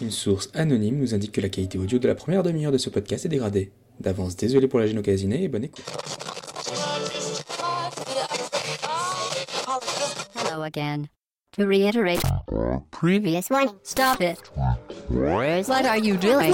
[0.00, 2.90] Une source anonyme nous indique que la qualité audio de la première demi-heure de ce
[2.90, 3.72] podcast est dégradée.
[4.00, 5.84] D'avance, désolé pour la gêne occasionnée et bonne écoute.
[10.36, 11.08] Hello again.
[11.56, 12.20] To reiterate,
[12.90, 14.36] previous one, stop it.
[15.08, 16.52] What are you doing?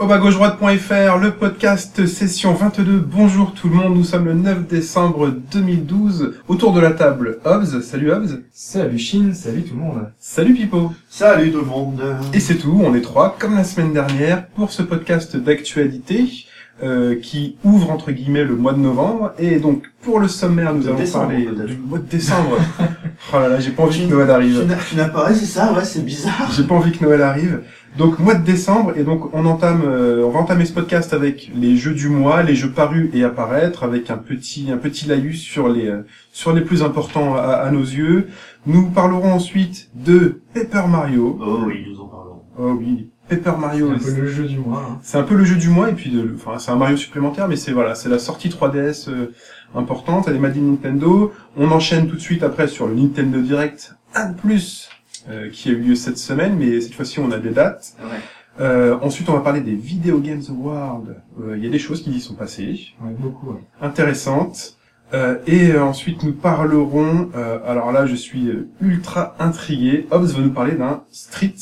[0.00, 0.04] Go.
[0.04, 2.98] Au bas gauche droite.fr, le podcast session 22.
[2.98, 6.36] Bonjour tout le monde, nous sommes le 9 décembre 2012.
[6.48, 7.82] Autour de la table, Hobbs.
[7.82, 8.40] Salut Hobbs.
[8.52, 10.10] Salut Chine, salut tout le monde.
[10.18, 10.92] Salut Pipo.
[11.08, 12.02] Salut tout le monde.
[12.32, 16.46] Et c'est tout, on est trois, comme la semaine dernière, pour ce podcast d'actualité
[16.82, 19.34] euh, qui ouvre entre guillemets le mois de novembre.
[19.38, 22.56] Et donc, pour le sommaire, nous De allons décembre, parler du mois de décembre.
[23.34, 24.66] oh là là, j'ai pas envie que Noël arrive.
[24.88, 26.50] Tu n'as- pas, c'est ça, ouais, c'est bizarre.
[26.56, 27.60] J'ai pas envie que Noël arrive.
[27.98, 31.50] Donc mois de décembre et donc on entame, euh, on va entamer ce podcast avec
[31.54, 35.06] les jeux du mois, les jeux parus et à paraître, avec un petit un petit
[35.08, 36.02] laïus sur les euh,
[36.32, 38.28] sur les plus importants à, à nos yeux.
[38.66, 41.38] Nous parlerons ensuite de Paper Mario.
[41.42, 42.42] Oh oui, nous en parlons.
[42.58, 43.90] Oh oui, Paper C'est Mario.
[43.90, 44.86] un peu le jeu du mois.
[44.88, 44.98] hein.
[45.02, 47.48] C'est un peu le jeu du mois et puis de, enfin c'est un Mario supplémentaire
[47.48, 49.32] mais c'est voilà c'est la sortie 3DS euh,
[49.74, 53.40] importante elle est made in Nintendo on enchaîne tout de suite après sur le Nintendo
[53.40, 54.90] Direct 1 de plus
[55.28, 58.18] euh, qui a eu lieu cette semaine mais cette fois-ci on a des dates Ouais.
[58.60, 61.02] euh, ensuite on va parler des Video Games Awards
[61.40, 63.50] Euh, il y a des choses qui y sont passées Ouais, beaucoup.
[63.52, 63.60] ouais.
[63.80, 64.76] intéressantes
[65.12, 68.48] Euh, et euh, ensuite nous parlerons euh, alors là je suis
[68.80, 71.56] ultra intrigué Hobbs va nous parler d'un Street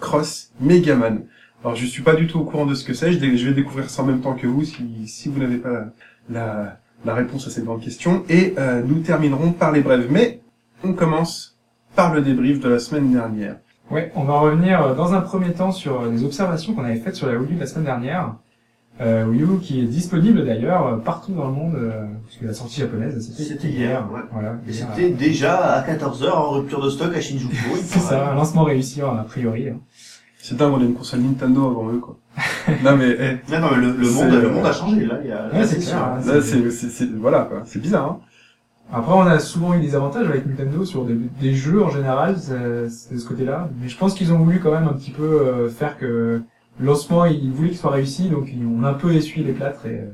[0.00, 1.24] Cross Megaman
[1.64, 3.88] alors je suis pas du tout au courant de ce que c'est, je, vais découvrir
[3.90, 5.84] ça en même temps que vous si, si vous n'avez pas la,
[6.30, 8.24] la, la réponse à cette grande question.
[8.28, 10.08] Et euh, nous terminerons par les brèves.
[10.10, 10.40] Mais
[10.82, 11.51] on commence
[11.94, 13.56] par le débrief de la semaine dernière.
[13.90, 16.96] Ouais, on va revenir euh, dans un premier temps sur euh, les observations qu'on avait
[16.96, 18.34] faites sur la Wii U la semaine dernière.
[19.00, 22.54] Euh, Wii U qui est disponible d'ailleurs euh, partout dans le monde, euh, puisque la
[22.54, 24.20] sortie japonaise c'était C'était hier, ouais.
[24.32, 24.54] Voilà.
[24.68, 27.54] Et c'était déjà à 14h en rupture de stock à Shinjuku.
[27.82, 29.68] C'est ça, un lancement réussi a priori.
[29.70, 29.76] hein.
[30.44, 32.16] C'est dingue, on a une console Nintendo avant eux, quoi.
[32.84, 35.18] non mais, eh, Non, non, mais le, le monde, le monde a changé, là.
[35.22, 35.92] Il y a, Ouais, là, c'est sûr.
[35.92, 36.20] clair, hein.
[36.26, 37.62] là c'est, c'est, c'est- voilà, quoi.
[37.64, 38.20] C'est bizarre, hein.
[38.92, 42.36] Après, on a souvent eu des avantages avec Nintendo sur des, des jeux en général,
[42.38, 43.70] c'est ce côté-là.
[43.80, 46.42] Mais je pense qu'ils ont voulu quand même un petit peu euh, faire que
[46.78, 49.86] le lancement, ils voulaient qu'il soit réussi, donc ils ont un peu essuyé les plâtres.
[49.86, 50.04] Et euh,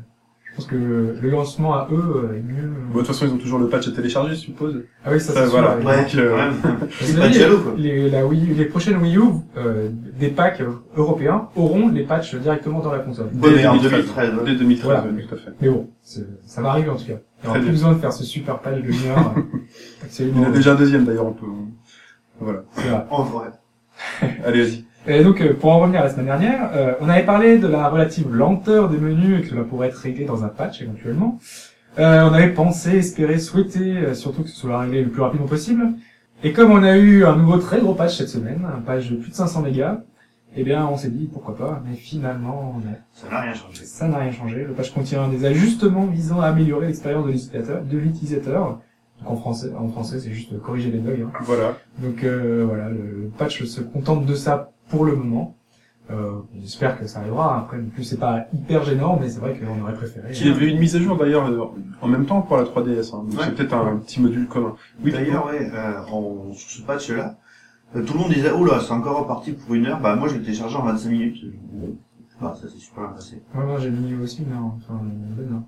[0.44, 0.77] je pense que
[1.21, 2.69] le lancement à eux euh, est mieux.
[2.88, 4.83] Bon, de toute façon, ils ont toujours le patch à télécharger, je suppose.
[5.05, 5.77] ah oui, ça, ça, c'est voilà.
[5.78, 5.87] sûr.
[5.87, 6.50] Ouais, Donc, euh,
[7.15, 7.72] de les- jaloux, quoi.
[7.77, 9.22] Les, la Wii, U- les prochaines Wii U,
[9.56, 9.88] euh,
[10.19, 10.62] des packs
[10.97, 13.27] européens auront les patchs directement dans la console.
[13.41, 13.91] Ouais, en 2013.
[13.91, 14.34] 2013.
[14.34, 14.44] ouais.
[14.47, 15.03] Dès 2013, Voilà.
[15.05, 15.50] ouais, tout à fait.
[15.61, 17.15] Mais bon, ça va arriver en tout cas.
[17.43, 19.34] Il n'y aura plus besoin de faire ce super patch de une heure.
[19.37, 20.47] Il y en Absolument.
[20.47, 21.47] a déjà un deuxième, d'ailleurs, on peut,
[22.41, 22.60] voilà.
[22.75, 23.06] Vrai.
[23.10, 23.49] En vrai.
[24.44, 24.84] Allez, vas-y.
[25.06, 27.66] Et donc, euh, pour en revenir à la semaine dernière, euh, on avait parlé de
[27.66, 31.38] la relative lenteur des menus et que cela pourrait être réglé dans un patch éventuellement.
[31.99, 35.47] Euh, on avait pensé, espéré, souhaité, euh, surtout que ce soit réglé le plus rapidement
[35.47, 35.94] possible.
[36.44, 39.16] Et comme on a eu un nouveau très gros patch cette semaine, un patch de
[39.16, 40.03] plus de 500 mégas,
[40.57, 41.83] eh bien, on s'est dit pourquoi pas.
[41.89, 43.85] Mais finalement, on a- Ça n'a rien changé.
[43.85, 44.65] ça n'a rien changé.
[44.65, 47.83] Le patch contient des ajustements visant à améliorer l'expérience de l'utilisateur.
[47.85, 48.81] De l'utilisateur.
[49.21, 51.25] Donc en français, en français, c'est juste corriger les bugs.
[51.27, 51.31] hein.
[51.43, 51.77] Voilà.
[52.01, 55.55] Donc euh, voilà, le, patch se contente de ça pour le moment.
[56.11, 57.59] Euh, J'espère que ça arrivera.
[57.59, 60.29] Après, non plus, c'est pas hyper gênant, mais c'est vrai qu'on aurait préféré.
[60.33, 61.61] Il y avait eu une mise à jour, d'ailleurs, euh,
[62.01, 63.25] en même temps pour la 3DS, hein.
[63.29, 63.45] Donc Ouais.
[63.45, 64.75] c'est peut-être un petit module commun.
[65.05, 67.48] Oui, D'ailleurs, ouais, euh, en, sur ce patch-là, euh,
[67.94, 70.00] tout le monde disait, oh là, c'est encore reparti pour une heure.
[70.00, 71.37] Bah, moi, je l'ai téléchargé en 25 minutes.
[72.41, 73.43] Bah, ça s'est super bien passé.
[73.54, 75.65] Ouais, moi j'ai mis aussi, mais enfin, ben, non.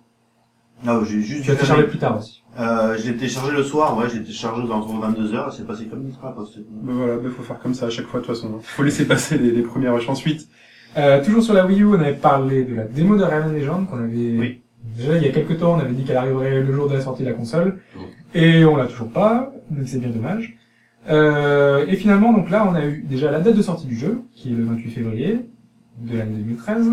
[0.84, 2.42] Non, j'ai juste Tu l'as téléchargé plus tard aussi.
[2.58, 5.50] Euh, je l'ai téléchargé le soir, ouais, je l'ai téléchargé aux alentours de 22h, et
[5.56, 8.06] c'est passé comme une hein, c'était- Ben voilà, il faut faire comme ça à chaque
[8.06, 8.48] fois de toute façon.
[8.54, 8.60] hein.
[8.62, 10.48] Faut laisser passer les, les premières rushs ensuite.
[10.96, 13.88] Euh, toujours sur la Wii U, on avait parlé de la démo de Rayman Legend
[13.88, 14.38] qu'on avait.
[14.38, 14.62] Oui.
[14.96, 17.00] Déjà, il y a quelques temps, on avait dit qu'elle arriverait le jour de la
[17.00, 17.80] sortie de la console.
[17.96, 18.04] Oui.
[18.34, 20.56] Et on l'a toujours pas, donc c'est bien dommage.
[21.10, 24.22] Euh, et finalement, donc là, on a eu déjà la date de sortie du jeu,
[24.34, 25.40] qui est le 28 février
[25.98, 26.90] de l'année 2013,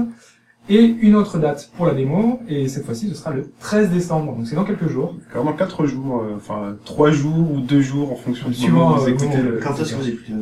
[0.69, 4.35] et une autre date pour la démo, et cette fois-ci, ce sera le 13 décembre,
[4.35, 5.15] donc c'est dans quelques jours.
[5.31, 8.95] Quand même 4 jours, euh, enfin 3 jours ou 2 jours en fonction du moment
[8.95, 9.59] où vous euh, écoutez le...
[9.63, 10.33] Quand est-ce que vous écoutez.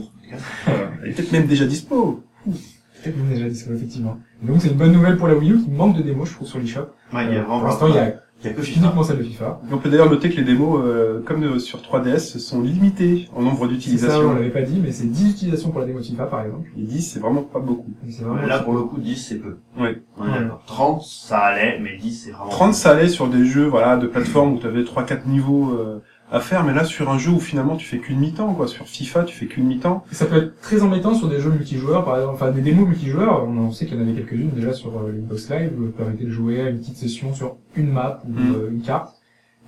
[1.04, 2.24] Elle est peut-être même déjà dispo.
[2.46, 4.18] Peut-être même déjà dispo, effectivement.
[4.42, 6.48] Donc c'est une bonne nouvelle pour la Wii U, qui manque de démos, je trouve,
[6.48, 6.88] sur l'eShop.
[7.14, 8.62] Ouais, il y a Euh, vraiment pour l'instant, il y a il y a que
[8.62, 8.80] FIFA.
[8.82, 9.60] uniquement celle de FIFA.
[9.72, 13.42] On peut d'ailleurs noter que les démos, euh, comme euh, sur 3DS, sont limitées en
[13.42, 14.34] nombre C'est ça, on d'utilisations.
[14.34, 16.70] l'avait pas dit, mais c'est 10 utilisations pour la démo de FIFA, par exemple.
[16.78, 17.92] Et 10, c'est vraiment pas beaucoup.
[18.04, 19.58] Vraiment Là, pour le coup, 10, c'est peu.
[19.80, 20.02] Ouais.
[20.18, 20.40] On est Ouais.
[20.40, 20.64] d'accord.
[20.66, 24.08] 30, ça allait, mais 10, c'est vraiment 30, ça allait sur des jeux voilà, de
[24.08, 26.02] plateforme où tu avais 3-4 niveaux euh,
[26.32, 28.68] à faire, mais là sur un jeu où finalement tu fais qu'une mi-temps, quoi.
[28.68, 30.04] Sur FIFA, tu fais qu'une mi-temps.
[30.12, 33.44] Ça peut être très embêtant sur des jeux multijoueurs, par exemple, enfin des démos multijoueurs.
[33.48, 36.26] On sait qu'il y en avait quelques-unes déjà sur euh, Xbox Live, où ça permettait
[36.26, 38.56] de jouer à une petite session sur une map ou Mm.
[38.56, 39.16] euh, une carte.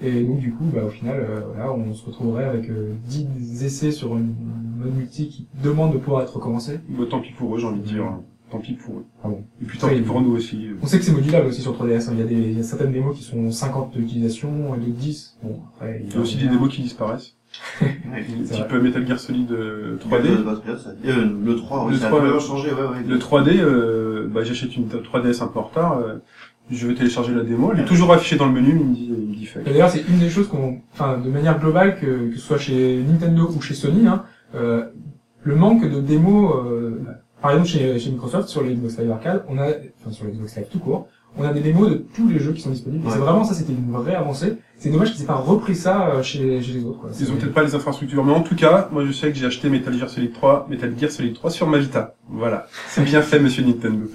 [0.02, 3.64] Et donc du coup, bah, au final, euh, voilà, on se retrouverait avec euh, 10
[3.64, 4.34] essais sur une
[4.78, 6.80] mode multi qui demande de pouvoir être recommencé.
[6.90, 8.04] Bah, tant pis pour eux, j'ai envie de dire.
[8.50, 9.06] Tant pis pour eux.
[9.24, 9.44] Ah bon.
[9.62, 10.68] Et puis tant pis pour nous aussi.
[10.82, 12.08] On sait que c'est modulable aussi sur 3DS.
[12.08, 12.14] hein.
[12.14, 14.92] Il y a des, il y a certaines démos qui sont 50 d'utilisation et d'autres
[14.98, 15.38] 10.
[15.44, 17.34] Bon, après, Il y a aussi des démos qui disparaissent.
[17.82, 18.80] C'est Type vrai.
[18.82, 20.30] Metal Gear Solid euh, 3D.
[20.38, 22.28] Le, batterie, ça- euh, le 3, oui, Le ça 3, a ouais.
[22.30, 23.04] vraiment changé, ouais, ouais.
[23.08, 25.98] Le 3D, euh, bah, j'achète une 3DS un peu en retard.
[26.00, 26.16] euh,
[26.70, 27.72] je vais télécharger la démo.
[27.74, 29.50] Elle est toujours affichée dans le menu, mais il me dit, il me dit.
[29.66, 32.58] Et d'ailleurs, c'est une des choses qu'on, enfin, de manière globale, que, que ce soit
[32.58, 34.24] chez Nintendo ou chez Sony, hein,
[34.54, 34.86] euh,
[35.44, 37.00] le manque de démos, euh,
[37.42, 39.68] par exemple chez, chez Microsoft sur les Xbox Live Arcade, on a,
[40.02, 41.08] enfin sur les Xbox Live tout court,
[41.38, 43.06] on a des démos de tous les jeux qui sont disponibles.
[43.06, 43.14] Ouais.
[43.14, 44.58] c'est vraiment ça, c'était une vraie avancée.
[44.78, 47.00] C'est dommage qu'ils aient pas repris ça euh, chez, chez les autres.
[47.00, 47.10] Quoi.
[47.20, 49.46] Ils ont peut-être pas les infrastructures, mais en tout cas, moi je sais que j'ai
[49.46, 52.16] acheté Metal Gear Solid 3, Metal Gear Solid 3 sur ma Vita.
[52.30, 52.68] Voilà.
[52.88, 54.06] C'est bien fait, monsieur Nintendo.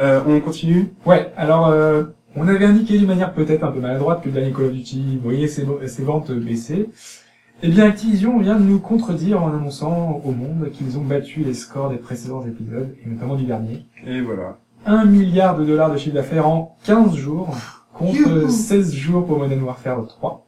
[0.00, 0.92] Euh, on continue?
[1.04, 2.04] Ouais, alors euh,
[2.34, 5.18] on avait indiqué d'une manière peut-être un peu maladroite que le dernier Call of Duty
[5.22, 6.88] voyait ses, ses ventes baisser.
[7.64, 11.54] Eh bien, Activision vient de nous contredire en annonçant au monde qu'ils ont battu les
[11.54, 13.86] scores des précédents épisodes, et notamment du dernier.
[14.04, 14.58] Et voilà.
[14.84, 17.54] 1 milliard de dollars de chiffre d'affaires en 15 jours,
[17.94, 20.44] contre Youhou 16 jours pour Modern Warfare 3.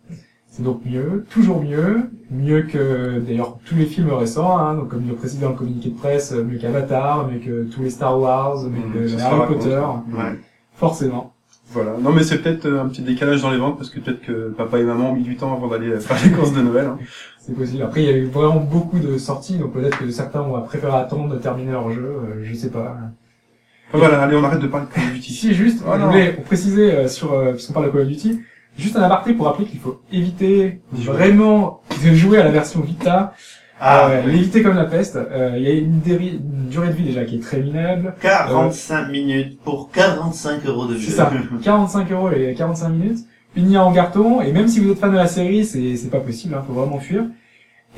[0.49, 5.07] C'est donc mieux, toujours mieux, mieux que d'ailleurs tous les films récents, hein, donc comme
[5.07, 8.65] le précise dans le communiqué de presse, mieux qu'Avatar, mieux que tous les Star Wars,
[8.65, 9.55] mieux Mmh, que Harry.
[9.55, 9.81] Potter,
[10.13, 10.39] Ouais.
[10.73, 11.34] forcément.
[11.75, 11.97] Voilà.
[12.01, 14.51] Non, mais c'est peut-être euh, un petit décalage dans les ventes, parce que peut-être que
[14.57, 16.87] papa et maman ont mis du temps avant d'aller euh, faire les courses de Noël.
[16.87, 16.99] hein.
[17.39, 17.83] C'est possible.
[17.83, 20.97] Après, il y a eu vraiment beaucoup de sorties, donc peut-être que certains ont préféré
[20.97, 22.97] attendre de terminer leur jeu, euh, je sais pas.
[23.93, 25.31] Voilà, allez, on arrête de parler de Call of Duty.
[25.33, 28.41] Ici, juste, Oh je voulais préciser euh, sur, euh, puisqu'on parle de Call of Duty,
[28.79, 33.35] juste un aparté pour rappeler qu'il faut éviter vraiment de jouer à la version Vita,
[33.87, 35.17] Ah, euh, l'éviter comme la peste.
[35.17, 38.15] Euh, Il y a une, durée de vie déjà qui est très minable.
[38.23, 41.11] 45 minutes pour 45 euros de jeu.
[41.11, 41.31] C'est ça.
[41.63, 43.19] 45 euros les 45 minutes,
[43.57, 46.21] une en carton, et même si vous êtes fan de la série, c'est c'est pas
[46.21, 47.25] possible, hein, faut vraiment fuir.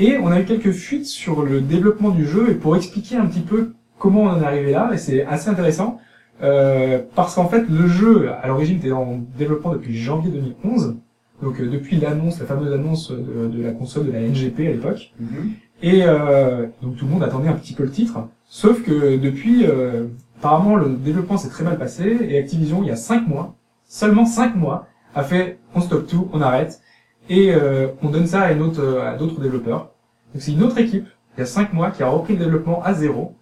[0.01, 3.27] Et on a eu quelques fuites sur le développement du jeu, et pour expliquer un
[3.27, 6.01] petit peu comment on en est arrivé là, et c'est assez intéressant,
[6.43, 10.97] euh, parce qu'en fait, le jeu, à l'origine, était en développement depuis janvier 2011,
[11.43, 14.73] donc euh, depuis l'annonce, la fameuse annonce de, de la console de la NGP à
[14.73, 15.53] l'époque, Mhm.
[15.83, 18.19] Et euh, donc tout le monde attendait un petit peu le titre.
[18.49, 20.07] Sauf que depuis, euh,
[20.39, 23.57] apparemment, le développement s'est très mal passé et Activision, il y a cinq mois,
[23.87, 26.81] seulement cinq mois, a fait on stoppe tout, on arrête
[27.29, 29.91] et euh, on donne ça à une autre, à d'autres développeurs.
[30.33, 31.07] Donc c'est une autre équipe,
[31.37, 33.35] il y a cinq mois, qui a repris le développement à zéro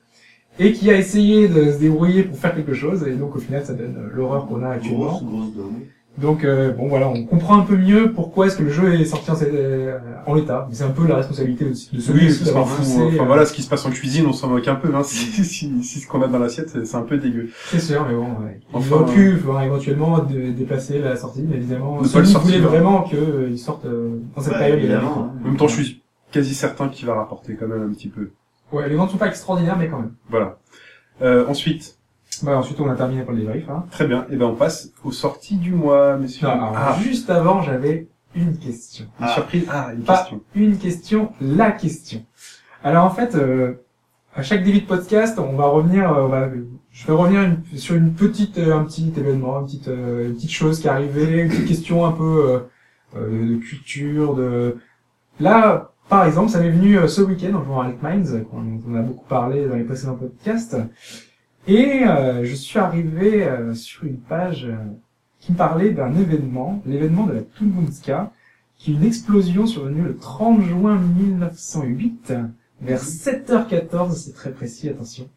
[0.59, 3.65] et qui a essayé de se débrouiller pour faire quelque chose et donc au final
[3.65, 5.21] ça donne euh, l'horreur qu'on a actuellement.
[5.21, 5.23] Grosse.
[6.17, 9.05] Donc euh, bon voilà, on comprend un peu mieux pourquoi est-ce que le jeu est
[9.05, 10.67] sorti en, euh, en l'état.
[10.69, 12.83] Mais c'est un peu la responsabilité de, de celui Oui, aussi c'est d'avoir fou.
[12.83, 13.01] poussé.
[13.03, 14.95] Enfin euh, voilà, ce qui se passe en cuisine, on s'en moque un peu.
[14.95, 15.03] Hein.
[15.05, 17.49] Si, si, si ce qu'on a dans l'assiette, c'est un peu dégueu.
[17.71, 18.61] C'est sûr, mais bon, ouais.
[18.73, 22.49] Enfin, auraient pu éventuellement dé- déplacer la sortie, mais évidemment, Ne pas Sony le sortir.
[22.59, 25.41] voulait vraiment qu'ils sortent euh, dans cette Bah, période de évidemment, hein.
[25.43, 28.31] En même temps, je suis quasi certain qu'il va rapporter quand même un petit peu.
[28.73, 30.13] Ouais, les ventes sont pas extraordinaires, mais quand même.
[30.31, 30.59] Voilà.
[31.23, 31.99] Euh, ensuite,
[32.43, 33.69] Bah, ensuite, on a terminé pour le débrief.
[33.69, 33.85] Hein.
[33.91, 34.27] très bien.
[34.31, 36.47] Et ben on passe aux sorties du mois, messieurs.
[36.49, 39.05] Non, alors, ah, juste avant, j'avais une question.
[39.21, 39.35] une Ah.
[39.35, 39.65] surprise.
[39.71, 40.41] Ah, une Pas question.
[40.55, 42.25] une question, la question.
[42.83, 43.75] Alors en fait, euh,
[44.35, 46.49] à chaque début de podcast, on va revenir, euh, on va-
[46.91, 50.35] je vais revenir une- sur une petite, euh, un petit événement, une petite, euh, une
[50.35, 52.63] petite chose qui est arrivée, une petite question un peu
[53.17, 54.77] de culture, de.
[55.39, 59.03] Là, par exemple, ça m'est venu ce week-end en jouant à Alec Minds, on a
[59.03, 60.77] beaucoup parlé dans les précédents podcasts,
[61.67, 64.77] et euh, je suis arrivé euh, sur une page euh,
[65.41, 68.33] qui me parlait d'un événement, l'événement de la Toon Moon Ska,
[68.77, 72.33] qui est une explosion survenue le 30 juin 1908,
[72.83, 75.29] vers 7h14, c'est très précis, attention.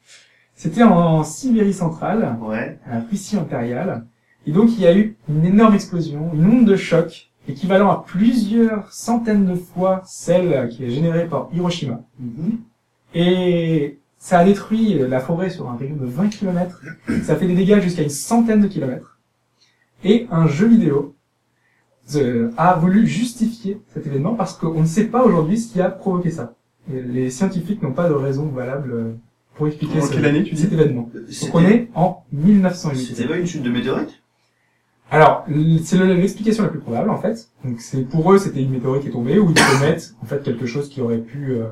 [0.55, 2.79] C'était en Sibérie centrale, Ouais.
[2.85, 4.05] à la Russie impériale,
[4.45, 8.03] et donc il y a eu une énorme explosion, une onde de choc, équivalent à
[8.05, 12.01] plusieurs centaines de fois celle qui est générée par Hiroshima.
[12.19, 12.59] Mhm.
[13.13, 16.81] Et ça a détruit la forêt sur un rayon de 20 km.
[17.23, 19.17] Ça a fait des dégâts jusqu'à une centaine de kilomètres.
[20.03, 21.15] Et un jeu vidéo
[22.15, 25.89] euh, a voulu justifier cet événement parce qu'on ne sait pas aujourd'hui ce qui a
[25.89, 26.55] provoqué ça.
[26.93, 29.13] Et les scientifiques n'ont pas de raison valable euh,
[29.55, 31.09] pour expliquer En ce- quelle année, tu dis cet événement.
[31.13, 33.05] Donc on est en 1908.
[33.15, 34.21] C'était pas une chute de météorite?
[35.09, 35.45] Alors,
[35.83, 37.49] c'est le- l'explication la plus probable en fait.
[37.63, 40.43] Donc c'est pour eux, c'était une météorite qui est tombée ou une comète, en fait
[40.43, 41.67] quelque chose qui aurait pu euh,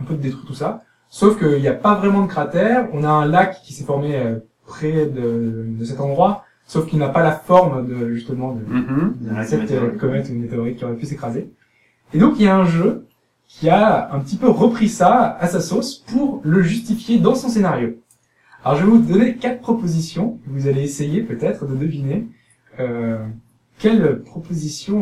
[0.00, 0.84] un peu détruire tout ça.
[1.18, 2.88] Sauf qu'il n'y a pas vraiment de cratère.
[2.92, 6.98] On a un lac qui s'est formé euh, près de, de cet endroit, sauf qu'il
[6.98, 9.14] n'a pas la forme de justement de, Mhm.
[9.20, 9.96] de cette euh, météorite.
[9.98, 11.50] comète ou météorite qui aurait pu s'écraser.
[12.12, 13.06] Et donc il y a un jeu
[13.48, 17.48] qui a un petit peu repris ça à sa sauce pour le justifier dans son
[17.48, 17.96] scénario.
[18.62, 20.38] Alors je vais vous donner quatre propositions.
[20.46, 22.26] Vous allez essayer peut-être de deviner
[22.78, 23.24] euh,
[23.78, 24.98] quelle proposition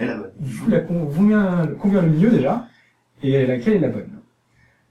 [0.00, 2.66] euh, vous la con- vous convient, convient le mieux déjà
[3.24, 4.10] et laquelle est la bonne.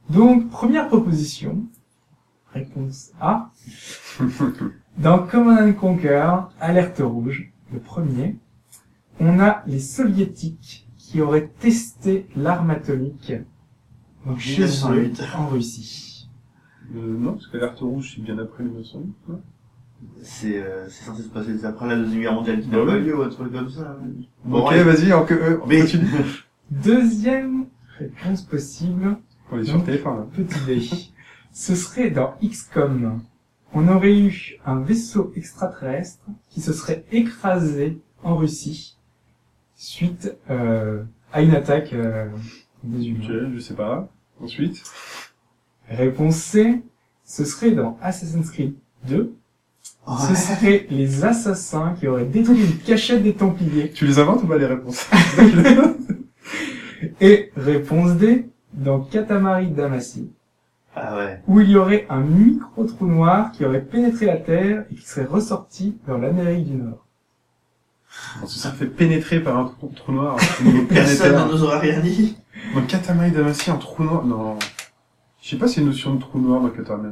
[0.10, 1.66] Donc première proposition,
[2.54, 3.52] réponse A.
[4.98, 8.38] Dans Command and Conquer, alerte rouge, le premier,
[9.20, 13.34] on a les soviétiques qui auraient testé l'arme atomique
[14.26, 15.24] donc chez eux 1908.
[15.38, 16.30] en Russie.
[16.96, 19.14] Euh, non, parce que l'alerte rouge, c'est bien après 1908.
[19.30, 19.42] non?
[20.22, 22.92] C'est euh, c'est censé se passer après la Deuxième Guerre mondiale qui Bah n'a pas
[22.94, 23.00] oui.
[23.00, 23.98] eu lieu ou un truc comme ça.
[24.44, 26.08] Bon, ok, vas-y, on, euh, on Mais- continue.
[26.72, 27.66] Deuxième
[27.98, 29.18] réponse possible,
[29.52, 30.28] On est sur le téléphone, là.
[30.36, 30.90] Petite idée.
[31.52, 33.22] Ce serait dans XCOM.
[33.74, 38.98] On aurait eu un vaisseau extraterrestre qui se serait écrasé en Russie
[39.76, 42.28] suite euh, à une attaque euh,
[42.84, 43.52] des humains.
[43.54, 44.10] je sais pas.
[44.42, 44.84] Ensuite?
[45.90, 46.82] Réponse C.
[47.24, 48.76] Ce serait dans Assassin's Creed
[49.08, 49.34] 2.
[50.08, 53.92] Ce seraient les assassins qui auraient détruit une cachette des Templiers.
[53.92, 55.08] Tu les inventes ou pas les réponses?
[57.22, 58.48] Et réponse D.
[58.76, 60.30] Dans Katamari Damacy.
[60.98, 61.42] Ah ouais.
[61.48, 65.26] où il y aurait un micro-trou noir qui aurait pénétré la Terre et qui serait
[65.26, 67.06] ressorti vers l'Amérique du Nord.
[68.42, 70.38] On se fait pénétrer par un trou, trou noir
[70.90, 72.38] Personne ne nous aura rien dit.
[72.74, 74.58] Dans Katamari Damacy, un trou noir Non.
[75.42, 77.12] Je sais pas si une notion de trou noir dans Katamari.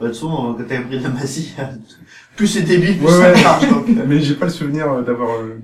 [0.00, 1.54] Bah, de toute façon, quand t'as pris de la magie,
[2.34, 3.42] plus c'est débile, plus Ouais, ça ouais.
[3.44, 3.68] marche.
[3.70, 5.30] Donc, euh, Mais j'ai pas le souvenir euh, d'avoir...
[5.36, 5.60] euh,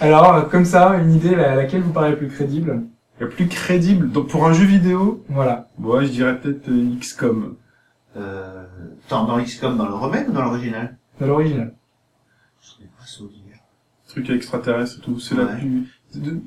[0.00, 2.82] Alors, euh, comme ça, une idée la- laquelle vous paraît plus crédible
[3.20, 5.68] La plus crédible, donc pour un jeu vidéo, Voilà.
[5.78, 7.54] ouais, je dirais peut-être euh, XCOM.
[8.16, 8.64] euh,
[9.08, 11.74] dans, dans XCOM, dans le remake ou dans l'original Dans l'original.
[12.60, 13.40] Je n'ai pas souvenir.
[14.08, 15.58] Truc extraterrestre et tout, c'est la Ouais.
[15.58, 15.86] plus...
[16.14, 16.40] de-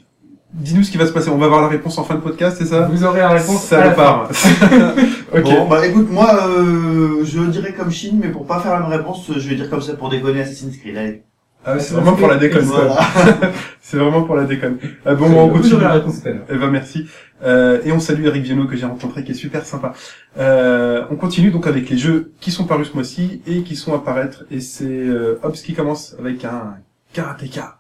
[0.54, 2.56] Dis-nous ce qui va se passer, on va voir la réponse en fin de podcast,
[2.58, 2.88] c'est ça?
[2.88, 4.32] Vous aurez la réponse à la Salopard.
[4.32, 4.94] fin.
[5.38, 5.44] ok.
[5.44, 8.90] Bon, bah écoute, moi, euh, je dirais comme Chine, mais pour pas faire la même
[8.98, 10.96] réponse, je vais dire comme ça pour déconner Assassin's Creed.
[10.98, 11.24] Allez.
[11.70, 12.64] Ah, ouais, c'est vraiment pour la déconne.
[12.64, 12.98] Voilà.
[13.82, 14.78] C'est vraiment pour la déconne.
[15.06, 15.80] Ah, bon, on continue.
[15.82, 16.44] la réponse tout à l'heure.
[16.50, 17.08] Eh ben merci.
[17.44, 19.94] Euh, et on salue Eric Viano que j'ai rencontré qui est super sympa.
[20.38, 23.94] Euh, on continue donc avec les jeux qui sont parus ce mois-ci et qui sont
[23.94, 24.44] à paraître.
[24.52, 26.76] Et c'est euh, Hobbs qui commence avec un
[27.14, 27.78] karatéka.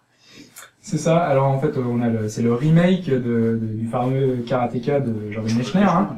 [0.81, 1.17] C'est ça.
[1.17, 5.01] Alors, en fait, euh, on a le, c'est le remake de, de- du fameux Karateka
[5.01, 6.15] de Jordan Mechner, hein.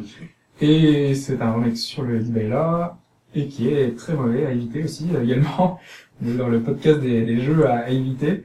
[0.62, 2.98] Et c'est un remake sur le eBay là,
[3.34, 5.80] et qui est très mauvais à éviter aussi, euh, également.
[6.22, 8.44] Dans le podcast des, des jeux à, à éviter.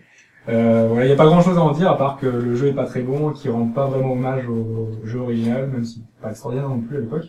[0.49, 2.55] Euh, voilà, il n'y a pas grand chose à en dire, à part que le
[2.55, 6.03] jeu est pas très bon, qui rend pas vraiment hommage au jeu original, même si
[6.05, 7.25] c'est pas extraordinaire non plus à l'époque.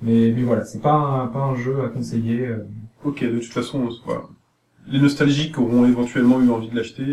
[0.00, 2.46] Mais, mais voilà, c'est pas un, pas un jeu à conseiller.
[2.46, 2.66] euh.
[3.04, 4.22] Ok, de toute façon, voilà.
[4.88, 7.04] les nostalgiques auront éventuellement eu envie de l'acheter.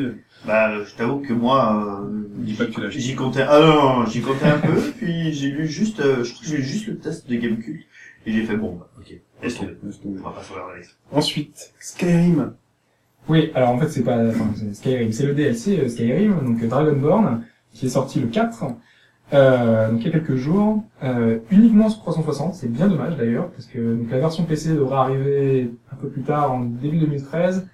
[0.45, 3.01] Bah, je t'avoue que moi, euh, Dis pas que tu l'as acheté.
[3.01, 6.57] j'y comptais, ah non, non, j'y comptais un peu, puis j'ai lu juste, euh, j'ai
[6.57, 7.79] lu juste le test de Gamecube,
[8.25, 9.75] et j'ai fait bon, bah, ok, laisse tomber.
[10.05, 10.81] On va pas se regarder.
[11.11, 12.53] Ensuite, Skyrim.
[13.27, 16.67] Oui, alors en fait c'est pas enfin, Skyrim, c'est le DLC euh, Skyrim, donc euh,
[16.67, 18.65] Dragonborn, qui est sorti le 4,
[19.33, 23.49] euh, donc il y a quelques jours, euh, uniquement sur 360, c'est bien dommage d'ailleurs,
[23.51, 27.67] parce que donc, la version PC devra arriver un peu plus tard, en début 2013,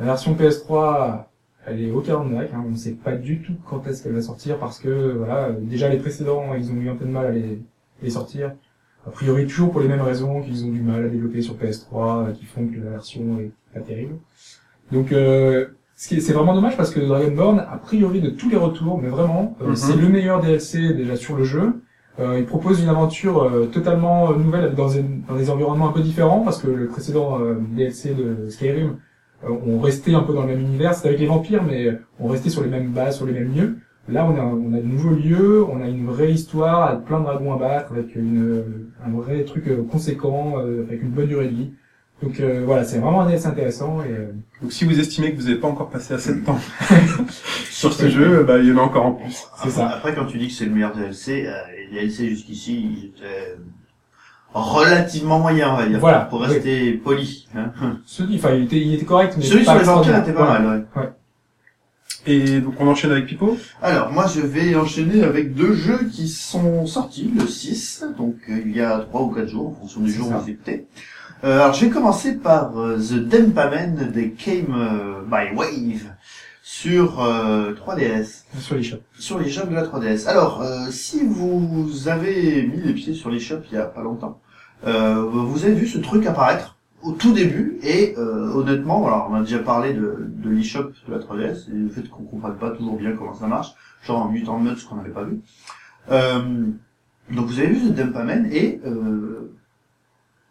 [0.00, 1.26] la version PS3,
[1.66, 4.22] elle est au calendrier, hein, on ne sait pas du tout quand est-ce qu'elle va
[4.22, 7.30] sortir, parce que voilà, déjà les précédents, ils ont eu un peu de mal à
[7.30, 7.60] les,
[8.02, 8.52] les sortir,
[9.06, 12.28] a priori toujours pour les mêmes raisons qu'ils ont du mal à développer sur PS3,
[12.28, 14.16] euh, qui font que la version est pas terrible.
[14.92, 19.08] Donc euh, c'est vraiment dommage parce que Dragonborn, a priori de tous les retours, mais
[19.08, 19.76] vraiment, euh, Mhm.
[19.76, 21.80] c'est le meilleur DLC déjà sur le jeu.
[22.20, 25.92] Euh, il propose une aventure euh, totalement euh, nouvelle dans, un- dans des environnements un
[25.92, 28.98] peu différents parce que le précédent euh, DLC de Skyrim
[29.44, 31.88] euh, on restait un peu dans le même univers, c'était avec les vampires, mais
[32.20, 33.76] on restait sur les mêmes bases, sur les mêmes lieux.
[34.08, 37.18] Là, on a, on a de nouveaux lieux, on a une vraie histoire avec plein
[37.18, 38.62] de dragons à battre, avec une,
[39.04, 41.72] un vrai truc conséquent, euh, avec une bonne durée de vie.
[42.24, 45.36] Donc euh, voilà, c'est vraiment un DLC intéressant et euh, Donc si vous estimez que
[45.36, 46.58] vous n'avez pas encore passé assez de temps
[47.70, 49.44] sur ce jeu, bah, il y en a encore en plus.
[49.62, 49.88] c'est ça.
[49.88, 51.52] Après, quand tu dis que c'est le meilleur DLC, euh,
[51.90, 53.56] les DLC jusqu'ici, ils étaient
[54.54, 55.98] relativement moyens, on va dire.
[56.00, 56.46] Voilà, Pour oui.
[56.46, 57.46] rester poli.
[57.56, 57.72] Hein.
[58.06, 60.44] Celui, enfin, il était, il était correct, mais Celui pas sur les vampires était pas
[60.46, 60.60] Voilà.
[60.60, 61.10] mal, ouais.
[62.26, 63.58] Et donc on enchaîne avec Pipo?
[63.82, 68.62] Alors, moi, je vais enchaîner avec deux jeux qui sont sortis le 6, donc euh,
[68.64, 70.86] il y a trois ou quatre jours, en fonction du jour où vous écoutez.
[71.44, 76.14] Euh, alors, je vais commencer par euh, The Dempamen des Came euh, by Wave
[76.62, 79.02] sur euh, 3DS, Sur les shops.
[79.18, 80.26] sur les shops de la 3DS.
[80.26, 84.02] Alors, euh, si vous avez mis les pieds sur les shops il y a pas
[84.02, 84.40] longtemps,
[84.86, 89.34] euh, vous avez vu ce truc apparaître au tout début et euh, honnêtement, alors on
[89.34, 92.70] a déjà parlé de, de l'eShop de la 3DS et le fait qu'on comprenne pas
[92.70, 93.74] toujours bien comment ça marche,
[94.06, 95.40] genre en mutant mode ce qu'on n'avait pas vu.
[96.10, 96.40] Euh,
[97.30, 99.52] donc vous avez vu ce Dempamen et euh,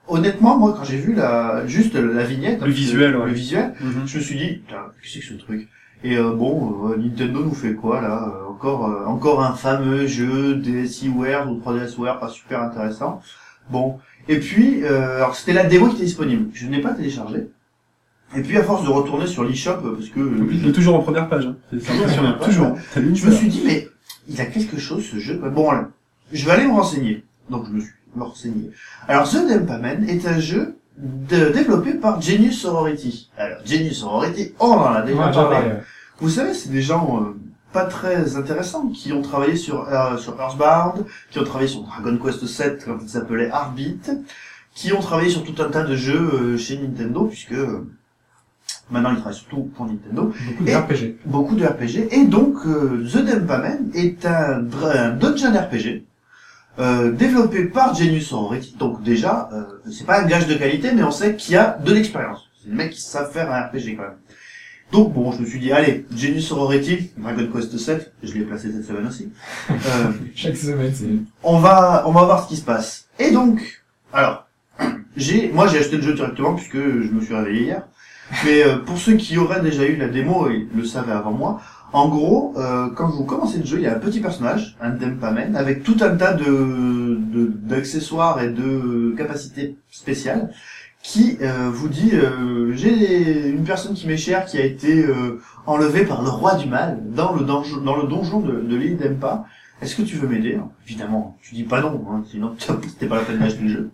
[0.08, 3.26] honnêtement moi quand j'ai vu la juste la vignette, Le visuel, ouais.
[3.28, 4.04] le visuel, Mhm.
[4.06, 5.68] je me suis dit putain qu'est-ce que c'est que ce truc?
[6.04, 8.28] Et euh, bon euh, Nintendo nous fait quoi là?
[8.36, 13.22] Euh, encore euh, encore un fameux jeu DSiWare ou 3DSiWare pas super intéressant
[13.70, 17.48] bon et puis euh, alors c'était la démo qui était disponible je n'ai pas téléchargé
[18.36, 20.20] et puis à force de retourner sur l'eShop euh, parce que
[20.52, 21.46] Il est toujours en première page.
[21.46, 21.56] hein.
[21.72, 22.76] C'est Toujours impressionnant.
[22.96, 23.88] je me suis dit mais
[24.28, 25.86] il a quelque chose ce jeu bon alors,
[26.34, 28.72] je vais aller me renseigner donc je me suis me
[29.08, 34.68] alors The Dempamen est un jeu de- développé par Genius Sorority alors Genius Sorority on
[34.72, 35.82] en a déjà parlé ouais.
[36.20, 37.36] vous savez, c'est des gens euh,
[37.72, 42.18] pas très intéressants qui ont travaillé sur euh, sur Earthbound, qui ont travaillé sur Dragon
[42.24, 44.12] Quest VII quand il s'appelait Heartbeat,
[44.76, 47.88] qui ont travaillé sur tout un tas de jeux euh, chez Nintendo puisque euh,
[48.92, 51.16] maintenant ils travaillent surtout pour Nintendo, Beaucoup de Et- RPG.
[51.26, 56.04] beaucoup de RPG et donc euh, The Dempamen est un, un dungeon RPG.
[56.80, 61.04] Euh, développé par Genius Sorority, donc déjà, euh, c'est pas un gage de qualité, mais
[61.04, 62.50] on sait qu'il y a de l'expérience.
[62.62, 64.18] C'est des mecs qui savent faire un RPG quand même.
[64.92, 68.72] Donc bon, je me suis dit, allez, Genius Sorority, Dragon Quest 7, je l'ai placé
[68.72, 69.32] cette semaine aussi.
[69.72, 69.74] Euh,
[70.36, 71.08] Chaque semaine, c'est...
[71.42, 73.08] on va, on va voir ce qui se passe.
[73.18, 74.48] Et donc, alors,
[75.18, 77.84] j'ai, moi j'ai acheté le jeu directement puisque je me suis réveillé hier.
[78.46, 81.62] Mais euh, pour ceux qui auraient déjà eu la démo et le savaient avant moi,
[81.94, 84.90] en gros, euh, quand vous commencez le jeu, il y a un petit personnage, un
[84.90, 87.20] Dempamen, avec tout un tas de
[87.64, 90.52] d'accessoires et de capacités spéciales,
[91.04, 95.06] qui euh, vous dit euh, j'ai une personne qui m'est chère qui a été
[95.68, 99.46] enlevée par le roi du mal dans le donjon, de l'île d'Empa.
[99.82, 100.60] Est-ce que tu veux m'aider?
[100.88, 102.56] Évidemment, tu dis pas non, hein, sinon
[102.88, 103.92] c'était pas la peine d'acheter le jeu.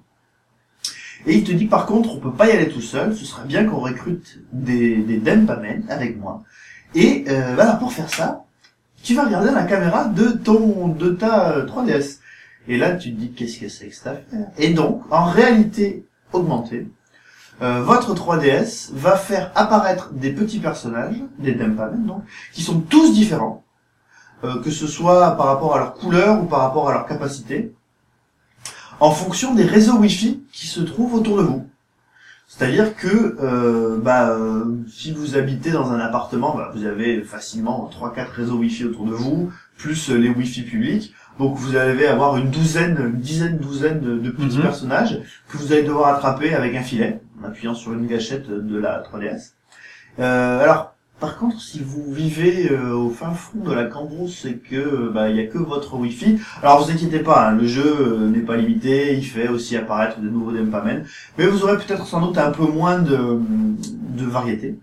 [1.25, 3.45] Et il te dit par contre, on peut pas y aller tout seul, ce serait
[3.45, 6.43] bien qu'on recrute des, des Dempamen avec moi.
[6.95, 8.45] Et euh, voilà, pour faire ça,
[9.03, 12.19] tu vas regarder la caméra de ton de ta euh, 3DS.
[12.67, 14.47] Et là, tu te dis qu'est-ce que c'est que cette affaire?
[14.57, 16.87] Et donc, en réalité augmentée,
[17.61, 22.23] euh, votre 3DS va faire apparaître des petits personnages, des Dempamen donc,
[22.53, 23.63] qui sont tous différents,
[24.43, 27.73] euh, que ce soit par rapport à leur couleur ou par rapport à leur capacité,
[29.01, 31.68] en fonction des réseaux Wi-Fi qui se trouvent autour de vous.
[32.51, 37.87] C'est-à-dire que euh, bah, euh, si vous habitez dans un appartement, bah, vous avez facilement
[37.93, 41.13] 3-4 réseaux Wi-Fi autour de vous, plus euh, les Wi-Fi publics.
[41.37, 44.63] Donc vous allez avoir une douzaine, une dizaine, douzaine de, de petits Mhm.
[44.63, 48.77] personnages que vous allez devoir attraper avec un filet, en appuyant sur une gâchette de
[48.79, 49.53] la 3DS.
[50.17, 54.55] Euh, alors, par contre, si vous vivez euh, au fin fond de la cambrousse et
[54.57, 57.67] que euh, bah il y a que votre Wi-Fi, alors vous inquiétez pas, hein, le
[57.67, 61.03] jeu euh, n'est pas limité, il fait aussi apparaître de nouveaux Dempamen,
[61.37, 63.17] mais vous aurez peut-être sans doute un peu moins de,
[64.17, 64.75] de variété.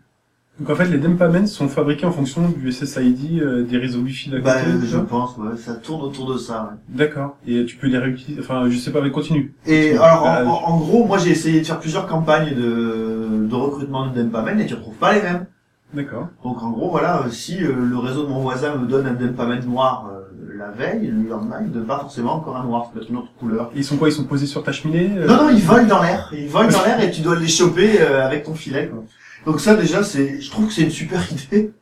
[0.59, 4.31] Donc en fait, les Dempamen sont fabriqués en fonction du SSID euh, des réseaux Wi-Fi
[4.31, 4.71] d'à Bah, côté.
[4.73, 6.71] euh, je pense, ouais, ça tourne autour de ça.
[6.73, 6.97] ouais.
[6.97, 7.37] D'accord.
[7.47, 8.41] Et tu peux les réutiliser.
[8.41, 9.55] Enfin, je sais pas, mais continue.
[9.67, 9.99] Et Continue.
[9.99, 13.55] alors, en, Bah, en- en gros, moi j'ai essayé de faire plusieurs campagnes de, de
[13.55, 15.47] recrutement de Dempamen et tu retrouves pas les mêmes.
[15.95, 16.29] D'accord.
[16.43, 19.15] Donc en gros, voilà, euh, si euh, le réseau de mon voisin me donne un
[19.15, 22.87] Dempamen noir euh, la veille, le lendemain, il ne donne pas forcément encore un noir,
[22.87, 23.71] ça peut être une autre couleur.
[23.75, 24.09] Ils sont quoi?
[24.09, 26.31] Ils sont posés sur ta cheminée Non, non, ils volent dans l'air.
[26.33, 28.89] Ils volent dans l'air et tu dois les choper euh, avec ton filet.
[28.89, 29.05] Quoi.
[29.45, 31.73] Donc ça déjà, c'est, je trouve que c'est une super idée,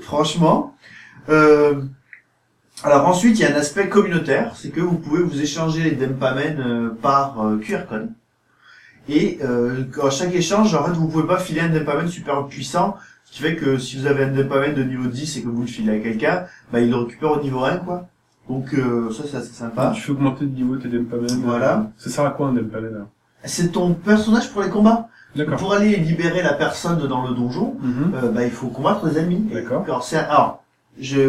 [0.00, 0.74] franchement.
[1.28, 1.82] Euh,
[2.82, 5.92] alors ensuite, il y a un aspect communautaire, c'est que vous pouvez vous échanger les
[5.92, 8.10] Dempamen euh, par QR code.
[9.08, 12.96] Et euh, à chaque échange, en fait, vous pouvez pas filer un Dempamen super puissant,
[13.34, 15.62] ce qui fait que si vous avez un Dempamen de niveau 10 et que vous
[15.62, 18.06] le filez à quelqu'un, bah, il le récupère au niveau 1, quoi.
[18.48, 19.90] Donc euh, ça, c'est assez sympa.
[19.92, 21.24] Tu fais augmenter de niveau tes Dempamen.
[21.30, 21.90] euh, Voilà.
[21.98, 23.06] Ça sert à quoi un Dempamen alors
[23.44, 25.08] C'est ton personnage pour les combats.
[25.34, 25.58] D'accord.
[25.58, 28.12] Pour aller libérer la personne dans le donjon, Mhm.
[28.14, 29.48] euh, bah, il faut combattre les ennemis.
[29.52, 29.82] D'accord.
[29.84, 30.62] Alors, un- alors,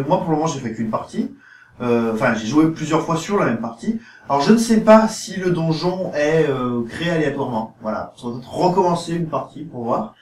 [0.08, 1.32] moi pour le moment j'ai fait qu'une partie.
[1.82, 4.00] Euh, Enfin, j'ai joué plusieurs fois sur la même partie.
[4.30, 7.76] Alors, je ne sais pas si le donjon est euh, créé aléatoirement.
[7.82, 10.14] Voilà, ça va peut-être recommencer une partie pour voir.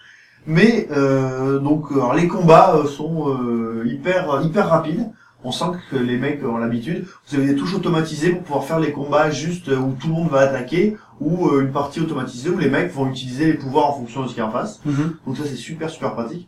[0.45, 5.10] Mais euh, donc, euh, alors, les combats euh, sont euh, hyper hyper rapides.
[5.45, 7.06] On sent que les mecs ont l'habitude.
[7.27, 10.29] Vous avez des touches automatisées pour pouvoir faire les combats juste où tout le monde
[10.29, 14.23] va attaquer, ou une partie automatisée où les mecs vont utiliser les pouvoirs en fonction
[14.23, 14.79] de ce qu'il y a en face.
[14.86, 15.15] Mhm.
[15.27, 16.47] Donc ça c'est super super pratique.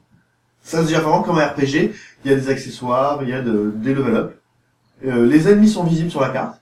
[0.62, 1.92] Ça c'est déjà vraiment comme un RPG,
[2.24, 4.40] il y a des accessoires, il y a de, des level up.
[5.06, 6.62] Euh, les ennemis sont visibles sur la carte,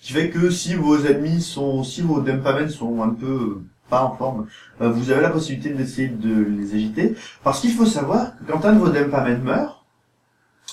[0.00, 3.62] ce qui fait que si vos ennemis sont, si vos Dempamen sont un peu euh,
[3.90, 4.46] pas en forme,
[4.80, 7.14] euh, vous avez la possibilité d'essayer de les agiter.
[7.42, 9.84] Parce qu'il faut savoir que quand un de vos Dempamen meurt,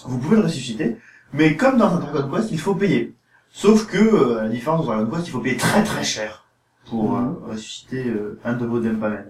[0.05, 0.97] vous pouvez le ressusciter,
[1.33, 3.13] mais comme dans un Dragon Quest, il faut payer.
[3.51, 6.37] Sauf que, euh, à la différence dans Dragon Quest, il faut payer très très cher.
[6.89, 7.35] pour Mhm.
[7.47, 9.25] euh, ressusciter euh, un de vos Dempamen.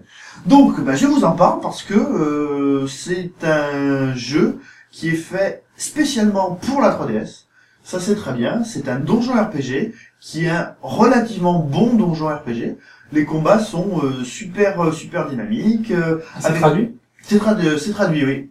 [0.46, 4.58] Donc, bah, je vous en parle parce que euh, c'est un jeu
[4.90, 7.44] qui est fait spécialement pour la 3DS.
[7.84, 8.64] Ça c'est très bien.
[8.64, 12.76] C'est un donjon RPG qui est un relativement bon donjon RPG.
[13.12, 15.90] Les combats sont euh, super euh, super dynamiques.
[15.90, 18.50] euh, C'est avec- traduit c'est tradu- c'est traduit, oui.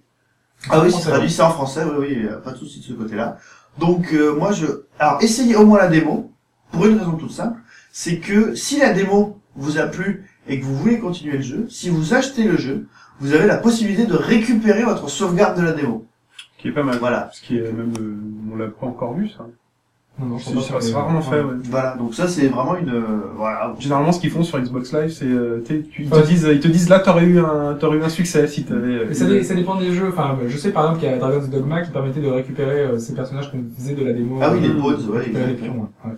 [0.69, 3.37] Ah oui, c'est traduit, c'est en français, oui, oui, pas de souci de ce côté-là.
[3.79, 4.65] Donc euh, moi je,
[4.99, 6.31] alors essayez au moins la démo
[6.71, 7.59] pour une raison toute simple,
[7.91, 11.65] c'est que si la démo vous a plu et que vous voulez continuer le jeu,
[11.69, 12.87] si vous achetez le jeu,
[13.19, 16.05] vous avez la possibilité de récupérer votre sauvegarde de la démo.
[16.57, 16.97] Qui est pas mal.
[16.99, 19.47] Voilà, Ce qui est même, euh, on l'a pas encore vu, ça.
[20.19, 20.43] Non, non, je
[20.81, 21.53] C'est rarement fait, ouais.
[21.63, 21.95] voilà.
[21.95, 23.01] Donc ça c'est vraiment une, euh,
[23.35, 23.73] voilà.
[23.79, 25.63] Généralement, ce qu'ils font sur Xbox Live, c'est, euh,
[25.97, 26.21] ils Ouais.
[26.21, 28.93] te disent, ils te disent, là, t'aurais eu un, t'aurais eu un succès si t'avais.
[28.93, 30.09] euh, Mais ça, dé- ça dépend des jeux.
[30.09, 32.99] Enfin, je sais par exemple qu'il y a Dragon's Dogma qui permettait de récupérer euh,
[32.99, 34.37] ces personnages qu'on faisait de la démo.
[34.41, 36.11] Ah oui, euh, les bots, ouais, récupérer les pions, ouais.
[36.11, 36.17] Ouais.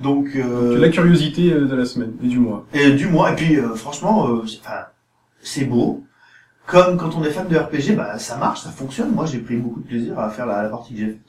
[0.00, 2.66] Donc euh, La curiosité euh, de la semaine et du mois.
[2.72, 4.84] et du moins et puis euh, franchement, euh, c'est- enfin,
[5.42, 6.04] c'est beau.
[6.66, 9.10] Comme quand on est fan de RPG, bah ça marche, ça fonctionne.
[9.12, 11.20] Moi, j'ai pris beaucoup de plaisir à faire la, la partie que j'ai faite.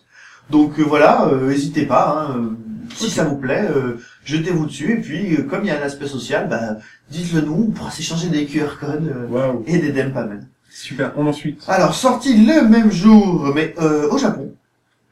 [0.49, 2.27] Donc euh, voilà, euh, n'hésitez pas.
[2.30, 2.49] Hein, euh,
[2.95, 4.91] si ça vous plaît, euh, jetez-vous dessus.
[4.93, 6.77] Et puis, euh, comme il y a un aspect social, bah
[7.10, 10.47] dites-le nous, on pourra s'échanger des QR codes euh, et des Dempamen.
[10.69, 11.13] Super.
[11.17, 11.63] On ensuite.
[11.67, 14.54] Alors sorti le même jour, mais euh, au Japon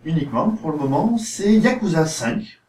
[0.05, 2.59] uniquement pour le moment, c'est Yakuza 5.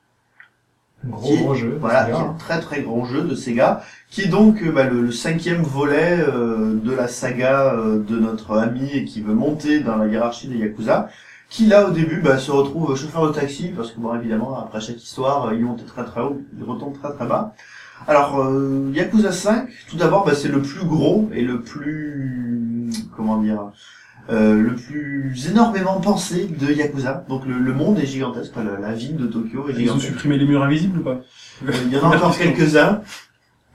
[1.06, 1.78] Un gros Qui- gros jeu.
[1.80, 4.84] Voilà, qui est un très très grand jeu de Sega, qui est donc euh, bah,
[4.84, 9.32] le, le cinquième volet euh, de la saga euh, de notre ami et qui veut
[9.34, 11.08] monter dans la hiérarchie des Yakuza,
[11.50, 14.80] qui là au début bah, se retrouve chauffeur de taxi, parce que bon évidemment après
[14.80, 17.54] chaque histoire, euh, il monte très très haut, il retombe très très bas.
[18.08, 23.36] Alors euh, Yakuza 5, tout d'abord bah, c'est le plus gros et le plus comment
[23.42, 23.60] dire
[24.30, 27.24] euh, le plus énormément pensé de Yakuza.
[27.28, 30.06] Donc le, le monde est gigantesque, la, la ville de Tokyo est Ils ont gigantesque.
[30.06, 31.20] supprimé les murs invisibles ou pas
[31.66, 33.00] Euh, Il y en a encore quelques-uns,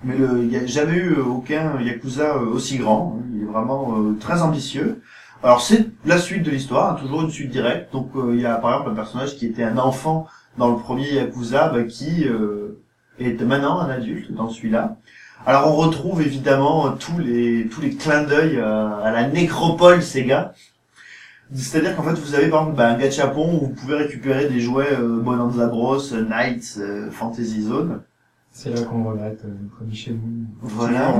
[0.03, 3.19] mais il n'y a jamais eu aucun Yakuza euh, aussi grand.
[3.33, 5.01] Il est vraiment euh, très ambitieux.
[5.45, 7.93] Alors c'est la suite de l'histoire, hein, toujours une suite directe.
[7.93, 10.25] Donc euh, il y a par exemple un personnage qui était un enfant
[10.58, 12.81] dans le premier Yakuza, bah, qui euh,
[13.19, 14.97] est maintenant un adulte dans celui-là.
[15.45, 20.55] Alors on retrouve évidemment tous les tous les clins d'œil à, à la nécropole Sega.
[21.53, 24.62] C'est-à-dire qu'en fait vous avez par exemple bah, un gachapon où vous pouvez récupérer des
[24.62, 28.01] jouets euh, Bonanza Bros, Knights, euh, Fantasy Zone.
[28.58, 30.46] C'est là qu'on regrette euh, notre ami chez nous.
[30.62, 31.13] Voilà.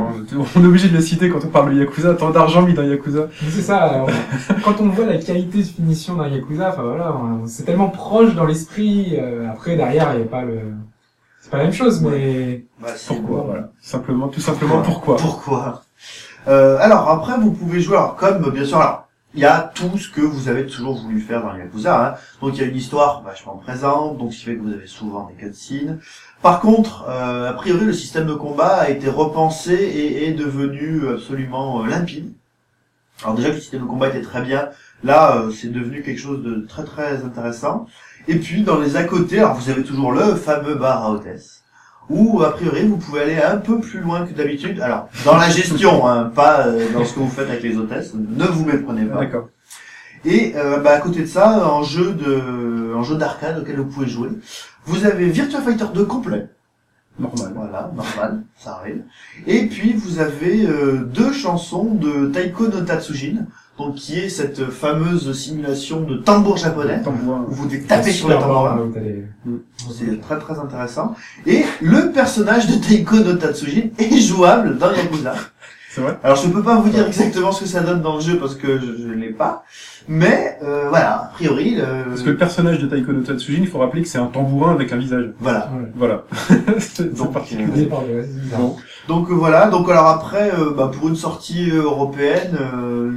[0.56, 2.14] On est obligé de le citer quand on parle de Yakuza.
[2.14, 3.28] Tant d'argent mis dans Yakuza.
[3.50, 7.14] C'est ça, on- quand on voit la qualité de finition d'un Yakuza, enfin voilà,
[7.46, 9.18] c'est tellement proche dans l'esprit.
[9.20, 10.60] euh, après, derrière, il n'y a pas le...
[11.42, 12.64] C'est pas la même chose, mais...
[12.82, 13.46] Bah, Pourquoi bon.
[13.48, 13.70] Voilà.
[13.82, 15.18] Simplement, tout simplement pourquoi.
[15.18, 15.84] Pourquoi?
[16.48, 19.05] Euh, Alors après, vous pouvez jouer, alors comme bien sûr, alors
[19.36, 22.08] il y a tout ce que vous avez toujours voulu faire dans Yakuza.
[22.08, 22.16] Hein.
[22.42, 24.88] Donc il y a une histoire vachement présente, donc ce qui fait que vous avez
[24.88, 26.00] souvent des cutscenes.
[26.42, 31.10] Par contre, euh, a priori, le système de combat a été repensé et est devenu
[31.10, 32.32] absolument euh, limpide.
[33.24, 34.70] Alors déjà le système de combat était très bien,
[35.04, 37.88] là euh, c'est devenu quelque chose de très très intéressant.
[38.28, 41.64] Et puis dans les à côté, alors vous avez toujours le fameux bar à hôtesse,
[42.10, 44.80] où a priori vous pouvez aller un peu plus loin que d'habitude.
[44.82, 48.14] Alors dans la gestion, hein, pas euh, dans ce que vous faites avec les hôtesses,
[48.14, 49.20] ne vous méprenez pas.
[49.20, 49.50] D'accord.
[50.24, 53.86] Et euh, bah, à côté de ça, en jeu de, en jeu d'arcade auquel vous
[53.86, 54.30] pouvez jouer,
[54.86, 56.48] vous avez Virtua Fighter 2 complet.
[57.18, 57.52] Normal.
[57.56, 59.04] Voilà, normal, ça arrive.
[59.48, 63.46] Et puis vous avez euh, deux chansons de Taiko no Tatsujin,
[63.78, 67.42] donc qui est cette fameuse simulation de tambour japonais Tambour.
[67.50, 68.88] où vous devez taper sur le tambour.
[69.92, 71.16] C'est très très intéressant.
[71.46, 75.34] Et le personnage de Taiko no Tatsujin est jouable dans Yakuza.
[75.92, 76.18] C'est vrai?
[76.24, 78.56] Alors je peux pas vous dire exactement ce que ça donne dans le jeu parce
[78.56, 79.64] que je, je l'ai pas,
[80.10, 82.10] mais euh, voilà, a priori, le...
[82.10, 84.74] Parce que le personnage de Taiko no Tatsujin, il faut rappeler que c'est un tambourin
[84.74, 85.32] avec un visage.
[85.40, 85.72] voilà.
[85.74, 85.90] Ouais.
[85.96, 86.24] Voilà.
[86.80, 87.88] c'est particulier.
[87.94, 88.24] euh.
[89.08, 93.12] Donc euh, voilà, donc alors après, euh, bah, pour une sortie européenne, euh,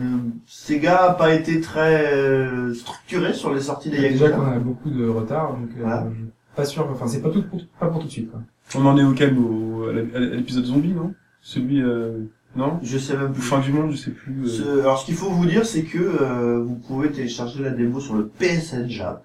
[0.69, 4.31] Sega a pas été très euh, structuré sur les sorties des Déjà Yakuza.
[4.37, 6.07] qu'on a beaucoup de retard, donc euh, Voilà.
[6.55, 8.31] pas sûr, enfin c'est pas tout, pour- pas pour tout de suite.
[8.31, 8.41] Quoi.
[8.75, 11.15] On en est auquel au, à l'é- à l'épisode zombie, non?
[11.41, 12.19] Celui, euh,
[12.55, 12.79] non?
[12.83, 13.41] Je sais même plus.
[13.41, 14.45] fin du monde, je sais plus.
[14.45, 14.47] euh.
[14.49, 17.99] Ce- alors ce qu'il faut vous dire, c'est que euh, vous pouvez télécharger la démo
[17.99, 19.25] sur le PSN Jap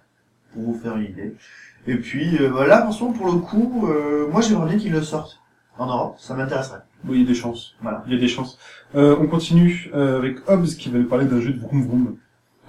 [0.54, 1.36] pour vous faire une idée.
[1.88, 5.42] Et puis euh, voilà, franchement pour le coup, euh, moi j'aimerais bien qu'ils le sortent
[5.78, 6.84] en Europe, ça m'intéresserait.
[7.08, 7.76] Oui, il y a des chances.
[7.82, 8.04] Voilà.
[8.08, 8.58] Il y a des chances.
[8.96, 12.16] Euh, on continue euh, avec Hobbs qui va nous parler d'un jeu de vroom vroom.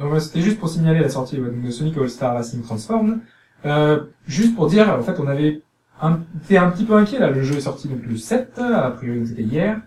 [0.00, 3.20] Donc, ouais, C'était juste pour signaler la sortie ouais, de Sonic All-Star Racing Transform.
[3.64, 5.62] Euh, juste pour dire, en fait, on avait
[6.00, 7.30] un, été un petit peu inquiet là.
[7.30, 9.80] Le jeu est sorti donc le 7, a priori c'était hier,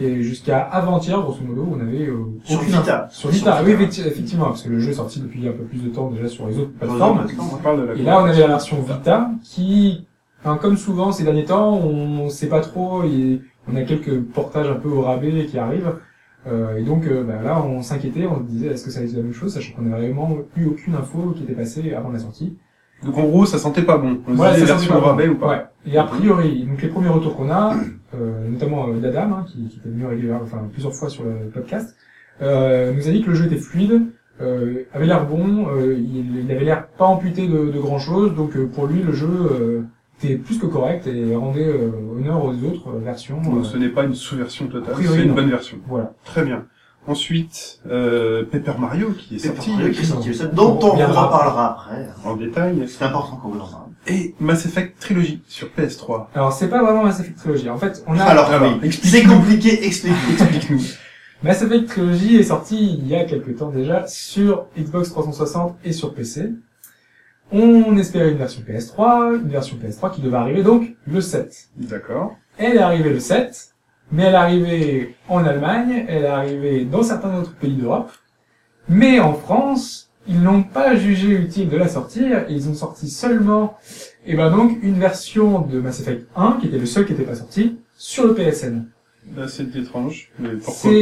[0.00, 3.08] et jusqu'à avant-hier, grosso modo, on avait euh, Sur aucune Vita.
[3.10, 4.06] Sur Vita, Sur oui, Vita.
[4.06, 6.48] effectivement, parce que le jeu est sorti depuis un peu plus de temps déjà sur
[6.48, 7.20] les autres les plateformes.
[7.20, 10.06] autres Et là, on avait la version Vita qui
[10.46, 13.40] Enfin, comme souvent ces derniers temps, on sait pas trop, et
[13.72, 15.94] on a quelques portages un peu au rabais qui arrivent.
[16.46, 19.08] Euh, et donc euh, bah, là, on s'inquiétait, on se disait est-ce que ça allait
[19.08, 22.10] être la même chose, sachant qu'on n'a vraiment eu aucune info qui était passée avant
[22.10, 22.58] la sortie.
[23.02, 24.20] Donc en gros, ça sentait pas bon.
[24.28, 25.34] On Voilà, disait ça version rabais bon.
[25.34, 25.48] ou pas.
[25.48, 25.64] Ouais.
[25.86, 27.74] Et a priori, donc les premiers retours qu'on a,
[28.14, 31.50] euh, notamment euh, d'Adam, hein, qui, qui était venu régulièrement, enfin plusieurs fois sur le
[31.52, 31.96] podcast,
[32.42, 34.02] euh, nous a dit que le jeu était fluide,
[34.40, 38.34] euh, avait l'air bon, euh, il, il avait l'air pas amputé de, de grand chose,
[38.34, 39.84] donc euh, pour lui le jeu
[40.24, 43.40] euh, était plus que correct et rendait euh, honneur aux autres euh, versions.
[43.40, 45.34] Donc, euh, ce n'est pas une sous-version totale, c'est une non.
[45.34, 45.78] bonne version.
[45.88, 46.12] voilà.
[46.24, 46.64] Très bien.
[47.06, 51.72] Ensuite, euh, Paper Mario qui est sorti Mario qui est sorti, dont On on reparlera
[51.72, 52.08] après.
[52.24, 52.84] en détail.
[52.88, 53.82] C'est important qu'on vous en parle.
[54.06, 56.28] Et Mass Effect Trilogy sur PS3.
[56.34, 57.68] Alors c'est pas vraiment Mass Effect Trilogy.
[57.68, 60.32] En fait, on a Alors, alors, oui, c'est compliqué, explique-nous.
[60.32, 60.80] Explique-nous.
[61.42, 65.92] Mass Effect Trilogy est sorti il y a quelques temps déjà sur Xbox 360 et
[65.92, 66.52] sur PC.
[67.52, 71.68] On espérait une version PS3, une version PS3 qui devait arriver donc le 7.
[71.76, 72.36] D'accord.
[72.58, 73.74] Elle est arrivée le 7,
[74.12, 78.10] mais elle est arrivée en Allemagne, elle est arrivée dans certains autres pays d'Europe,
[78.88, 83.08] mais en France, ils n'ont pas jugé utile de la sortir, et ils ont sorti
[83.08, 83.76] seulement,
[84.26, 87.24] et ben donc, une version de Mass Effect 1, qui était le seul qui n'était
[87.24, 88.84] pas sorti, sur le PSN.
[89.48, 90.96] C'est étrange, mais pourquoi pas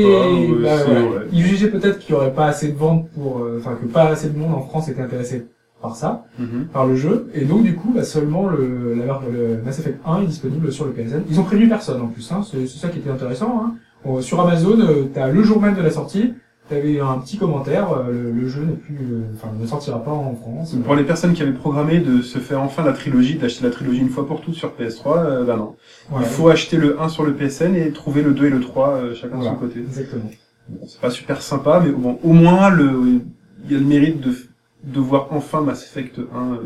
[0.62, 1.26] bah, ouais.
[1.33, 4.05] Ils jugeaient peut-être qu'il y aurait pas assez de ventes pour, euh, enfin, que pas
[4.05, 5.46] assez de monde en France était intéressé
[5.83, 6.66] par ça, Mhm.
[6.73, 10.23] par le jeu, et donc du coup, bah, seulement le, la, le Mass Effect 1
[10.23, 11.23] est disponible sur le PSN.
[11.29, 13.62] Ils ont prévenu personne en plus, hein, c'est c'est ça qui était intéressant.
[13.64, 13.75] Hein.
[14.05, 16.35] Bon, sur Amazon, euh, t'as le jour même de la sortie,
[16.68, 20.35] t'avais un petit commentaire, euh, le, le jeu n'est plus, euh, ne sortira pas en
[20.35, 20.75] France.
[20.85, 24.01] Pour les personnes qui avaient programmé de se faire enfin la trilogie, d'acheter la trilogie
[24.01, 25.75] une fois pour toutes sur PS3, euh, bah non.
[26.18, 28.88] Il faut acheter le 1 sur le PSN et trouver le 2 et le 3
[28.90, 29.81] euh, chacun de son côté.
[29.81, 30.31] Exactement.
[30.68, 32.92] Bon, c'est pas super sympa, mais bon, au moins le,
[33.66, 34.33] il y a le mérite de,
[34.85, 36.57] de voir enfin Mass Effect 1 euh,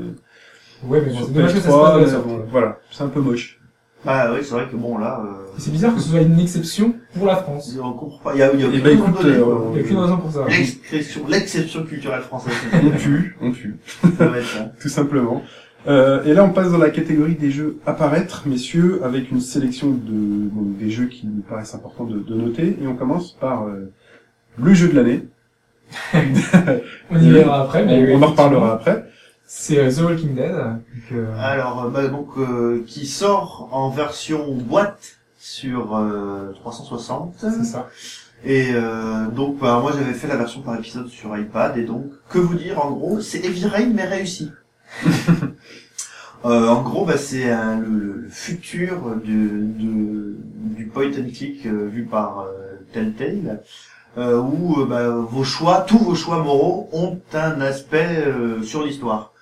[0.84, 1.82] Ouais, mais bon, sur c'est dommage que ça se PS3.
[1.82, 2.26] passe de la mais sorte.
[2.26, 3.60] bon, voilà, c'est un peu moche.
[4.04, 6.94] Bah oui, c'est vrai que bon, là, euh, C'est bizarre que ce soit une exception
[7.14, 7.76] pour la France.
[7.82, 8.34] on comprend pas.
[8.34, 9.28] Il y a, il y a Eh aucune ben, écoute, euh.
[9.28, 10.44] Il n'y a aucune raison pour ça.
[10.48, 12.52] L'exception, l'exception culturelle française.
[12.84, 13.76] On tue, on tue,
[14.16, 14.72] Ça ça.
[14.80, 15.42] tout simplement.
[15.88, 19.90] Euh, et là, on passe dans la catégorie des jeux apparaître, messieurs, avec une sélection
[19.90, 20.00] de
[20.50, 22.76] bon, des jeux qui nous paraissent importants de, de noter.
[22.82, 23.92] Et on commence par euh,
[24.58, 25.26] le jeu de l'année.
[27.10, 29.06] On y verra après, mais on, on en reparlera après.
[29.46, 30.52] C'est euh, The Walking Dead.
[30.52, 30.78] Donc,
[31.12, 37.34] euh, Alors, euh, bah, donc, euh, qui sort en version boîte sur euh, 360.
[37.38, 37.88] c'est ça.
[38.44, 41.78] Et euh, donc, bah, moi, j'avais fait la version par épisode sur iPad.
[41.78, 44.50] Et donc, que vous dire, en gros, c'est Heavy Rain, mais réussi.
[46.44, 49.30] Euh, en gros, bah, c'est le, le futur de,
[49.82, 50.36] de-
[50.76, 53.62] du point and click euh, vu par euh, Telltale,
[54.16, 58.82] euh, où euh, bah, vos choix, tous vos choix moraux ont un aspect euh, sur
[58.82, 59.32] l'histoire.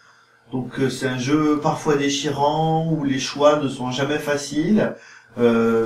[0.52, 4.94] Donc c'est un jeu parfois déchirant où les choix ne sont jamais faciles.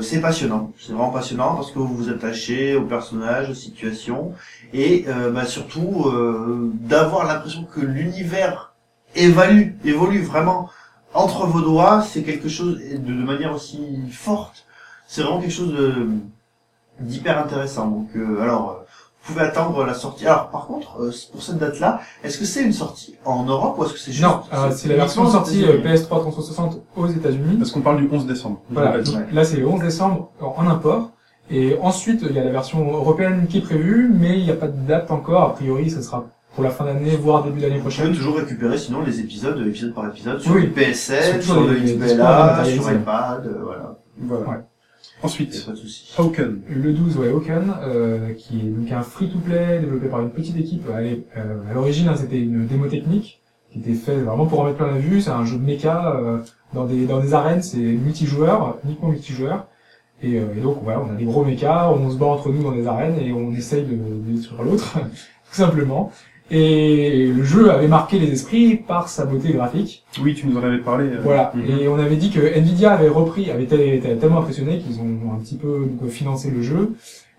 [0.03, 4.35] C'est passionnant, c'est vraiment passionnant parce que vous vous attachez aux personnages, aux situations
[4.75, 6.13] et euh, bah, surtout
[6.75, 8.75] d'avoir l'impression que l'univers
[9.15, 10.69] évalue, évolue vraiment
[11.15, 13.81] entre vos doigts, c'est quelque chose de, de manière aussi
[14.13, 14.67] forte.
[15.07, 16.09] C'est vraiment quelque chose de
[17.01, 17.87] d'hyper intéressant.
[17.89, 18.85] Donc euh, alors euh,
[19.25, 20.27] vous pouvez attendre la sortie.
[20.27, 23.85] Alors par contre euh, pour cette date-là, est-ce que c'est une sortie en Europe ou
[23.85, 27.07] est-ce que c'est juste Non, euh, c'est la version sortie euh, États-Unis PS3 360 aux
[27.07, 27.57] États-Unis.
[27.59, 28.61] Parce qu'on parle du 11 décembre.
[28.71, 29.07] Voilà, répète.
[29.07, 29.27] donc ouais.
[29.33, 31.11] là c'est le 11 décembre en en import.
[31.51, 34.55] Et ensuite, il y a la version européenne qui est prévue, mais il n'y a
[34.55, 35.43] pas de date encore.
[35.45, 38.15] A priori, ça sera pour la fin d'année, voire début d'année Vous pouvez prochaine.
[38.15, 40.67] toujours récupérer sinon les épisodes, épisode par épisode, sur Oui.
[40.67, 43.99] le PSN, Sur sur le XBLA, sur iPad, euh, voilà.
[44.21, 44.47] Voilà.
[44.51, 44.57] Ouais.
[45.23, 46.15] Ensuite, pas de souci.
[46.17, 46.61] Hawken.
[46.69, 50.89] Le 12, ouais, Oaken, euh, qui est donc un free-to-play développé par une petite équipe.
[50.95, 54.65] Allez, euh, à l'origine, hein, c'était une démo technique qui était faite vraiment pour en
[54.65, 55.21] mettre plein la vue.
[55.21, 56.39] C'est un jeu de mecha euh,
[56.73, 59.67] dans des dans des arènes, c'est multijoueur, uniquement multijoueur.
[60.23, 62.63] Et, euh, et donc voilà, on a des gros mechas, on se bat entre nous
[62.63, 66.13] dans des arènes et on essaye de, de détruire l'autre, tout simplement.
[66.51, 70.05] Et le jeu avait marqué les esprits par sa beauté graphique.
[70.23, 71.05] Oui, tu nous en avais parlé.
[71.05, 71.53] euh, Voilà.
[71.55, 71.79] mhm.
[71.81, 75.39] Et on avait dit que Nvidia avait repris, avait été, tellement impressionné qu'ils ont un
[75.41, 76.93] petit peu donc, financé le jeu.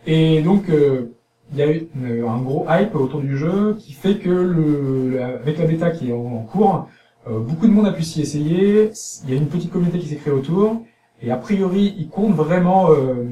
[0.05, 1.11] Et donc, euh,
[1.51, 5.17] il y a eu une- un gros hype autour du jeu qui fait que le,
[5.17, 6.87] la- avec la bêta qui est en, en cours,
[7.27, 8.91] euh, beaucoup de monde a pu s'y essayer.
[9.23, 10.83] Il y a une petite communauté qui s'est créée autour.
[11.21, 13.25] Et a priori, ils comptent vraiment euh,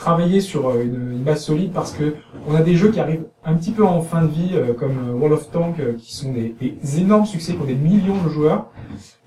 [0.00, 2.14] travailler sur euh, une, une base solide parce que
[2.48, 4.96] on a des jeux qui arrivent un petit peu en fin de vie, euh, comme
[5.08, 8.30] euh, World of Tank, euh, qui sont des, des énormes succès, ont des millions de
[8.30, 8.62] joueurs.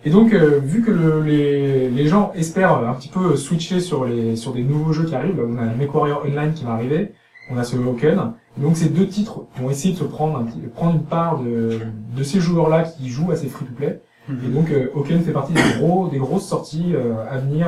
[0.06, 4.04] Et donc, euh, vu que le, les, les gens espèrent un petit peu switcher sur
[4.06, 7.14] les sur des nouveaux jeux qui arrivent, on a MechWarrior Online qui va arriver,
[7.52, 8.34] on a ce Hawken.
[8.58, 11.80] Donc, ces deux titres vont essayer de se prendre un petit, prendre une part de
[12.18, 14.02] de ces joueurs-là qui jouent à ces free-to-play.
[14.30, 17.68] Et donc, euh, Oken fait partie des gros, des grosses sorties euh, à venir.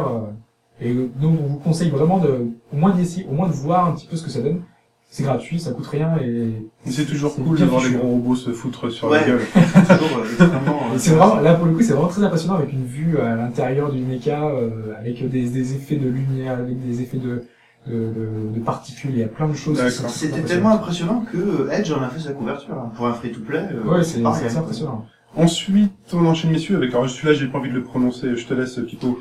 [0.82, 3.88] Euh, et donc, on vous conseille vraiment de, au moins d'essayer, au moins de voir
[3.88, 4.62] un petit peu ce que ça donne.
[5.10, 8.50] C'est gratuit, ça coûte rien et C'est toujours cool de voir les gros robots se
[8.52, 9.22] foutre sur Ouais.
[9.22, 9.42] la gueule.
[9.56, 10.80] C'est toujours euh, extrêmement.
[10.98, 13.94] C'est vraiment, là pour le coup, c'est vraiment très impressionnant avec une vue à l'intérieur
[13.94, 17.44] du mecha, euh, avec des, des effets de lumière, avec des effets de,
[17.88, 19.80] de, de, de particules, il y a plein de choses.
[20.10, 22.74] C'était tellement impressionnant que euh, Edge en a fait sa couverture.
[22.74, 22.92] hein.
[22.98, 25.06] Pour un free-to-play, euh, Ouais, c'est assez impressionnant.
[25.38, 28.54] Ensuite, on enchaîne messieurs avec, alors celui-là j'ai pas envie de le prononcer, je te
[28.54, 29.20] laisse Pipo.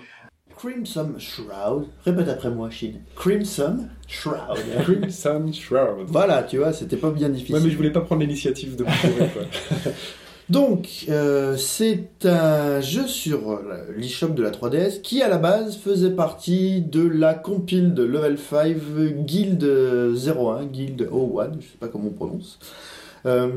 [0.64, 1.88] Crimson Shroud.
[2.04, 2.92] Répète après moi, Shin.
[3.16, 4.58] Crimson Shroud.
[4.82, 6.06] Crimson Shroud.
[6.06, 7.56] voilà, tu vois, c'était pas bien difficile.
[7.56, 9.92] Ouais, mais je voulais pas prendre l'initiative de tour, quoi.
[10.50, 13.60] Donc, euh, c'est un jeu sur euh,
[13.96, 18.38] l'eShop de la 3DS qui, à la base, faisait partie de la compile de Level
[18.38, 18.76] 5
[19.24, 22.58] Guild 01, Guild 01, je sais pas comment on prononce.
[23.26, 23.48] Euh,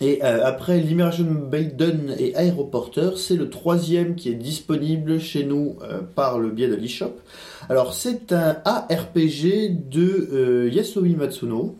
[0.00, 5.76] et euh, après Liberation Maiden et Aeroporter, c'est le troisième qui est disponible chez nous
[5.82, 7.16] euh, par le biais de l'eShop.
[7.68, 11.76] Alors, c'est un ARPG de euh, Yasumi Matsuno.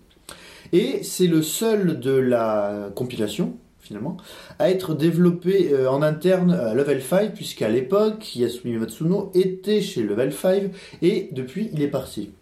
[0.72, 4.18] Et c'est le seul de la compilation, finalement,
[4.58, 10.30] à être développé en interne à Level 5, puisqu'à l'époque, Yasumi Matsuno était chez Level
[10.30, 10.64] 5,
[11.00, 12.32] et depuis, il est parti.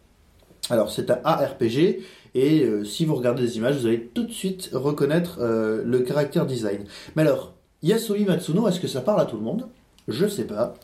[0.70, 2.00] Alors, c'est un ARPG,
[2.36, 6.00] et euh, si vous regardez les images, vous allez tout de suite reconnaître euh, le
[6.00, 6.84] caractère design.
[7.16, 9.68] Mais alors, Yasumi Matsuno, est-ce que ça parle à tout le monde?
[10.06, 10.74] Je sais pas.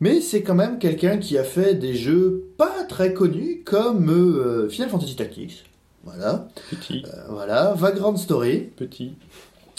[0.00, 4.70] Mais c'est quand même quelqu'un qui a fait des jeux pas très connus, comme euh,
[4.70, 5.64] Final Fantasy Tactics.
[6.04, 6.48] Voilà.
[6.70, 7.74] Petit, voilà.
[7.74, 8.70] Vagrant Story.
[8.74, 9.12] petit.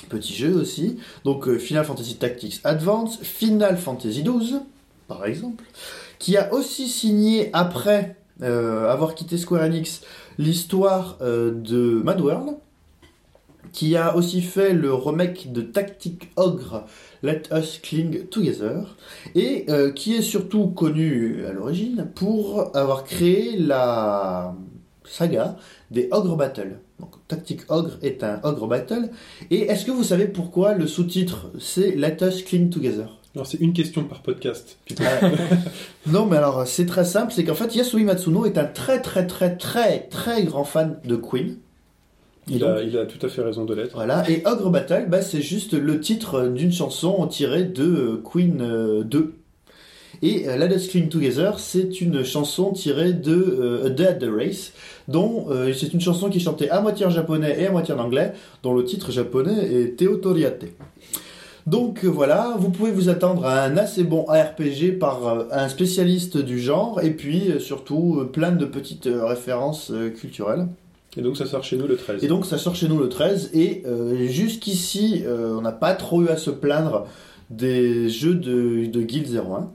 [0.10, 1.00] Petit jeu aussi.
[1.26, 4.60] Donc Final Fantasy Tactics Advance, Final Fantasy XII,
[5.08, 5.64] par exemple,
[6.20, 10.02] qui a aussi signé après euh, avoir quitté Square Enix
[10.40, 12.56] l'histoire euh, de Mad World,
[13.72, 16.86] qui a aussi fait le remake de Tactic Ogre
[17.22, 18.96] Let Us Cling Together,
[19.36, 24.56] et euh, qui est surtout connu à l'origine pour avoir créé la
[25.04, 25.58] saga
[25.92, 26.80] des Ogre Battle.
[27.00, 29.10] Donc Tactic Ogre est un Ogre Battle
[29.52, 33.19] et est-ce que vous savez pourquoi le sous-titre c'est Let Us Cling Together?
[33.36, 34.78] Alors, c'est une question par podcast.
[35.00, 35.30] Euh,
[36.08, 39.28] Non, mais alors c'est très simple, c'est qu'en fait Yasui Matsuno est un très très
[39.28, 41.58] très très très grand fan de Queen.
[42.48, 43.94] Il a, il a tout à fait raison de l'être.
[43.94, 48.62] Voilà, et Ogre Battle, bah, c'est juste le titre d'une chanson tirée de euh, Queen
[48.62, 49.36] euh, 2.
[50.22, 54.14] Et euh, Let Us Cling Together, c'est une chanson tirée de euh, A Day at
[54.16, 54.74] the Race,
[55.08, 57.94] dont euh, c'est une chanson qui est chantée à moitié en japonais et à moitié
[57.94, 60.66] en anglais, dont le titre japonais est Teotoriate.
[61.70, 65.70] Donc euh, voilà, vous pouvez vous attendre à un assez bon ARPG par euh, un
[65.70, 70.68] spécialiste du genre, et puis euh, surtout plein de petites références culturelles.
[71.18, 72.24] Et donc, ça sort chez nous le 13.
[72.24, 75.94] Et donc ça sort chez nous le 13 et euh, jusqu'ici euh, on n'a pas
[75.94, 77.08] trop eu à se plaindre
[77.50, 79.72] des jeux de, de Guild 01.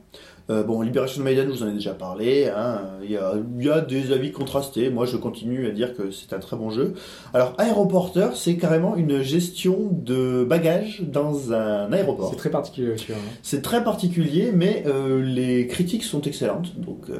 [0.51, 2.49] Euh, bon, Liberation Maiden, je vous en ai déjà parlé.
[2.55, 2.83] hein.
[3.03, 4.91] Il y, a, il y a des avis contrastés.
[4.91, 6.93] Moi, je continue à dire que c'est un très bon jeu.
[7.33, 12.29] Alors, Aéroporter, c'est carrément une gestion de bagages dans un aéroport.
[12.31, 13.13] C'est très particulier aussi.
[13.13, 13.17] hein.
[13.43, 16.79] C'est très particulier, mais euh, les critiques sont excellentes.
[16.79, 17.17] Donc, euh,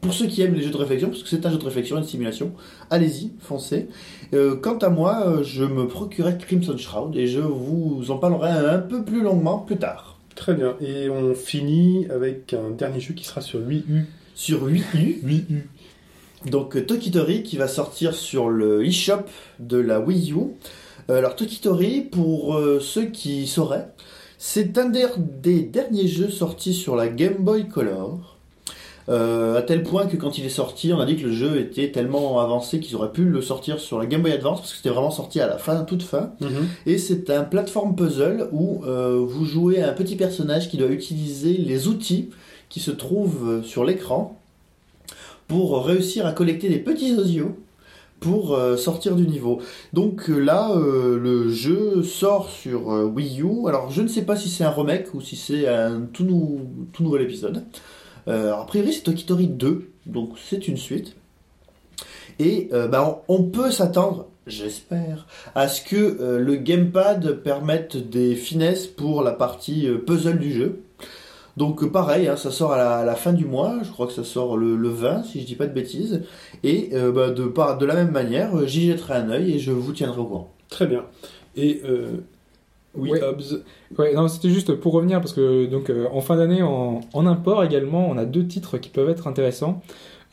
[0.00, 1.98] pour ceux qui aiment les jeux de réflexion, parce que c'est un jeu de réflexion,
[1.98, 2.52] une simulation,
[2.90, 3.88] allez-y, foncez.
[4.34, 8.78] Euh, quant à moi, je me procurais Crimson Shroud et je vous en parlerai un
[8.78, 10.17] peu plus longuement plus tard.
[10.38, 10.76] Très bien.
[10.80, 14.04] Et on finit avec un dernier jeu qui sera sur 8U.
[14.36, 15.62] Sur 8U, 8U.
[16.48, 19.24] Donc euh, Tokitori qui va sortir sur le eShop
[19.58, 20.36] de la Wii U.
[21.10, 23.88] Euh, alors Tokitori, pour euh, ceux qui sauraient,
[24.38, 28.37] c'est un des derniers jeux sortis sur la Game Boy Color.
[29.08, 31.58] Euh, à tel point que quand il est sorti, on a dit que le jeu
[31.58, 34.76] était tellement avancé qu'ils auraient pu le sortir sur la Game Boy Advance parce que
[34.76, 36.32] c'était vraiment sorti à la fin, toute fin.
[36.84, 41.54] Et c'est un plateforme puzzle où euh, vous jouez un petit personnage qui doit utiliser
[41.56, 42.28] les outils
[42.68, 44.38] qui se trouvent euh, sur l'écran
[45.46, 47.56] pour réussir à collecter des petits osios
[48.20, 49.60] pour euh, sortir du niveau.
[49.92, 53.68] Donc euh, là, euh, le jeu sort sur Wii U.
[53.68, 56.60] Alors je ne sais pas si c'est un remake ou si c'est un tout, nou-
[56.92, 57.62] tout nouvel épisode.
[58.28, 61.16] Euh, a priori c'est Tokitori 2, donc c'est une suite.
[62.38, 68.36] Et euh, bah, on, peut s'attendre, j'espère, à ce que euh, le gamepad permette des
[68.36, 70.82] finesses pour la partie puzzle du jeu.
[71.56, 74.56] Donc pareil, hein, ça sort à la, fin du mois, je crois que ça sort
[74.56, 76.22] le, le 20 si je dis pas de bêtises.
[76.62, 80.20] Et bah, de, de la même manière, j'y jetterai un œil et je vous tiendrai
[80.20, 80.54] au courant.
[80.68, 81.04] Très bien.
[81.56, 81.82] Et
[82.98, 83.22] oui, Ouais.
[83.22, 83.62] Hobbs.
[83.98, 87.26] Ouais, non, c'était juste pour revenir parce que donc euh, en fin d'année en, en
[87.26, 89.80] import également, on a deux titres qui peuvent être intéressants.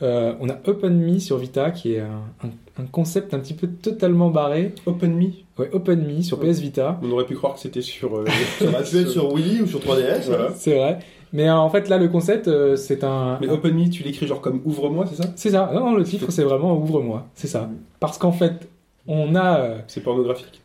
[0.02, 3.68] Euh, on a OpenMe sur Vita, qui est un, un- un concept un petit peu
[3.68, 4.74] totalement barré.
[4.86, 7.00] OpenMe, Ouais, OpenMe sur PS Vita.
[7.02, 8.14] on aurait pu croire que c'était sur.
[8.18, 8.26] euh,
[8.60, 10.26] Ça aurait pu être sur Wii ou sur 3DS.
[10.28, 10.50] Voilà.
[10.54, 11.00] C'est vrai.
[11.32, 13.38] Mais euh, en fait, là, le concept, euh, c'est un.
[13.40, 15.30] Mais OpenMe, tu l'écris genre comme ouvre-moi, c'est ça?
[15.38, 15.72] C'est ça.
[15.74, 17.28] Non, le titre, c'est vraiment Ouvre-moi.
[17.34, 17.70] C'est ça.
[18.02, 18.68] Parce qu'en fait,
[19.08, 19.60] on a.
[19.62, 20.62] euh, C'est pornographique.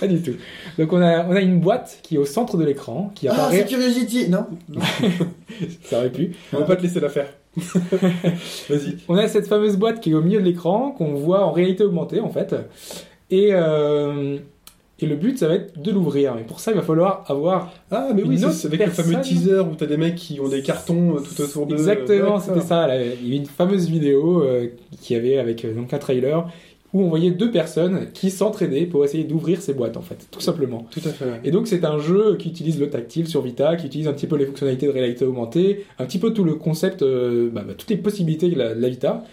[0.00, 0.34] Pas du tout.
[0.78, 3.32] Donc, on a, on a une boîte qui est au centre de l'écran, qui Ah,
[3.32, 3.58] apparaît.
[3.58, 4.46] c'est Curiosity Non
[5.84, 6.32] ça aurait pu.
[6.52, 7.28] On va pas te laisser la faire.
[8.68, 8.96] Vas-y.
[9.08, 11.84] On a cette fameuse boîte qui est au milieu de l'écran, qu'on voit en réalité
[11.84, 12.54] augmentée, en fait.
[13.30, 13.48] Et.
[13.52, 14.38] euh,
[14.98, 16.34] Et le but, ça va être de l'ouvrir.
[16.34, 19.20] Mais pour ça, il va falloir avoir Ah, mais oui, Une c'est avec le fameux
[19.20, 21.76] teaser où t'as des mecs qui ont des cartons euh, tout autour d'eux.
[21.76, 22.86] Exactement, c'était ça.
[22.86, 23.02] là.
[23.02, 24.68] Il y a eu une fameuse vidéo euh,
[25.02, 26.48] qui avait avec euh, donc un trailer
[26.96, 30.40] où on voyait deux personnes qui s'entraidaient pour essayer d'ouvrir ces boîtes en fait, tout
[30.40, 30.86] simplement.
[30.90, 31.26] Tout à fait.
[31.26, 31.40] ouais.
[31.44, 34.26] Et donc c'est un jeu qui utilise le tactile sur Vita, qui utilise un petit
[34.26, 37.74] peu les fonctionnalités de réalité augmentée, un petit peu tout le concept, euh, bah, bah,
[37.76, 39.24] toutes les possibilités de la, de la Vita.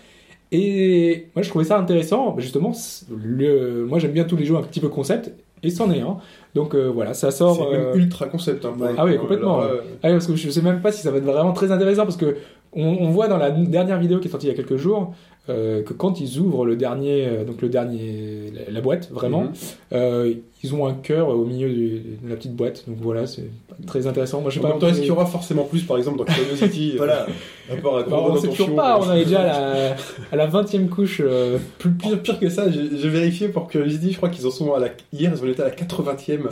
[0.51, 2.73] Et moi je trouvais ça intéressant, justement,
[3.09, 5.31] le, moi j'aime bien tous les jeux un petit peu concept,
[5.63, 6.17] et c'en est un.
[6.53, 7.55] Donc euh, voilà, ça sort...
[7.71, 8.65] C'est euh, ultra concept.
[8.65, 9.67] Hein, Ah oui, coup, complètement, ouais.
[10.03, 12.17] Ah parce que je sais même pas si ça va être vraiment très intéressant parce
[12.17, 12.35] que
[12.75, 15.13] on, on voit dans la dernière vidéo qui est sortie il y a quelques jours
[15.49, 19.41] euh, que quand ils ouvrent le dernier, euh, donc le dernier, la, la boîte vraiment,
[19.43, 19.51] Mhm.
[19.91, 22.85] euh, ils ont un cœur au milieu du- de la petite boîte.
[22.87, 23.49] Donc voilà, c'est
[23.85, 24.39] très intéressant.
[24.39, 24.73] Moi, je sais pas.
[24.87, 27.25] est-ce qu'il y aura forcément plus, par exemple, dans Curiosity Voilà.
[27.69, 28.97] euh, À part à Bah, gros on sait toujours pas.
[29.01, 29.95] On est déjà à la,
[30.31, 31.19] à la 20e couche.
[31.21, 34.73] euh, Plus pire, pire que ça, j'ai vérifié pour Curiosity, je crois qu'ils en sont
[34.73, 34.87] à la...
[35.11, 36.43] Hier, ils en étaient à la 80e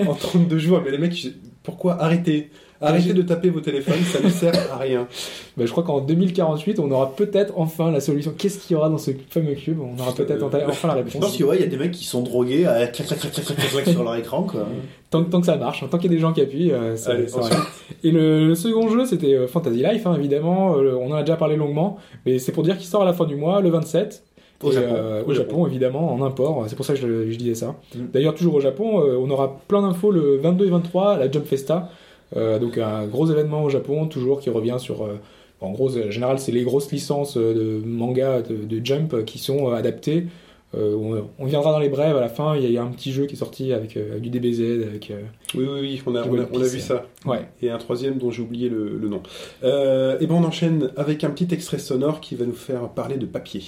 [0.08, 0.80] en 32 jours.
[0.84, 1.28] Mais les mecs,
[1.62, 2.50] pourquoi arrêter?
[2.82, 5.06] Arrêtez de taper vos téléphones, ça ne sert à rien.
[5.56, 8.32] bah, je crois qu'en 2048, on aura peut-être enfin la solution.
[8.36, 9.78] Qu'est-ce qu'il y aura dans ce fameux cube?
[9.80, 11.36] On aura peut-être Euh, enfin la Je pense réponse.
[11.38, 14.02] que ouais, y a des mecs qui sont drogués à clac clac clac clac sur
[14.04, 14.66] leur écran quoi.
[15.10, 17.30] Tant, tant que ça marche, tant qu'il y a des gens qui appuient, euh, ensuite.
[17.52, 17.56] va.
[18.02, 20.76] Et le, le second jeu, c'était euh, Fantasy Life, hein, évidemment.
[20.78, 23.12] Euh, on en a déjà parlé longuement, mais c'est pour dire qu'il sort à la
[23.12, 24.24] fin du mois, le 27.
[24.64, 24.86] Au Japon.
[24.94, 26.64] euh, au Japon, évidemment, en import.
[26.68, 27.74] C'est pour ça que je, je disais ça.
[27.96, 27.98] Mm.
[28.12, 31.28] D'ailleurs, toujours au Japon, euh, on aura plein d'infos le 22 et 23 à la
[31.30, 31.90] Jump Festa.
[32.36, 35.02] Euh, donc un gros événement au Japon, toujours qui revient sur...
[35.04, 35.18] euh,
[35.60, 39.22] en gros, en général, c'est les grosses licences euh, de manga, de, de Jump euh,
[39.22, 40.26] qui sont euh, adaptées.
[40.74, 42.56] Euh, on, on viendra dans les brèves à la fin.
[42.56, 44.22] Il y a, il y a un petit jeu qui est sorti avec, euh, avec
[44.22, 45.10] du DBZ, avec...
[45.10, 45.20] euh,
[45.54, 47.04] Oui, oui, oui, on a, on a, on vu ça.
[47.26, 47.46] Ouais.
[47.60, 49.22] Et un troisième dont j'ai oublié le, le nom.
[49.62, 53.18] Euh, et ben on enchaîne avec un petit extrait sonore qui va nous faire parler
[53.18, 53.62] de papier.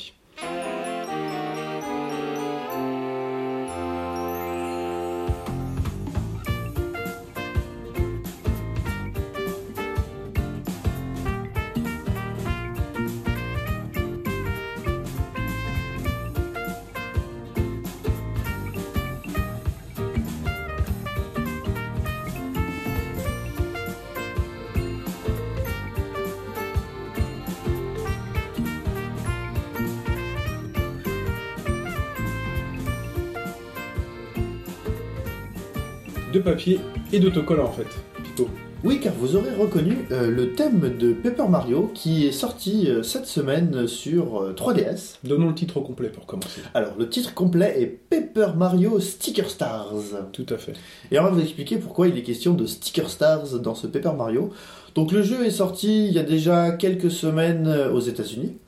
[36.54, 36.78] Papier
[37.12, 37.86] et d'autocollant en fait.
[38.22, 38.48] Pipo.
[38.84, 43.02] Oui, car vous aurez reconnu euh, le thème de Paper Mario qui est sorti euh,
[43.02, 45.16] cette semaine sur euh, 3DS.
[45.24, 46.60] Donnons le titre complet pour commencer.
[46.74, 49.94] Alors, le titre complet est Paper Mario Sticker Stars.
[50.32, 50.74] Tout à fait.
[51.10, 54.12] Et on va vous expliquer pourquoi il est question de Sticker Stars dans ce Paper
[54.16, 54.50] Mario.
[54.94, 58.58] Donc le jeu est sorti il y a déjà quelques semaines euh, aux États-Unis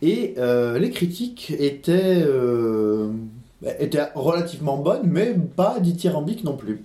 [0.00, 3.10] et euh, les critiques étaient euh,
[3.78, 6.82] étaient relativement bonnes, mais pas dithyrambiques non plus.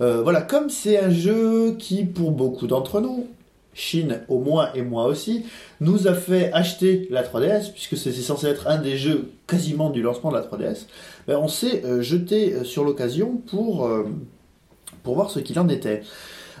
[0.00, 3.26] Euh, voilà, comme c'est un jeu qui, pour beaucoup d'entre nous,
[3.72, 5.44] Chine au moins et moi aussi,
[5.80, 10.02] nous a fait acheter la 3DS, puisque c'est censé être un des jeux quasiment du
[10.02, 10.86] lancement de la 3DS,
[11.28, 14.04] ben, on s'est euh, jeté euh, sur l'occasion pour, euh,
[15.02, 16.02] pour voir ce qu'il en était.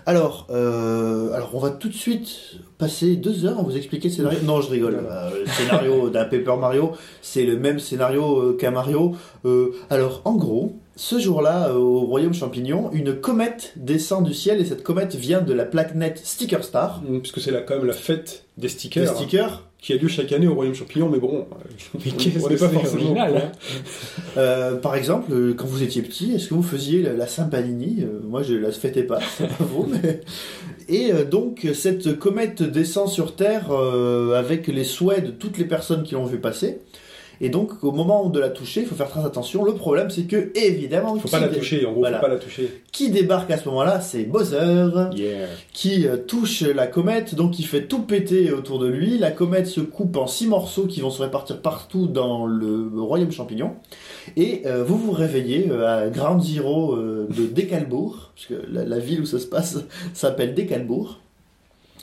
[0.06, 4.14] Alors, euh, alors, on va tout de suite passer deux heures à vous expliquer le
[4.14, 4.38] scénario.
[4.44, 4.98] Non, je rigole.
[5.08, 9.14] Euh, le scénario d'un Paper Mario, c'est le même scénario qu'un Mario.
[9.44, 14.60] Euh, alors, en gros, ce jour-là, euh, au Royaume Champignon, une comète descend du ciel
[14.60, 17.00] et cette comète vient de la planète Sticker Star.
[17.02, 19.14] Mm, Puisque c'est quand même la fête des Le stickers.
[19.54, 21.46] hein, qui a lieu chaque année au Royaume Champignon, mais bon,
[21.94, 23.52] Mais on n'est pas forcément original, hein
[24.36, 28.20] euh, par exemple, euh, quand vous étiez petit, est-ce que vous faisiez la, Saint-Panini Euh,
[28.22, 30.20] Moi, je la fêtais pas, c'est pas vous, mais...
[30.90, 35.64] Et euh, donc, cette comète descend sur Terre euh, avec les souhaits de toutes les
[35.64, 36.80] personnes qui l'ont vu passer.
[37.42, 39.64] Et donc, au moment de la toucher, il faut faire très attention.
[39.64, 42.18] Le problème, c'est que, évidemment, Faut pas la toucher, en gros, Voilà.
[42.18, 42.82] faut pas la toucher.
[42.92, 44.88] qui débarque à ce moment-là, c'est Bowser.
[45.14, 45.46] Yeah.
[45.72, 49.16] qui euh, touche la comète, donc il fait tout péter autour de lui.
[49.18, 53.32] La comète se coupe en six morceaux qui vont se répartir partout dans le royaume
[53.32, 53.72] champignon.
[54.36, 58.98] Et euh, vous vous réveillez euh, à Ground Zero de Décalbourg, parce que la, la
[58.98, 59.78] ville où ça se passe
[60.14, 61.20] s'appelle Décalbourg.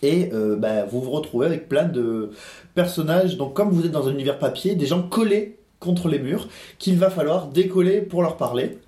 [0.03, 2.31] Et euh, bah, vous vous retrouvez avec plein de
[2.75, 3.37] personnages.
[3.37, 6.47] Donc comme vous êtes dans un univers papier, des gens collés contre les murs
[6.79, 8.79] qu'il va falloir décoller pour leur parler.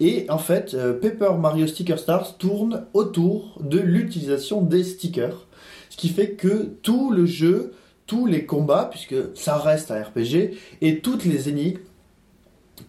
[0.00, 5.46] Et en fait, euh, Paper Mario Sticker Stars tourne autour de l'utilisation des stickers.
[5.90, 7.72] Ce qui fait que tout le jeu,
[8.06, 11.80] tous les combats, puisque ça reste un RPG, et toutes les énigmes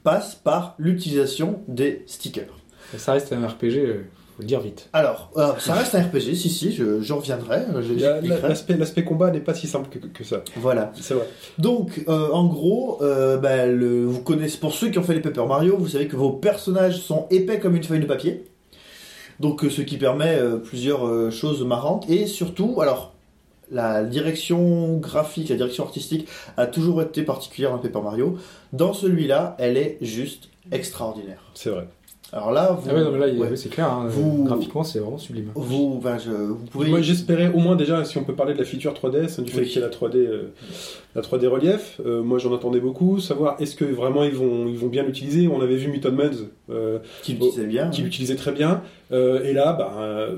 [0.04, 2.54] passent par l'utilisation des stickers.
[2.98, 4.04] Ça reste un RPG, euh,
[4.38, 4.88] faut le dire vite.
[4.94, 7.62] Alors, euh, ça reste un RPG, si, si, je, je reviendrai.
[8.48, 10.44] L'aspect l'aspect combat n'est pas si simple que, que ça.
[10.56, 10.92] Voilà.
[11.02, 11.28] C'est vrai.
[11.58, 15.22] Donc, euh, en gros, euh, bah, le- vous connaissez, pour ceux qui ont fait les
[15.22, 18.46] Paper Mario, vous savez que vos personnages sont épais comme une feuille de papier.
[19.40, 22.10] Donc, ce qui permet euh, plusieurs euh, choses marrantes.
[22.10, 23.14] Et surtout, alors,
[23.72, 26.28] la direction graphique, la direction artistique
[26.58, 28.38] a toujours été particulière dans Paper Mario.
[28.72, 31.42] Dans celui-là, elle est juste extraordinaire.
[31.54, 31.88] C'est vrai.
[32.34, 33.50] Alors là, vous, Ah ouais, non, mais là, il- ouais.
[33.50, 33.90] ouais, c'est clair.
[33.90, 35.52] hein, Vous- Graphiquement, c'est vraiment sublime.
[35.56, 36.90] vous, je- vous pouvez.
[36.90, 39.62] Moi, j'espérais au moins déjà, si on peut parler de la feature 3DS, du fait
[39.62, 39.68] Oui.
[39.68, 40.52] qu'il y ait la 3D, euh,
[41.16, 42.02] la 3D relief.
[42.06, 43.20] euh, moi, j'en attendais beaucoup.
[43.20, 45.48] Savoir est-ce que vraiment ils vont, ils vont bien l'utiliser?
[45.48, 47.90] On avait vu Muton Muds euh, qui l'utilisait bien.
[47.90, 48.82] qui l'utilisait très bien.
[49.14, 50.36] Euh, et là, euh,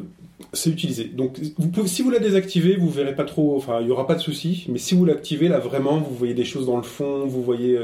[0.54, 1.06] c'est utilisé.
[1.06, 3.56] Donc, vous pouvez, si vous la désactivez, vous verrez pas trop.
[3.58, 4.66] Enfin, il y aura pas de souci.
[4.70, 7.26] Mais si vous l'activez, là, vraiment, vous voyez des choses dans le fond.
[7.26, 7.80] Vous voyez.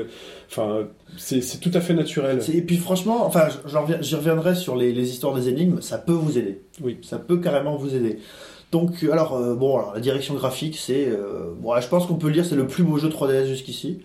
[0.49, 0.87] Enfin,
[1.17, 2.39] c'est tout à fait naturel.
[2.53, 3.47] Et puis franchement, enfin,
[4.01, 6.61] j'y reviendrai sur les, les histoires des énigmes, ça peut vous aider.
[6.81, 6.97] Oui.
[7.01, 8.19] Ça peut carrément vous aider.
[8.71, 12.15] Donc, euh, alors, euh, bon, alors, la direction graphique, c'est, euh, bon, je pense qu'on
[12.15, 14.01] peut le dire, c'est le plus beau jeu 3DS jusqu'ici.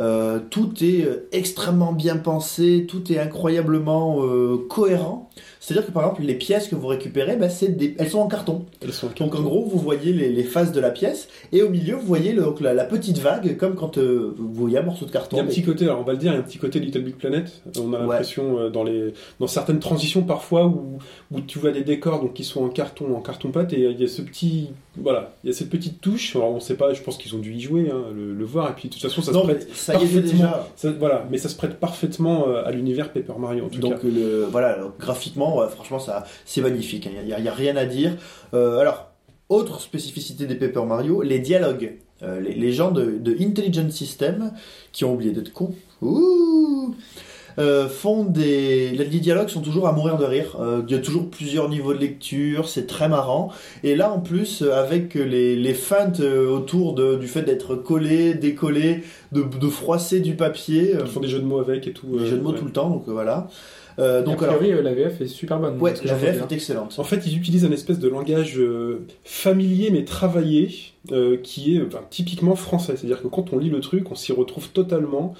[0.00, 4.20] Euh, tout est extrêmement bien pensé, tout est incroyablement
[4.68, 5.30] cohérent.
[5.60, 7.94] C'est-à-dire que par exemple, les pièces que vous récupérez, bah, c'est des...
[7.98, 8.64] elles sont en carton.
[8.82, 11.68] Elles sont Donc en gros, vous voyez les, les faces de la pièce, et au
[11.68, 14.82] milieu, vous voyez le- donc, la, la petite vague, comme quand euh, vous voyez un
[14.82, 15.36] morceau de carton.
[15.36, 16.44] Il y a un petit côté, alors on va le dire, il y a un
[16.44, 17.62] petit côté Little Big Planet.
[17.78, 18.02] On a Ouais.
[18.06, 20.98] l'impression euh, dans les dans certaines transitions parfois où,
[21.32, 24.00] où tu vois des décors donc qui sont en carton, en carton pâte et il
[24.00, 26.34] y a ce petit voilà, il y a cette petite touche.
[26.34, 28.70] Alors on sait pas, je pense qu'ils ont dû y jouer, hein, le, le voir
[28.70, 30.66] et puis de toute façon ça Non, se prête ça y est déjà.
[30.76, 34.00] ça- voilà, mais ça se prête parfaitement euh, à l'univers Paper Mario en tout Donc
[34.00, 34.06] cas.
[34.08, 34.92] le, voilà, alors,
[35.70, 35.98] franchement,
[36.44, 37.08] c'est magnifique.
[37.10, 38.16] Il n'y a, rien à dire.
[38.54, 39.10] Euh, alors,
[39.48, 41.98] autre spécificité des Paper Mario, les dialogues.
[42.22, 44.52] Euh, les, gens de, de Intelligent System,
[44.90, 45.72] qui ont oublié d'être cons,
[47.58, 48.90] euh, font des...
[48.90, 50.56] Les dialogues sont toujours à mourir de rire.
[50.60, 53.50] Euh, Il y a toujours plusieurs niveaux de lecture, c'est très marrant.
[53.82, 58.34] Et là, en plus, euh, avec les, les feintes autour de, du fait d'être collé,
[58.34, 59.02] décollé,
[59.32, 62.06] de, de froisser du papier, Ils font des jeux de mots avec et tout.
[62.18, 62.58] des euh, jeux de mots ouais.
[62.58, 63.48] tout le temps, donc voilà.
[63.98, 65.76] Euh, Donc, a priori, la VF est super bonne.
[65.80, 66.94] ouais, la VF est excellente.
[66.98, 70.70] En fait, ils utilisent un espèce de langage euh, familier mais travaillé
[71.10, 72.94] euh, qui est typiquement français.
[72.96, 75.34] C'est-à-dire que quand on lit le truc, on s'y retrouve totalement.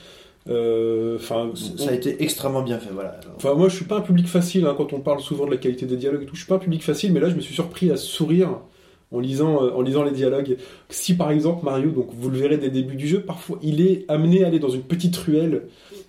[0.49, 3.18] Euh, Enfin, Ça a été extrêmement bien fait, voilà.
[3.36, 5.57] Enfin, moi, je suis pas un public facile hein, quand on parle souvent de la
[5.57, 6.34] qualité des dialogues et tout.
[6.34, 8.61] Je suis pas un public facile, mais là, je me suis surpris à sourire
[9.11, 10.57] en lisant, euh, en lisant les dialogues.
[10.90, 13.80] Si par exemple Mario, donc vous le verrez dès le début du jeu, parfois il
[13.80, 15.62] est amené à aller dans une petite ruelle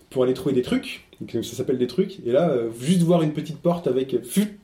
[0.09, 1.05] pour aller trouver des trucs.
[1.21, 2.19] Donc, ça s'appelle des trucs.
[2.25, 4.19] Et là, euh, juste voir une petite porte avec euh,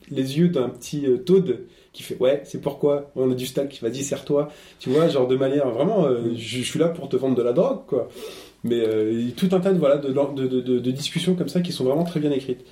[0.09, 1.59] les yeux d'un petit Toad
[1.91, 3.79] qui fait ouais, c'est pourquoi on a du stack.
[3.81, 4.49] Vas-y, serre-toi.
[4.79, 7.53] Tu vois, genre de manière vraiment, je, je suis là pour te vendre de la
[7.53, 8.09] drogue, quoi.
[8.65, 11.85] Mais euh, tout un tas de voilà de, de, de, discussions comme ça qui sont
[11.85, 12.65] vraiment très bien écrites.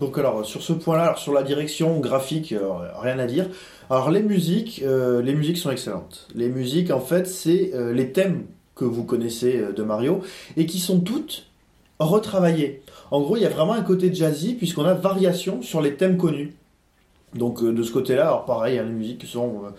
[0.00, 2.60] Donc alors sur ce point-là, sur la direction graphique, euh,
[3.00, 3.48] rien à dire.
[3.90, 6.28] Alors les musiques, euh, les musiques sont excellentes.
[6.34, 10.22] Les musiques, en fait, c'est les thèmes que vous connaissez de Mario
[10.56, 11.46] et qui sont toutes
[11.98, 12.82] retravaillées.
[13.10, 16.16] En gros, il y a vraiment un côté jazzy puisqu'on a variation sur les thèmes
[16.16, 16.54] connus.
[17.34, 19.70] Donc de ce côté-là, alors pareil, hein, les musiques sont euh,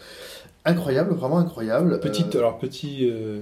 [0.66, 2.00] incroyables, vraiment incroyables.
[2.00, 3.42] Petite, alors petit, euh,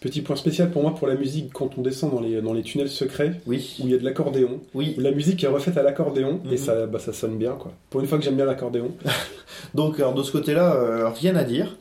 [0.00, 2.62] petit point spécial pour moi pour la musique quand on descend dans les, dans les
[2.62, 4.94] tunnels secrets oui, où il y a de l'accordéon, oui.
[4.96, 6.52] où la musique est refaite à l'accordéon Mhm.
[6.52, 7.72] et ça, bah, ça sonne bien quoi.
[7.90, 8.92] Pour une fois que j'aime bien l'accordéon.
[9.74, 11.76] Donc alors, de ce côté-là, euh, rien à dire.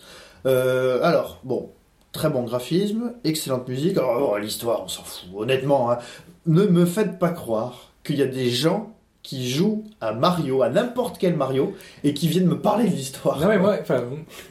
[0.45, 1.69] Euh, alors, bon,
[2.11, 3.97] très bon graphisme, excellente musique.
[3.97, 5.91] Alors, oh, l'histoire, on s'en fout, honnêtement.
[5.91, 5.97] hein.
[6.45, 8.95] Ne me faites pas croire qu'il y a des gens
[9.27, 11.73] qui jouent à Mario, à n'importe quel Mario,
[12.05, 13.37] et qui viennent me parler de l'histoire.
[13.41, 13.75] Non mais moi,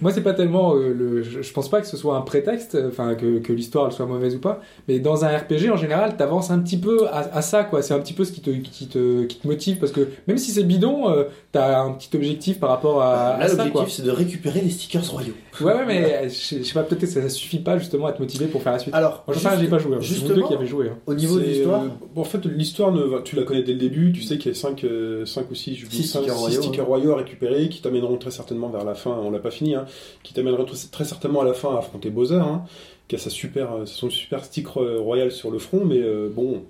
[0.03, 1.23] moi c'est pas tellement euh, le.
[1.23, 4.37] Je, je pense pas que ce soit un prétexte, enfin que, que l'histoire soit mauvaise
[4.37, 4.61] ou pas.
[4.87, 7.81] Mais dans un RPG en général, t'avances un petit peu à, à ça quoi.
[7.81, 10.37] C'est un petit peu ce qui te qui te qui te motive parce que même
[10.37, 13.65] si c'est bidon, euh, t'as un petit objectif par rapport à, Là, quoi.
[13.65, 15.33] l'objectif, c'est de récupérer les stickers royaux.
[15.61, 17.79] Ouais ouais mais euh, je, sais- je sais pas peut-être que ça, ça suffit pas
[17.79, 18.95] justement à te motiver pour faire la suite.
[18.95, 19.97] Alors, Moi j'en sais j'ai pas joué.
[19.97, 19.99] hein.
[20.03, 20.89] C'est vous deux justement, qui avez joué.
[20.91, 20.99] hein.
[21.07, 23.79] au niveau de l'histoire, euh, bon, en fait, l'histoire, ne- tu la connais dès le
[23.79, 24.13] début.
[24.13, 27.69] Tu sais qu'il y a 5, ou 6, Six stickers royaux, stickers royaux à récupérer
[27.69, 29.11] qui t'amèneront très certainement vers la fin.
[29.23, 29.87] On l'a pas fini, hein,
[30.23, 32.63] qui t'amèneront très, certainement à la fin à affronter Bowser, hein,
[33.09, 35.85] qui a sa super, euh, son super stick ro- royal sur le front.
[35.85, 36.63] Mais euh, bon,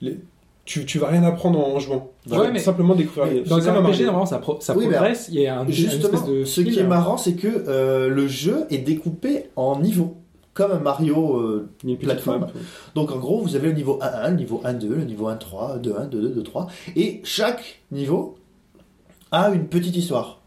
[0.00, 0.18] les-
[0.70, 2.12] tu, tu vas rien apprendre en, jouant.
[2.24, 3.26] Tu Ouais, vas mais- simplement découvrir.
[3.26, 5.28] Mais les- Dans un RPG, normalement, ça, pro- ça Oui, progresse.
[5.32, 6.44] Il y a un, Justement, espèce de.
[6.44, 6.86] ce qui est hein.
[6.86, 10.14] marrant, c'est que euh, le jeu est découpé en niveaux,
[10.54, 11.38] comme un Mario.
[11.38, 11.68] euh,
[12.00, 12.40] plateforme.
[12.42, 12.46] map.
[12.94, 16.08] donc en gros, vous avez le niveau 1-1, le niveau 1-2, le niveau 1-3, 2-1,
[16.08, 18.36] 2-2, 2-3, et chaque niveau
[19.32, 20.39] a une petite histoire.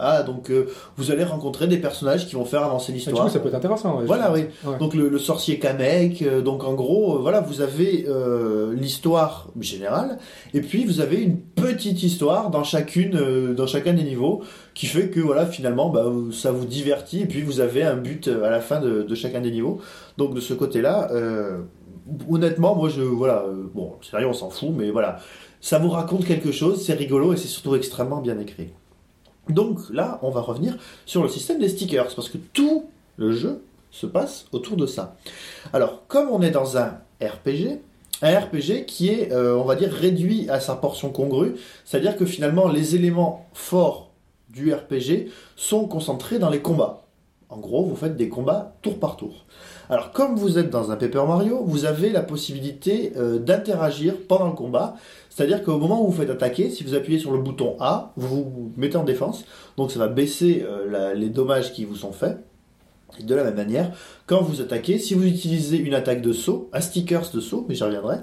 [0.00, 3.24] Ah, donc euh, vous allez rencontrer des personnages qui vont faire avancer Du l'histoire.
[3.26, 3.98] coup, ça peut être intéressant.
[3.98, 4.06] ouais.
[4.06, 4.44] Voilà, oui.
[4.64, 4.78] Ouais.
[4.78, 8.06] Donc le, le sorcier Kamek, euh, donc en gros, euh, voilà, vous avez
[8.74, 10.18] l'histoire générale,
[10.54, 14.42] et puis vous avez une petite histoire dans chacune, dans chacun des niveaux,
[14.74, 18.28] qui fait que voilà, finalement, bah, ça vous divertit, et puis vous avez un but
[18.28, 19.80] à la fin de, de chacun des niveaux.
[20.16, 21.10] Donc de ce côté-là,
[22.30, 23.44] honnêtement, moi je, voilà,
[23.74, 25.18] bon, sérieux, on s'en fout, mais voilà,
[25.60, 28.68] ça vous raconte quelque chose, c'est rigolo et c'est surtout extrêmement bien écrit.
[29.48, 30.76] Donc là, on va revenir
[31.06, 32.86] sur le système des stickers, parce que tout
[33.16, 35.16] le jeu se passe autour de ça.
[35.72, 37.80] Alors, comme on est dans un RPG,
[38.22, 42.26] un RPG qui est, euh, on va dire, réduit à sa portion congrue, c'est-à-dire que
[42.26, 44.10] finalement, les éléments forts
[44.50, 47.04] du RPG sont concentrés dans les combats.
[47.50, 49.46] En gros, vous faites des combats tour par tour.
[49.88, 54.48] Alors, comme vous êtes dans un Paper Mario, vous avez la possibilité euh, d'interagir pendant
[54.48, 54.96] le combat.
[55.30, 58.44] C'est-à-dire qu'au moment où vous faites attaquer, si vous appuyez sur le bouton A, vous
[58.44, 59.46] vous mettez en défense.
[59.78, 62.38] Donc, ça va baisser euh, les dommages qui vous sont faits.
[63.20, 63.92] De la même manière,
[64.26, 67.74] quand vous attaquez, si vous utilisez une attaque de saut, un stickers de saut, mais
[67.74, 68.16] j'y reviendrai,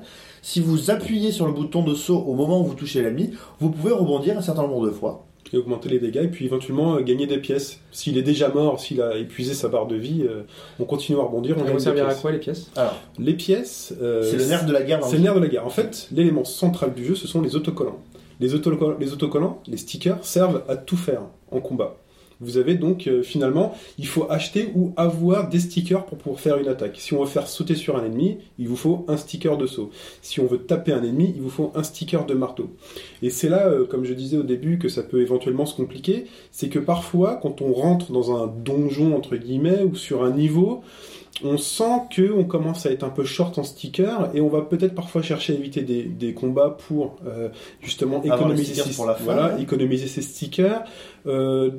[0.43, 3.71] si vous appuyez sur le bouton de saut au moment où vous touchez l'ennemi, vous
[3.71, 5.25] pouvez rebondir un certain nombre de fois.
[5.55, 7.79] Et augmenter les dégâts et puis éventuellement euh, gagner des pièces.
[7.91, 10.43] S'il est déjà mort, s'il a épuisé sa barre de vie, euh,
[10.79, 11.55] on continue à rebondir.
[11.57, 12.69] On des servir à quoi les pièces?
[12.75, 15.47] Alors, Les pièces, euh, c'est le nerf de la guerre C'est le nerf de la
[15.47, 15.65] guerre.
[15.65, 17.99] En fait, l'élément central du jeu, ce sont les autocollants.
[18.39, 21.97] Les, autocollants, les autocollants, les stickers, servent à tout faire en combat.
[22.41, 26.57] Vous avez donc euh, finalement, il faut acheter ou avoir des stickers pour pouvoir faire
[26.57, 26.97] une attaque.
[26.97, 29.89] Si on veut faire sauter sur un ennemi, il vous faut un sticker de saut.
[30.21, 32.71] Si on veut taper un ennemi, il vous faut un sticker de marteau.
[33.21, 36.25] Et c'est là, euh, comme je disais au début, que ça peut éventuellement se compliquer.
[36.51, 40.83] C'est que parfois, quand on rentre dans un donjon entre guillemets ou sur un niveau,
[41.43, 44.61] on sent que on commence à être un peu short en stickers et on va
[44.61, 47.49] peut-être parfois chercher à éviter des, des combats pour euh,
[47.81, 49.61] justement économiser ses, pour la fin, voilà, ouais.
[49.61, 50.83] économiser ses stickers.
[51.27, 51.71] Euh,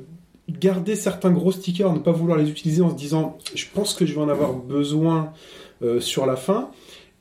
[0.49, 4.07] garder certains gros stickers, ne pas vouloir les utiliser en se disant je pense que
[4.07, 5.33] je vais en avoir besoin
[5.83, 6.71] euh, sur la fin.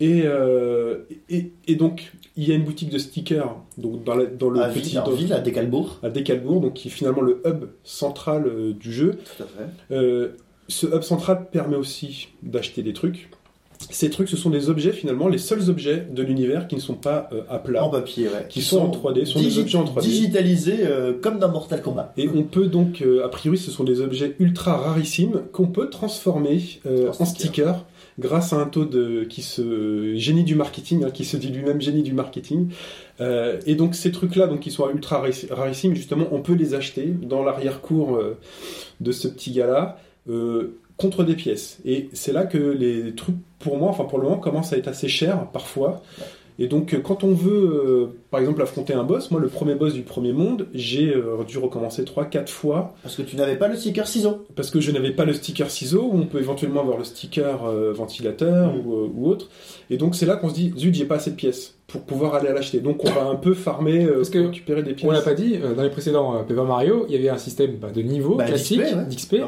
[0.02, 4.26] Et, euh, et, et donc il y a une boutique de stickers donc dans, la-
[4.26, 6.00] dans le à petit ville, dans- ville, à Décalbourg.
[6.04, 9.12] à Décalbourg, donc qui est finalement le hub central euh, du jeu.
[9.38, 9.96] Tout à fait.
[9.96, 10.36] Euh,
[10.68, 13.30] ce hub central permet aussi d'acheter des trucs.
[13.92, 16.96] Ces trucs, ce sont des objets finalement, les seuls objets de l'univers qui ne sont
[16.96, 17.84] pas euh, à plat.
[17.84, 18.46] En papier, ouais.
[18.50, 20.02] Qui sont en 3D, sont des objets en 3D.
[20.02, 22.14] Digitalisés euh, comme dans Mortal Kombat.
[22.18, 25.90] Et on peut donc, euh, a priori, ce sont des objets ultra rarissimes qu'on peut
[25.90, 27.28] transformer En en sticker.
[27.28, 27.86] stickers
[28.18, 31.82] grâce à un taux de qui se génie du marketing, hein, qui se dit lui-même
[31.82, 32.70] génie du marketing.
[33.22, 36.74] Euh, et donc ces trucs-là, donc qui sont ultra rari- rarissimes, justement, on peut les
[36.76, 38.38] acheter dans l'arrière-cour euh,
[39.02, 39.98] de ce petit gars-là.
[40.30, 41.80] euh, contre des pièces.
[41.86, 44.88] Et c'est là que les trucs, pour moi, enfin pour le moment, commencent à être
[44.88, 46.02] assez chers parfois.
[46.58, 49.76] Et donc, euh, quand on veut, euh, par exemple, affronter un boss, moi, le premier
[49.76, 53.68] boss du premier monde, j'ai euh, dû recommencer 3-4 fois Parce que tu n'avais pas
[53.68, 54.46] le sticker ciseau.
[54.56, 57.66] parce que je n'avais pas le sticker ciseau, où on peut éventuellement avoir le sticker
[57.66, 58.88] euh, ventilateur Mm.
[58.88, 59.50] ou, ou autre.
[59.90, 62.34] Et donc, c'est là qu'on se dit, zut, j'ai pas assez de pièces pour pouvoir
[62.34, 62.80] aller à l'acheter.
[62.80, 65.08] Donc, on va un peu farmer euh, Parce que pour récupérer des pièces.
[65.08, 67.38] On l'a pas dit, euh, dans les précédents euh, Paper Mario, il y avait un
[67.38, 69.42] système bah, de niveau Bah, classique, d'XP, ouais.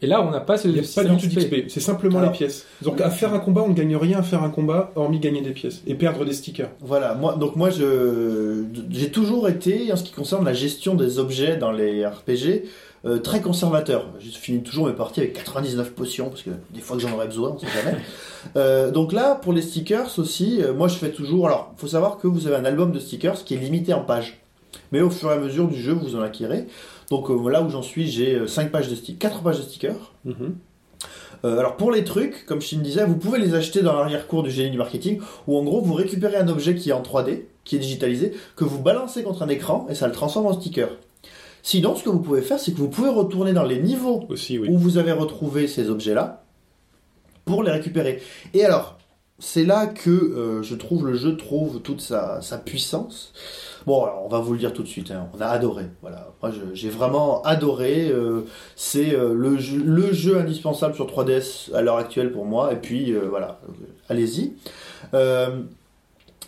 [0.00, 2.18] et là on n'a pas ce Il n'y a pas du tout d'XP, c'est simplement
[2.20, 2.64] Alors- les pièces.
[2.82, 5.40] Donc, à faire un combat, on ne gagne rien à faire un combat, hormis gagner
[5.42, 6.70] des pièces et perdre des stickers.
[6.80, 11.18] Voilà, moi, donc moi, je, j'ai toujours été, en ce qui concerne la gestion des
[11.18, 12.62] objets dans les RPG,
[13.04, 14.06] euh, très conservateur.
[14.18, 17.26] Je finis toujours mes parties avec 99 potions, parce que des fois que j'en aurais
[17.26, 17.98] besoin, on sait jamais.
[18.56, 22.16] Euh, donc là, pour les stickers aussi, euh, moi je fais toujours, alors, faut savoir
[22.16, 24.40] que vous avez un album de stickers qui est limité en pages.
[24.92, 26.66] Mais au fur et à mesure du jeu, vous en acquérez.
[27.10, 30.14] Donc là où j'en suis, j'ai 5 pages de stickers, 4 pages de stickers.
[31.44, 34.42] Euh, alors pour les trucs, comme je me disais, vous pouvez les acheter dans l'arrière-cour
[34.42, 37.44] du génie du marketing, où en gros vous récupérez un objet qui est en 3D,
[37.64, 40.88] qui est digitalisé, que vous balancez contre un écran et ça le transforme en sticker.
[41.62, 44.58] Sinon, ce que vous pouvez faire, c'est que vous pouvez retourner dans les niveaux Aussi,
[44.58, 44.68] oui.
[44.70, 46.44] où vous avez retrouvé ces objets-là
[47.44, 48.22] pour les récupérer.
[48.54, 48.96] Et alors,
[49.38, 53.32] c'est là que euh, je trouve le jeu trouve toute sa, sa puissance.
[53.86, 55.86] Bon, alors, on va vous le dire tout de suite, hein, on a adoré.
[56.02, 58.08] Voilà, moi j'ai vraiment adoré.
[58.10, 58.42] euh,
[58.76, 62.72] c'est euh, le, jeu, le jeu indispensable sur 3DS à l'heure actuelle pour moi.
[62.72, 63.60] Et puis voilà,
[64.08, 64.52] allez-y.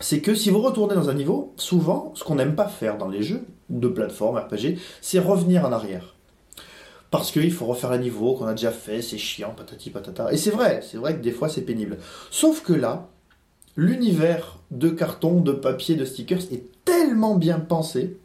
[0.01, 3.09] C'est que si vous retournez dans un niveau, souvent, ce qu'on n'aime pas faire dans
[3.09, 3.43] les jeux
[3.73, 6.15] de plateforme RPG, c'est revenir en arrière.
[7.11, 10.33] Parce qu'il faut refaire un niveau qu'on a déjà fait, c'est chiant, patati patata.
[10.33, 11.99] Et c'est vrai, c'est vrai que des fois c'est pénible.
[12.31, 13.09] Sauf que là,
[13.77, 18.17] l'univers de carton, de papier, de stickers est tellement bien pensé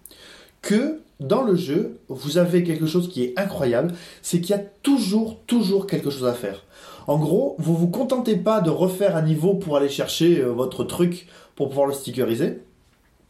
[0.62, 4.64] que dans le jeu, vous avez quelque chose qui est incroyable, c'est qu'il y a
[4.84, 6.64] toujours, toujours quelque chose à faire.
[7.08, 10.84] En gros, vous vous contentez pas de refaire un niveau pour aller chercher euh, votre
[10.84, 12.60] truc pour pouvoir le stickeriser.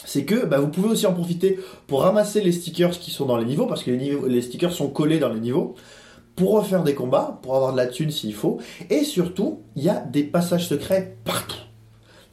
[0.06, 3.38] C'est que bah, vous pouvez aussi en profiter pour ramasser les stickers qui sont dans
[3.38, 5.76] les niveaux, parce que les, stickers sont collés dans les niveaux,
[6.36, 8.60] pour refaire des combats, pour avoir de la thune s'il faut.
[8.90, 11.58] Et surtout, il y a des passages secrets partout.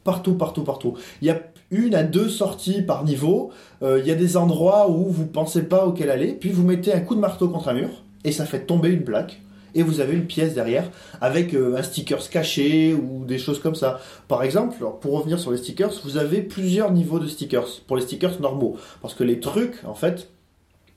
[0.03, 0.93] Partout, partout, partout.
[1.21, 1.41] Il y a
[1.71, 3.51] une à deux sorties par niveau.
[3.81, 6.33] Euh, il y a des endroits où vous pensez pas auquel aller.
[6.33, 7.89] Puis vous mettez un coup de marteau contre un mur
[8.23, 9.41] et ça fait tomber une plaque.
[9.75, 10.89] Et vous avez une pièce derrière
[11.21, 13.99] avec euh, un sticker caché ou des choses comme ça.
[14.27, 17.97] Par exemple, alors, pour revenir sur les stickers, vous avez plusieurs niveaux de stickers pour
[17.97, 18.77] les stickers normaux.
[19.01, 20.29] Parce que les trucs, en fait,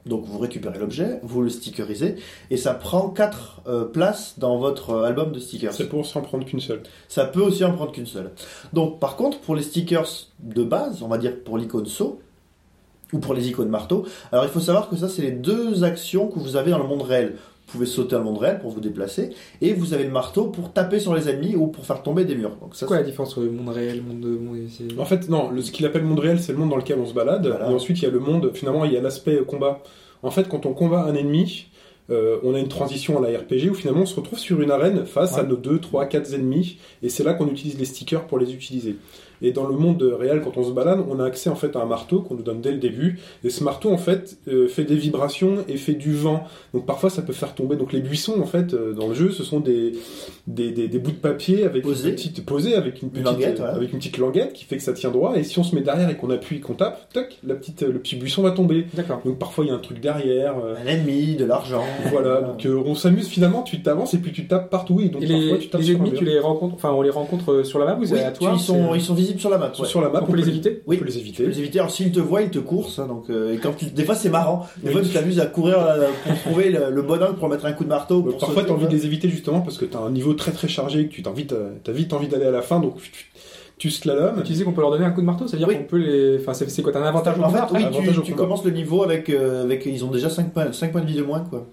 [0.06, 2.16] donc vous récupérez l'objet, vous le stickerisez
[2.50, 5.74] et ça prend 4 places dans votre euh, album de stickers.
[5.74, 6.82] C'est pour s'en prendre qu'une seule.
[7.08, 8.30] Ça peut aussi en prendre qu'une seule.
[8.72, 10.08] Donc, par contre, pour les stickers
[10.38, 12.20] de base, on va dire pour l'icône saut,
[13.12, 16.28] ou pour les icônes marteau, alors il faut savoir que ça, c'est les deux actions
[16.28, 17.36] que vous avez dans le monde réel.
[17.68, 19.28] Vous pouvez sauter le monde réel pour vous déplacer,
[19.60, 22.34] et vous avez le marteau pour taper sur les ennemis ou pour faire tomber des
[22.34, 22.56] murs.
[22.62, 25.04] Donc ça, C'est quoi la différence entre le monde réel, monde de monde c'est- En
[25.04, 27.12] fait, non, le- ce qu'il appelle monde réel, c'est le monde dans lequel on se
[27.12, 27.46] balade.
[27.46, 27.70] Voilà.
[27.70, 29.82] Et ensuite, il y a le monde, finalement, il y a l'aspect euh, combat.
[30.22, 31.66] En fait, quand on combat un ennemi,
[32.10, 34.70] euh, on a une transition à la RPG où finalement on se retrouve sur une
[34.70, 36.78] arène face à nos 2, 3, 4 ennemis.
[37.02, 38.96] Et c'est là qu'on utilise les stickers pour les utiliser.
[39.42, 41.80] Et dans le monde réel, quand on se balade, on a accès en fait à
[41.80, 43.18] un marteau qu'on nous donne dès le début.
[43.44, 46.44] Et ce marteau, en fait, euh, fait des vibrations et fait du vent.
[46.74, 47.76] Donc parfois, ça peut faire tomber.
[47.76, 49.92] Donc les buissons, en fait, euh, dans le jeu, ce sont des,
[50.46, 52.08] des, des, des bouts de papier avec Posés.
[52.10, 53.66] une petite posée avec une petite languette, ouais.
[53.66, 55.36] avec une petite languette qui fait que ça tient droit.
[55.36, 57.98] Et si on se met derrière et qu'on appuie, qu'on tape, toc, la petite, le
[57.98, 58.86] petit buisson va tomber.
[58.94, 59.20] D'accord.
[59.24, 60.56] Donc parfois il y a un truc derrière.
[60.58, 61.84] euh, Un ennemi, de l'argent.
[62.10, 65.00] voilà, donc euh, on s'amuse finalement, tu t'avances et puis tu tapes partout.
[65.00, 66.92] Et donc Et parfois les, tu tapes les sur un ennemis, tu les rencontres, enfin,
[66.92, 69.72] on les rencontre sur la map Oui, ils, sont, ils sont visibles sur la map.
[69.78, 69.86] Ouais.
[69.86, 70.96] sur la map, On peut les peut- éviter On Oui.
[70.96, 71.42] peut les Tu éviter.
[71.44, 71.78] peux les éviter.
[71.80, 72.90] Alors s'ils te voient, ils te courent.
[72.90, 73.86] Ça, donc, euh, et quand tu...
[73.86, 74.66] Des fois, c'est marrant.
[74.78, 74.92] Des Oui.
[74.94, 77.72] fois, tu t'amuses à courir euh, pour trouver le, le bon angle pour mettre un
[77.72, 78.22] coup de marteau.
[78.22, 80.68] Pour Parfois, t'as envie de les éviter justement parce que t'as un niveau très très
[80.68, 81.54] chargé, que tu t'as vite,
[81.84, 83.30] t'as vite envie d'aller à la fin, donc tu,
[83.78, 84.42] tu slalomes.
[84.44, 85.76] Tu disais qu'on peut leur donner un coup de marteau, c'est-à-dire Oui.
[85.76, 86.38] qu'on peut les.
[86.40, 87.84] Enfin, c'est c'est quoi T'as un avantage au En fait, oui,
[88.24, 91.06] tu, commences le niveau avec, euh, avec ils ont déjà 5 points, 5 points de
[91.06, 91.66] vie de moins, quoi.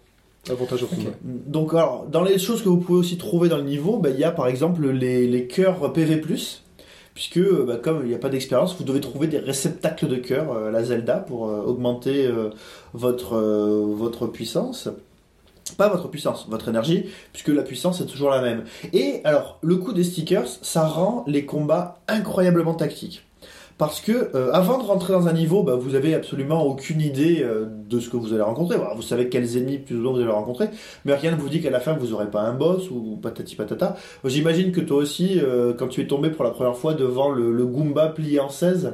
[0.48, 1.10] Avantage au combat.
[1.24, 4.20] Donc, alors, dans les choses que vous pouvez aussi trouver dans le niveau, bah, il
[4.20, 6.22] y a par exemple les, les cœurs PV+,
[7.16, 10.52] puisque bah, comme il n'y a pas d'expérience, vous devez trouver des réceptacles de cœurs
[10.52, 12.50] euh, à la Zelda pour euh, augmenter euh,
[12.94, 14.90] votre, euh, votre puissance.
[15.78, 18.66] Pas votre puissance, votre énergie, puisque la puissance est toujours la même.
[18.94, 23.25] Et alors, le coup des stickers, ça rend les combats incroyablement tactiques.
[23.78, 27.42] Parce que euh, avant de rentrer dans un niveau, bah, vous avez absolument aucune idée
[27.44, 28.78] euh, de ce que vous allez rencontrer.
[28.96, 30.70] Vous savez quels ennemis plus ou moins vous allez rencontrer,
[31.04, 33.56] mais rien ne vous dit qu'à la fin vous aurez pas un boss ou patati
[33.56, 33.98] patata.
[34.24, 37.52] J'imagine que toi aussi, euh, quand tu es tombé pour la première fois devant le,
[37.52, 38.94] le Goomba plié en 16,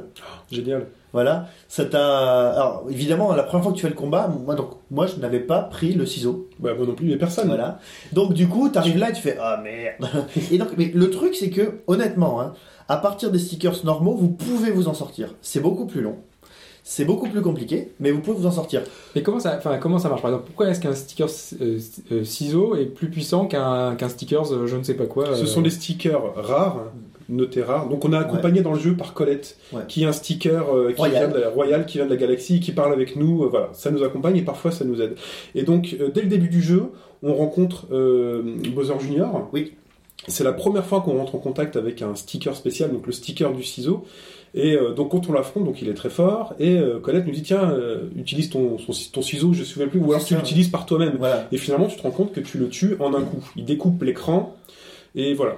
[0.50, 0.86] Génial.
[1.12, 2.50] Voilà, ça t'a.
[2.50, 5.40] Alors évidemment, la première fois que tu fais le combat, moi donc moi je n'avais
[5.40, 6.48] pas pris le ciseau.
[6.58, 7.48] Bah, moi non plus, mais personne.
[7.48, 7.78] Voilà.
[8.12, 10.08] Donc du coup, t'arrives là et tu fais ah merde.
[10.50, 12.54] et donc, mais le truc c'est que honnêtement, hein,
[12.88, 15.34] à partir des stickers normaux, vous pouvez vous en sortir.
[15.42, 16.16] C'est beaucoup plus long.
[16.84, 18.82] C'est beaucoup plus compliqué, mais vous pouvez vous en sortir.
[19.14, 20.20] Mais comment ça, enfin, comment ça marche?
[20.20, 21.28] Par exemple, pourquoi est-ce qu'un sticker
[21.60, 21.78] euh,
[22.10, 25.46] euh, ciseau est plus puissant qu'un qu'un stickers euh, je ne sais pas quoi Ce
[25.46, 26.86] sont des stickers rares,
[27.32, 27.88] notés rares.
[27.88, 29.82] Donc on a accompagné dans le jeu par Colette, Ouais.
[29.88, 31.26] qui est un sticker euh, qui Royal.
[31.28, 33.44] vient de la Royal, qui vient de la galaxie, qui parle avec nous.
[33.44, 35.14] euh, voilà, ça nous accompagne et parfois ça nous aide.
[35.54, 36.84] Et donc euh, dès le début du jeu,
[37.22, 37.86] on rencontre
[38.74, 39.48] Bowser Junior.
[39.52, 39.72] Oui.
[40.28, 43.52] C'est la première fois qu'on rentre en contact avec un sticker spécial, donc le sticker
[43.52, 44.04] du ciseau.
[44.54, 46.54] Et euh, donc quand on l'affronte, donc il est très fort.
[46.60, 49.66] Et euh, Colette nous dit tiens, euh, utilise ton, son- ton ciseau, je ne me
[49.66, 51.14] souviens plus, ou alors tu l'utilises par toi-même.
[51.18, 51.48] Voilà.
[51.50, 53.42] Et finalement, tu te rends compte que tu le tues en un coup.
[53.56, 54.54] Il découpe l'écran,
[55.16, 55.56] et voilà.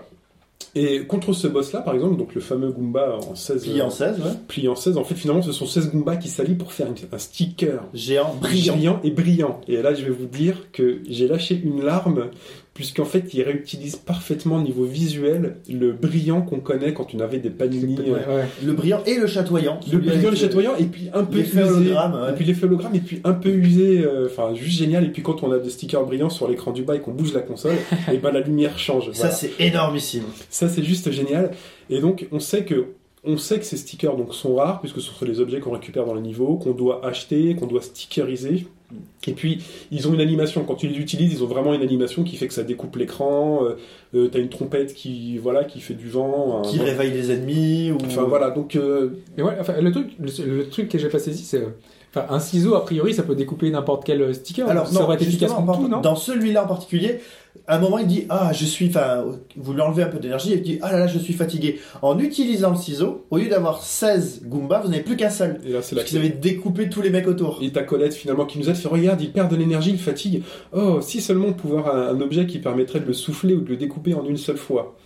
[0.76, 4.18] Et contre ce boss-là, par exemple, donc le fameux Goomba en 16, Plié en 16,
[4.18, 4.24] ouais.
[4.48, 7.18] plié en 16, en fait, finalement, ce sont 16 Goombas qui s'allient pour faire un
[7.18, 8.74] sticker Géant, brillant.
[8.74, 9.60] brillant et brillant.
[9.68, 12.26] Et là, je vais vous dire que j'ai lâché une larme,
[12.74, 17.38] puisqu'en fait, il réutilise parfaitement au niveau visuel le brillant qu'on connaît quand on avait
[17.38, 17.96] des panini.
[17.96, 18.48] Ouais, euh, ouais.
[18.64, 19.78] Le brillant et le chatoyant.
[19.90, 21.60] Le brillant, avec le chatoyant, et puis un peu usé.
[21.62, 22.30] ouais.
[22.30, 25.04] Et puis l'effet hologramme, et puis un peu usé, euh, enfin juste génial.
[25.04, 27.32] Et puis quand on a des stickers brillants sur l'écran du bas et qu'on bouge
[27.32, 27.76] la console,
[28.12, 29.12] et ben la lumière change.
[29.12, 30.24] Ça, c'est énormissime.
[30.50, 31.52] Ça c'est juste génial.
[31.90, 32.86] Et donc on sait que
[33.22, 36.04] on sait que ces stickers donc sont rares puisque ce sont les objets qu'on récupère
[36.04, 38.66] dans les niveaux, qu'on doit acheter, qu'on doit stickeriser.
[39.26, 40.64] Et puis ils ont une animation.
[40.64, 43.64] Quand tu les utilises, ils ont vraiment une animation qui fait que ça découpe l'écran.
[43.64, 43.76] Euh,
[44.14, 46.58] euh, T'as une trompette qui voilà qui fait du vent.
[46.58, 47.98] un- Qui réveille les ennemis ou.
[48.04, 51.18] Enfin voilà donc euh, Mais ouais, enfin, le truc, le, le truc que j'ai pas
[51.18, 51.68] saisi, c'est, euh,
[52.14, 54.68] Enfin, un ciseau, a priori, ça peut découper n'importe quel sticker.
[54.68, 57.20] Alors ça non, aurait été efficace justement, contre par- tout, non dans celui-là en particulier,
[57.66, 59.24] à un moment il dit ah je suis, enfin
[59.56, 61.80] vous lui enlevez un peu d'énergie et il dit ah là là je suis fatigué.
[62.02, 65.60] En utilisant le ciseau, au lieu d'avoir 16 Goombas, vous n'avez plus qu'un seul.
[65.66, 67.58] Et là, c'est la Parce qu'ils avaient découpé tous les mecs autour.
[67.62, 70.42] Et ta Colette finalement qui nous aide fait regarde, il perd de l'énergie, il fatigue.
[70.72, 73.60] Oh, si seulement on pouvait avoir un, un objet qui permettrait de le souffler ou
[73.60, 74.96] de le découper en une seule fois.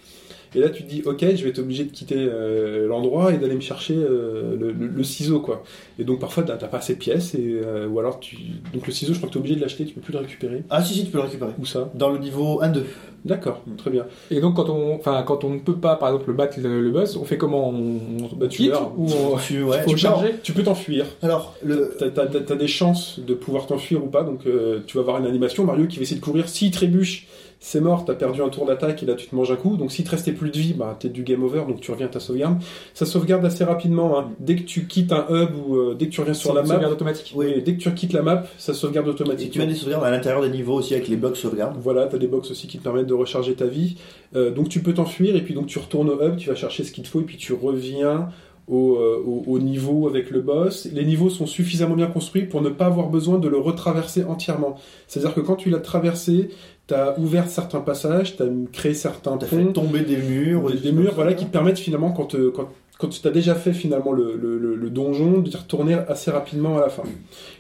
[0.55, 3.39] Et là tu te dis ok, je vais être obligé de quitter euh, l'endroit et
[3.39, 5.63] d'aller me chercher euh, le, le- le ciseau quoi.
[5.99, 8.37] Et donc parfois t'as pas assez de pièces et euh, ou alors tu
[8.73, 10.63] donc le ciseau je crois que t'es obligé de l'acheter, tu peux plus le récupérer.
[10.71, 11.53] Ah si si tu peux le récupérer.
[11.59, 11.91] Où ça?
[11.95, 12.83] Dans le niveau 1-2.
[13.25, 14.07] D'accord, très bien.
[14.31, 16.91] Et donc, quand on, enfin, quand on ne peut pas, par exemple, battre le, le
[16.91, 17.69] boss, on fait comment?
[17.69, 17.99] On,
[18.33, 18.93] on Bah, tu quitte meurs.
[18.97, 19.37] ou on...
[19.39, 20.35] Tu, ouais, tu charger?
[20.45, 21.05] Tu peux t'enfuir.
[21.21, 25.01] Alors le T'as, t'as des chances de pouvoir t'enfuir ou pas, donc euh, tu vas
[25.03, 25.65] avoir une animation.
[25.65, 26.49] Mario qui va essayer de courir.
[26.49, 27.27] S'il trébuche,
[27.61, 29.77] c'est mort, t'as perdu un tour d'attaque et là tu te manges un coup.
[29.77, 32.07] Donc s'il te restait plus de vie, bah t'es du game over, donc tu reviens
[32.07, 32.59] à ta sauvegarde.
[32.95, 34.19] Ça sauvegarde assez rapidement.
[34.19, 34.31] hein.
[34.39, 36.69] Dès que tu quittes un hub ou euh, dès que tu reviens sur la map,
[36.75, 37.33] sauvegarde automatique.
[37.37, 39.53] oui, dès que tu quittes la map, ça sauvegarde et automatiquement.
[39.53, 41.77] tu as des sauvegardes à l'intérieur des niveaux aussi avec les blocs sauvegarde.
[41.83, 43.97] Voilà, t'as des box aussi qui te permettent de recharger ta vie.
[44.37, 46.85] Euh, donc tu peux t'enfuir et puis donc tu retournes au hub, tu vas chercher
[46.85, 48.29] ce qu'il te faut et puis tu reviens
[48.69, 50.87] au, euh, au, au niveau avec le boss.
[50.93, 54.77] Les niveaux sont suffisamment bien construits pour ne pas avoir besoin de le retraverser entièrement.
[55.07, 56.51] C'est-à-dire que quand tu l'as traversé,
[56.89, 60.73] t'as ouvert certains passages, t'as créé certains T'as fait ponts, tomber des murs.
[60.73, 62.69] des, murs voilà, qui te permettent finalement quand, euh, quand,
[62.99, 66.79] quand tu as déjà fait finalement le, le, le- le donjon, d'y retourner assez rapidement
[66.79, 67.05] à la fin.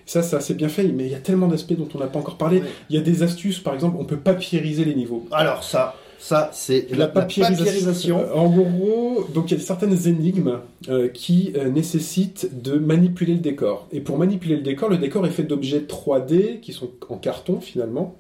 [0.07, 2.19] Ça, c'est assez bien fait, mais il y a tellement d'aspects dont on n'a pas
[2.19, 2.63] encore parlé.
[2.91, 5.27] Il y a des astuces, par exemple, on peut papiériser les niveaux.
[5.31, 7.65] Alors ça, ça c'est La papyérisation.
[7.67, 8.19] papyérisation.
[8.21, 13.35] Euh, En gros, donc il y a certaines énigmes euh, qui euh, nécessitent de manipuler
[13.35, 13.87] le décor.
[13.93, 17.61] Et pour manipuler le décor, le décor est fait d'objets 3D qui sont en carton
[17.61, 18.17] finalement.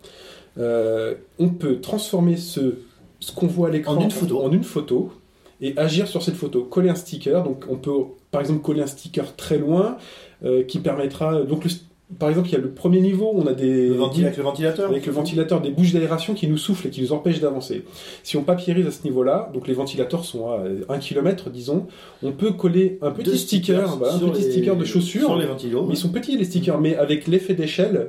[0.58, 2.74] Euh, on peut transformer ce,
[3.20, 4.40] ce qu'on voit à l'écran En une photo.
[4.42, 5.12] en une photo
[5.60, 6.62] et agir sur cette photo.
[6.64, 7.42] Coller un sticker.
[7.44, 7.92] Donc on peut
[8.30, 9.96] par exemple coller un sticker très loin
[10.44, 11.42] euh, qui permettra.
[11.42, 11.70] Donc le-
[12.18, 14.88] par exemple, il y a le premier niveau, on a des Le avec le ventilateur.
[14.88, 17.84] avec le ventilateur, des bouches d'aération qui nous soufflent et qui nous empêchent d'avancer.
[18.22, 21.86] Si on papiérise à ce niveau-là, donc les ventilateurs sont à 1 km, disons,
[22.22, 25.26] on peut coller un petit Deux sticker, un petit les- sticker de chaussure.
[25.26, 25.84] Sur les ventilos.
[25.86, 28.08] Mais ils sont petits les stickers, mais avec l'effet d'échelle,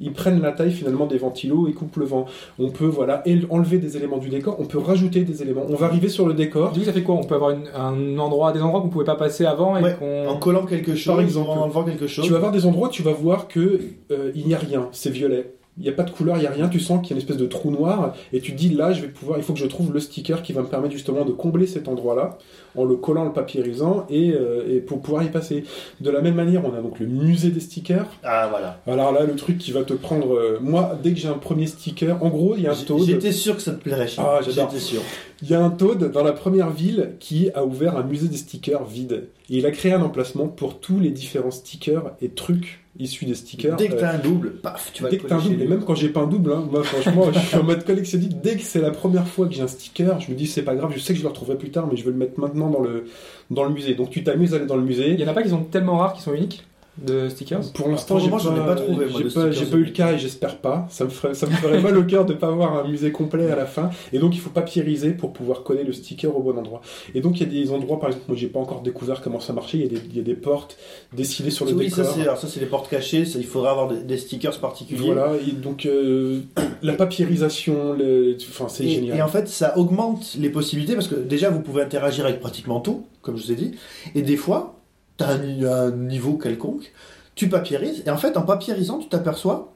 [0.00, 2.24] ils prennent la taille finalement des ventilos et coupent le vent.
[2.58, 5.64] On peut voilà enlever des éléments du décor, on peut rajouter des éléments.
[5.68, 6.72] On va arriver sur le décor.
[6.72, 7.14] Du coup, ça fait quoi?
[7.16, 9.96] On peut avoir une- un endroit, des endroits qu'on pouvait pas passer avant et Ouais,
[9.98, 10.28] qu'on.
[10.28, 11.50] En collant quelque chose, Par exemple.
[11.50, 12.24] en enlevant quelque chose.
[12.24, 13.80] Tu vas voir des endroits, tu vas voir que
[14.10, 15.52] euh, il n'y a rien, c'est violet.
[15.80, 17.16] Il n'y a pas de couleur, il n'y a rien, tu sens qu'il y a
[17.16, 19.54] une espèce de trou noir, et tu te dis là, je vais pouvoir, il faut
[19.54, 22.36] que je trouve le sticker qui va me permettre justement de combler cet endroit-là,
[22.76, 25.64] en le collant, le papierisant, et, euh, et pour pouvoir y passer.
[26.00, 28.06] De la même manière, on a donc le musée des stickers.
[28.22, 28.80] Ah voilà.
[28.86, 31.66] Alors là, le truc qui va te prendre, euh, moi, dès que j'ai un premier
[31.66, 33.06] sticker, en gros, il y a un Toad.
[33.06, 34.08] J'étais sûr que ça te plairait.
[34.18, 34.68] Ah, j'adore.
[34.70, 35.00] J'étais sûr.
[35.42, 38.36] Il y a un Toad dans la première ville qui a ouvert un musée des
[38.36, 39.28] stickers vide.
[39.48, 43.34] Et il a créé un emplacement pour tous les différents stickers et trucs issus des
[43.34, 43.76] stickers.
[43.76, 45.62] Dès que Euh, t'as un double, paf, tu vas Dès le que t'as un double,
[45.62, 48.36] et même quand j'ai pas un double, hein, moi franchement, je suis en mode collectionniste.
[48.42, 50.74] Dès que c'est la première fois que j'ai un sticker, je me dis c'est pas
[50.74, 52.70] grave, je sais que je le retrouverai plus tard, mais je veux le mettre maintenant
[52.70, 53.04] dans le,
[53.50, 53.94] dans le musée.
[53.94, 55.10] Donc tu t'amuses à aller dans le musée.
[55.12, 56.62] Il y en a pas qui sont tellement rares qui sont uniques?
[57.04, 57.72] De stickers?
[57.72, 59.06] Pour l'instant, j'en ai pas trouvé,
[59.50, 60.86] j'ai pas, eu le cas et j'espère pas.
[60.90, 63.50] Ça me ferait, ça me ferait mal au cœur de pas avoir un musée complet
[63.50, 63.90] à la fin.
[64.12, 66.80] Et donc, il faut papiériser pour pouvoir coller le sticker au bon endroit.
[67.14, 69.40] Et donc, il y a des endroits, par exemple, moi, j'ai pas encore découvert comment
[69.40, 69.78] ça marchait.
[69.78, 70.76] Il y a des, il y a des portes
[71.12, 72.14] dessinées sur le Oui, ça décor.
[72.14, 73.24] c'est alors ça c'est les portes cachées.
[73.24, 75.00] Ça, il faudra avoir des, des stickers particuliers.
[75.04, 76.40] Voilà, et donc euh,
[76.82, 78.36] la papiérisation, le...
[78.48, 79.18] enfin c'est génial.
[79.18, 82.80] et en fait, ça augmente les possibilités parce que déjà, vous pouvez interagir avec pratiquement
[82.80, 83.72] tout, comme je vous ai dit.
[84.14, 84.79] Et des fois,
[85.24, 86.92] tu as un, ni- un niveau quelconque,
[87.34, 88.02] tu papiérises.
[88.06, 89.72] Et en fait, en papiérisant, tu t'aperçois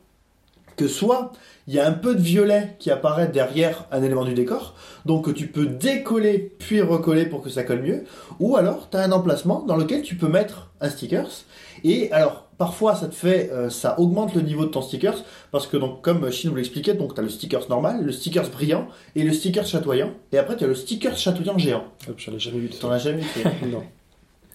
[0.76, 1.30] que soit
[1.68, 4.74] il y a un peu de violet qui apparaît derrière un élément du décor,
[5.06, 8.04] donc que tu peux décoller puis recoller pour que ça colle mieux,
[8.40, 11.30] ou alors tu as un emplacement dans lequel tu peux mettre un stickers.
[11.84, 15.22] Et alors, parfois, ça te fait, euh, ça augmente le niveau de ton stickers,
[15.52, 18.50] parce que donc, comme Shin vous l'expliquait, donc tu as le stickers normal, le stickers
[18.50, 21.84] brillant et le stickers chatoyant, et après tu as le stickers chatoyant géant.
[22.08, 22.94] Hop, J'en ai jamais vu de T'en ça.
[22.94, 23.44] as jamais fait.
[23.70, 23.84] Non.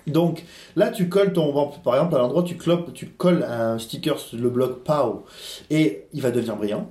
[0.09, 0.43] Donc
[0.75, 1.51] là, tu colles ton,
[1.83, 5.25] par exemple, à l'endroit, tu, colles un sticker sur le bloc POW
[5.69, 6.89] et il va devenir brillant.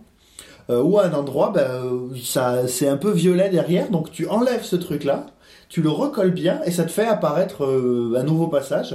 [0.70, 4.64] Euh, ou à un endroit, ben, ça, c'est un peu violet derrière, donc tu enlèves
[4.64, 5.26] ce truc-là,
[5.70, 8.94] tu le recolles bien et ça te fait apparaître euh, un nouveau passage.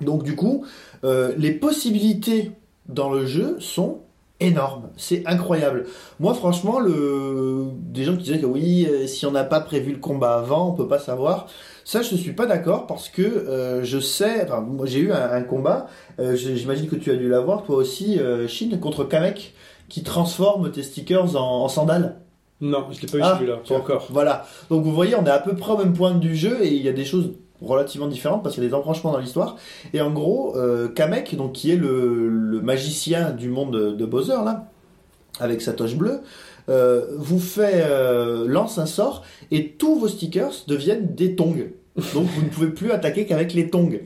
[0.00, 0.64] Donc du coup,
[1.04, 2.52] euh, les possibilités
[2.88, 4.02] dans le jeu sont
[4.40, 5.86] énormes, c'est incroyable.
[6.20, 7.66] Moi, franchement, le...
[7.80, 10.68] des gens qui disaient que oui, euh, si on n'a pas prévu le combat avant,
[10.70, 11.46] on peut pas savoir.
[11.84, 14.42] Ça, je suis pas d'accord parce que euh, je sais.
[14.44, 15.86] Enfin, moi, j'ai eu un, un combat.
[16.18, 19.54] euh, J'imagine que tu as dû l'avoir toi aussi, euh, Shin, contre Kamek,
[19.88, 22.16] qui transforme tes stickers en, en sandales.
[22.60, 24.06] Non, je l'ai pas eu Ah, celui-là, pas encore.
[24.10, 24.46] Voilà.
[24.70, 26.82] Donc vous voyez, on est à peu près au même point du jeu et il
[26.82, 27.32] y a des choses
[27.62, 29.56] relativement différentes parce qu'il y a des embranchements dans l'histoire.
[29.92, 34.70] Et en gros, euh, Kamek, donc qui est le, magicien du monde de, Bowser là,
[35.40, 36.20] avec sa toche bleue,
[36.68, 41.70] euh, vous fait euh, lance un sort et tous vos stickers deviennent des tongs.
[42.14, 44.00] Donc vous ne pouvez plus attaquer qu'avec les tongs.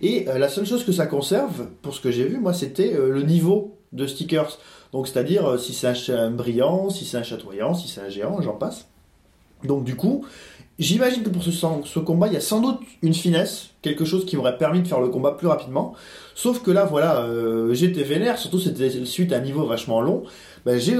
[0.00, 3.22] Et la seule chose que ça conserve, pour ce que j'ai vu, moi, c'était le
[3.22, 4.58] niveau de stickers.
[4.92, 8.54] Donc c'est-à-dire si c'est un brillant, si c'est un chatoyant, si c'est un géant, j'en
[8.54, 8.86] passe.
[9.64, 10.24] Donc du coup,
[10.78, 14.36] j'imagine que pour ce, combat, il y a sans doute une finesse, quelque chose qui
[14.36, 15.94] m'aurait permis de faire le combat plus rapidement.
[16.34, 20.24] Sauf que là, voilà, euh, j'étais vénère, surtout c'était suite à un niveau vachement long.
[20.66, 20.96] Ben, j'ai,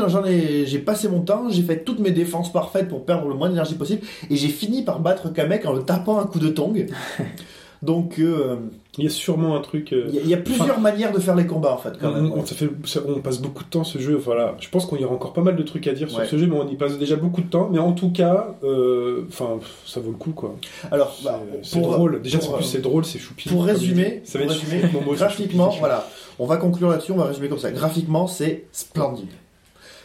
[0.67, 3.75] j'ai passé mon temps, j'ai fait toutes mes défenses parfaites pour perdre le moins d'énergie
[3.75, 6.87] possible, et j'ai fini par battre Kamek en le tapant un coup de tong.
[7.85, 8.57] Donc, euh,
[8.97, 9.93] Il y a sûrement un truc.
[9.93, 11.93] euh, il y, a- il y a plusieurs manières de faire les combats en fait,
[12.01, 12.31] quand même.
[12.33, 14.15] on, on- ça fait, ça- on passe beaucoup de temps ce jeu.
[14.15, 16.39] Voilà, je pense qu'il y aura encore pas mal de trucs à dire sur ce
[16.39, 17.69] jeu, mais on y passe déjà beaucoup de temps.
[17.71, 20.55] Mais en tout cas, euh, enfin, ça vaut le coup, quoi.
[20.91, 22.23] Alors, C'est bah, c'est drôle.
[22.23, 23.49] Déjà, c'est plus c'est drôle, c'est choupi.
[23.49, 24.31] pour résumer, dit.
[24.31, 24.95] ça va pour être résumer, choupi.
[24.95, 26.09] Mon mot, c'est graphiquement, choupi, voilà,
[26.39, 27.71] on va conclure là-dessus, on va résumer comme ça.
[27.73, 29.29] Graphiquement, c'est splendide.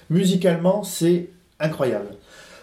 [0.10, 2.16] Musicalement, c'est incroyable.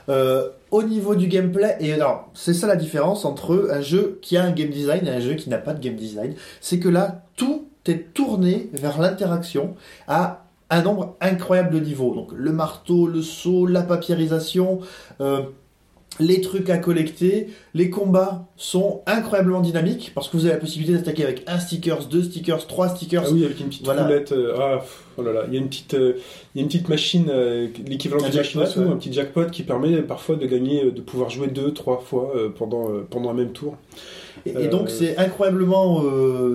[0.08, 4.36] Euh, au niveau du gameplay, et alors, c'est ça la différence entre un jeu qui
[4.36, 6.88] a un game design et un jeu qui n'a pas de game design, c'est que
[6.88, 9.76] là, tout est tourné vers l'interaction
[10.08, 12.14] à un nombre incroyable de niveaux.
[12.14, 14.80] Donc, le marteau, le saut, la papierisation,
[15.20, 15.42] euh,
[16.20, 20.94] les trucs à collecter, les combats sont incroyablement dynamiques parce que vous avez la possibilité
[20.94, 23.24] d'attaquer avec un stickers, deux stickers, trois stickers.
[23.26, 24.04] Ah oui, avec une petite Voilà.
[24.04, 24.32] roulette.
[24.32, 24.84] euh, ah,
[25.18, 26.14] oh là là, il y a une petite, euh,
[26.54, 28.90] il y a une petite machine, euh, l'équivalent Un d'une machine ouais.
[28.92, 32.88] un petit jackpot qui permet parfois de gagner, de pouvoir jouer deux, trois fois pendant
[33.10, 33.76] pendant un même tour.
[34.46, 36.02] Et, et donc c'est incroyablement,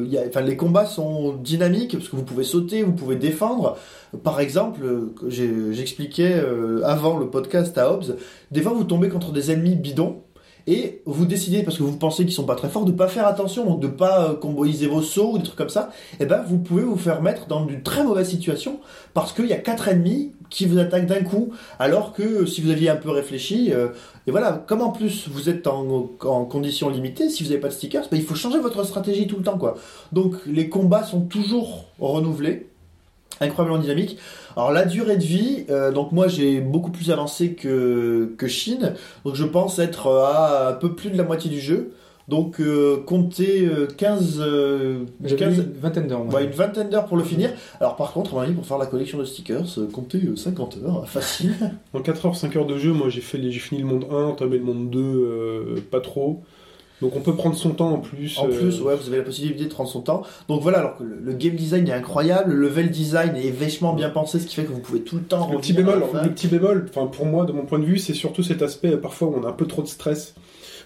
[0.09, 3.77] y a- les combats sont dynamiques parce que vous pouvez sauter, vous pouvez défendre.
[4.23, 4.81] Par exemple,
[5.27, 8.17] j'expliquais euh, avant le podcast à Hobbs,
[8.51, 10.21] des fois vous tombez contre des ennemis bidons
[10.67, 13.25] et vous décidez parce que vous pensez qu'ils sont pas très forts de pas faire
[13.25, 15.89] attention, donc de pas euh, comboiser vos sauts ou des trucs comme ça.
[16.19, 18.79] Et ben vous pouvez vous faire mettre dans une très mauvaise situation
[19.13, 22.69] parce qu'il y a quatre ennemis qui vous attaquent d'un coup, alors que si vous
[22.69, 23.87] aviez un peu réfléchi, euh,
[24.27, 27.69] et voilà, comme en plus vous êtes en, en conditions limitées, si vous n'avez pas
[27.69, 29.77] de stickers, ben, il faut changer votre stratégie tout le temps, quoi.
[30.11, 32.70] Donc les combats sont toujours renouvelés,
[33.41, 34.17] incroyablement dynamiques.
[34.55, 38.93] Alors la durée de vie, euh, donc moi j'ai beaucoup plus avancé que que Chine,
[39.25, 41.91] donc je pense être à un peu plus de la moitié du jeu.
[42.27, 46.25] Donc euh, comptez euh, 15, euh, J'ai 15 une vingtaine d'heures.
[46.33, 47.49] Ouais, une vingtaine d'heures pour le finir.
[47.81, 50.35] Alors par contre, à mon avis, pour faire la collection de stickers, euh, comptez euh,
[50.37, 51.53] 50 heures, facile.
[51.93, 54.05] En 4 heures, 5 heures de jeu, moi j'ai fait, les- j'ai fini le monde
[54.09, 56.41] 1, entamé le monde 2, euh, pas trop.
[57.01, 58.37] Donc on peut prendre son temps en plus.
[58.37, 60.23] En euh, plus, ouais, vous avez la possibilité de prendre son temps.
[60.47, 63.93] Donc voilà, alors que le, le game design est incroyable, le level design est vachement
[63.93, 66.29] bien pensé, ce qui fait que vous pouvez tout le temps Le petit bémol, le
[66.29, 68.97] petit bémol, enfin pour moi, de mon point de vue, c'est surtout cet aspect euh,
[68.97, 70.35] parfois où on a un peu trop de stress.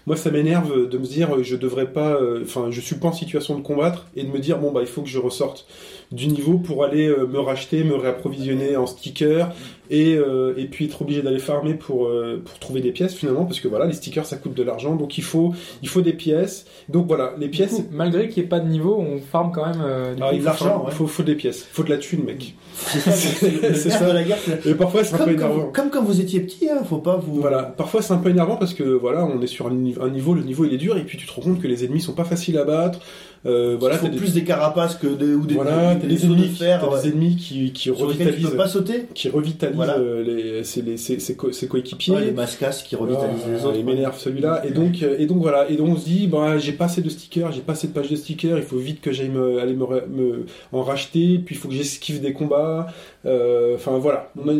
[0.08, 2.96] Moi, ça m'énerve euh, de me dire, euh, je devrais pas, euh, enfin, je suis
[2.96, 5.18] pas en situation de combattre et de me dire, bon bah, il faut que je
[5.18, 5.66] ressorte
[6.12, 9.52] du niveau pour aller euh, me racheter, me réapprovisionner en stickers
[9.90, 13.46] et euh, et puis être obligé d'aller farmer pour euh, pour trouver des pièces finalement
[13.46, 16.14] parce que voilà, les stickers ça coûte de l'argent, donc il faut il faut des
[16.14, 16.66] pièces.
[16.90, 17.72] Donc voilà, les pièces.
[17.72, 20.30] coup, malgré qu'il n'y ait pas de niveau, on farme quand même euh, du Ah,
[20.30, 20.92] coup, il de faut, l'argent, ouais.
[20.92, 22.56] faut, faut des pièces, faut de la thune, mec.
[22.76, 24.08] C'est ça, c'est C'est ça.
[24.10, 24.38] de la guerre.
[24.44, 25.64] c'est- Et parfois c'est un peu Comme quand, énervant.
[25.66, 27.40] vous, comme quand vous étiez petit, hein, faut pas vous.
[27.42, 30.34] Voilà, parfois c'est un peu énervant parce que voilà, on est sur un, un niveau,
[30.34, 32.14] le niveau il est dur et puis tu te rends compte que les ennemis sont
[32.14, 33.00] pas faciles à battre.
[33.46, 36.02] Euh, voilà, il faut t'as des, plus des carapaces que des, ou des, voilà, des,
[36.02, 38.04] t'as des des sauts de ennemis, fer t'as ouais, des ennemis qui, qui lesquels tu
[38.04, 39.06] revitalisent, peux pas sauter.
[39.14, 39.98] qui revitalisent Voilà.
[39.98, 42.16] les, ses, les- ses- ses co- ses coéquipiers.
[42.16, 43.78] Ouais, les mascasses qui revitalisent Ah, les autres.
[43.78, 44.64] Il m'énerve celui-là.
[44.66, 45.70] Et donc, euh, et donc voilà.
[45.70, 47.94] Et donc on se dit, bah, j'ai pas assez de stickers, j'ai pas assez de
[47.94, 48.58] pages de stickers.
[48.58, 51.40] Il faut vite que j'aille me, aller me, en racheter.
[51.46, 52.88] Puis il faut que j'esquive des combats.
[53.26, 54.32] Euh, Enfin voilà.
[54.44, 54.54] On a-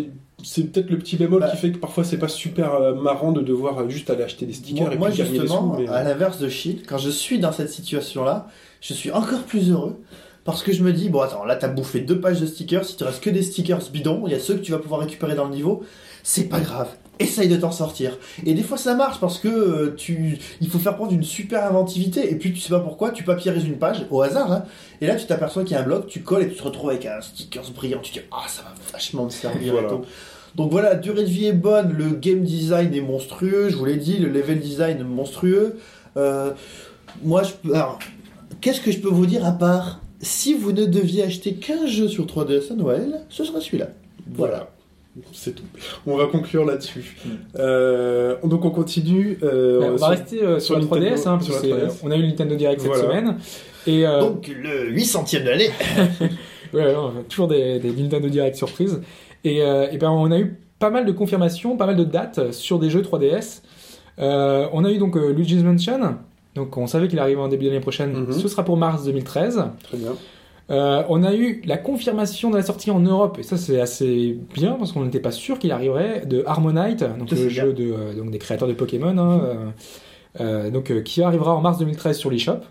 [0.44, 1.50] c'est peut-être le petit bémol Bah.
[1.50, 4.54] qui fait que parfois c'est pas super euh, marrant de devoir juste aller acheter des
[4.54, 5.82] stickers Moi, et moi, puis des justement, sous.
[5.82, 8.48] mais- à l'inverse de Shield, quand je suis dans cette situation-là,
[8.82, 9.96] je suis encore plus heureux.
[10.46, 12.96] Parce que je me dis, bon attends, là t'as bouffé deux pages de stickers, si
[12.96, 15.36] tu reste que des stickers bidons, il y a ceux que tu vas pouvoir récupérer
[15.36, 15.84] dans le niveau,
[16.24, 16.88] c'est pas grave.
[17.18, 18.18] Essaye de t'en sortir.
[18.46, 21.66] Et des fois ça marche parce que euh, tu, il faut faire prendre une super
[21.66, 24.64] inventivité et puis tu sais pas pourquoi, tu papieриses une page au hasard, hein,
[25.02, 26.92] et là tu t'aperçois qu'il y a un bloc, tu colles et tu te retrouves
[26.92, 29.74] avec un stickers brillant, tu te dis, ah ça va vachement me servir.
[29.74, 29.88] Voilà.
[29.88, 30.02] et tout.
[30.56, 33.86] Donc voilà, la durée de vie est bonne, le game design est monstrueux, je vous
[33.86, 35.78] l'ai dit, le level design est monstrueux.
[36.18, 36.52] Euh,
[37.24, 37.76] moi, je peux.
[37.76, 38.00] Alors,
[38.62, 42.08] qu'est-ce que je peux vous dire à part si vous ne deviez acheter qu'un jeu
[42.08, 43.90] sur 3DS à Noël, ce serait celui-là.
[44.34, 44.70] Voilà.
[45.32, 45.64] C'est tout.
[46.06, 47.16] On va conclure là-dessus.
[47.26, 47.30] Mm.
[47.58, 49.38] Euh, donc on continue.
[49.44, 51.68] euh, on va sur- rester euh, sur, sur la 3DS, Nintendo- hein, parce sur que
[51.68, 52.00] la c'est- 3DS.
[52.04, 53.38] on a eu le Nintendo Direct cette semaine.
[53.88, 55.70] Et euh, Donc, le 800ème de l'année.
[56.74, 59.00] Ouais, ouais, on a toujours des, des Nintendo Direct surprises.
[59.46, 62.52] Et, euh, et ben, on a eu pas mal de confirmations, pas mal de dates
[62.52, 63.62] sur des jeux 3DS.
[64.20, 66.16] Euh, on a eu donc euh, Luigi's Mansion,
[66.56, 68.14] Donc on savait qu'il arrivait en début d'année prochaine.
[68.14, 68.32] Mhm.
[68.34, 69.64] Ce sera pour mars 2013.
[69.84, 70.14] Très bien.
[70.72, 74.36] Euh, on a eu la confirmation de la sortie en Europe, et ça c'est assez
[74.56, 78.14] bien parce qu'on n'était pas sûr qu'il arriverait, de Harmonite, donc le jeu de, euh,
[78.16, 79.42] donc des créateurs de Pokémon, hein,
[80.40, 82.62] euh, donc, qui arrivera en mars 2013 sur l'eShop.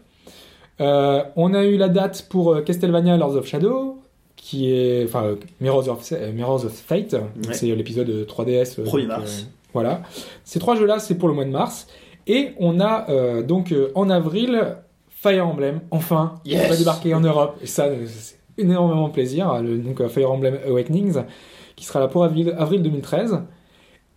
[0.80, 3.98] On a eu la date pour Castlevania Lords of Shadow,
[4.36, 7.14] qui est, enfin, Mirrors of, Mirrors of Fate,
[7.52, 8.78] c'est l'épisode de 3DS.
[8.80, 9.46] euh, 1er donc, mars.
[9.72, 10.02] voilà.
[10.44, 11.86] Ces trois jeux-là, c'est pour le mois de mars.
[12.26, 14.76] Et on a euh, donc euh, en avril
[15.08, 17.56] Fire Emblem, enfin, qui Yes va débarquer en Europe.
[17.62, 19.62] Et ça, c'est énormément plaisir.
[19.62, 21.22] Le, donc euh, Fire Emblem Awakenings,
[21.76, 23.40] qui sera là pour avril, avril 2013.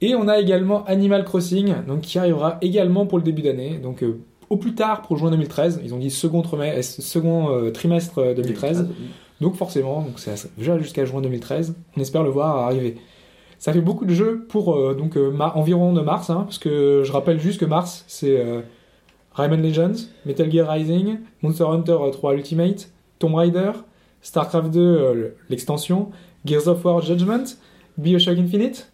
[0.01, 3.79] Et on a également Animal Crossing, donc qui arrivera également pour le début d'année.
[3.79, 5.81] Donc euh, au plus tard pour juin 2013.
[5.83, 8.89] Ils ont dit second, trimestre, second euh, trimestre euh, 2013.
[9.41, 11.75] Donc forcément, donc c'est déjà jusqu'à juin 2013.
[11.95, 12.97] On espère le voir arriver.
[13.59, 17.01] Ça fait beaucoup de jeux pour euh, donc euh, environ de mars, hein, parce que
[17.03, 18.61] je rappelle juste que mars c'est euh,
[19.33, 22.89] Rayman Legends, Metal Gear Rising, Monster Hunter 3 Ultimate,
[23.19, 23.71] Tomb Raider,
[24.21, 26.09] Starcraft 2 euh, l'extension,
[26.45, 27.43] Gears of War Judgment,
[27.97, 28.91] BioShock Infinite,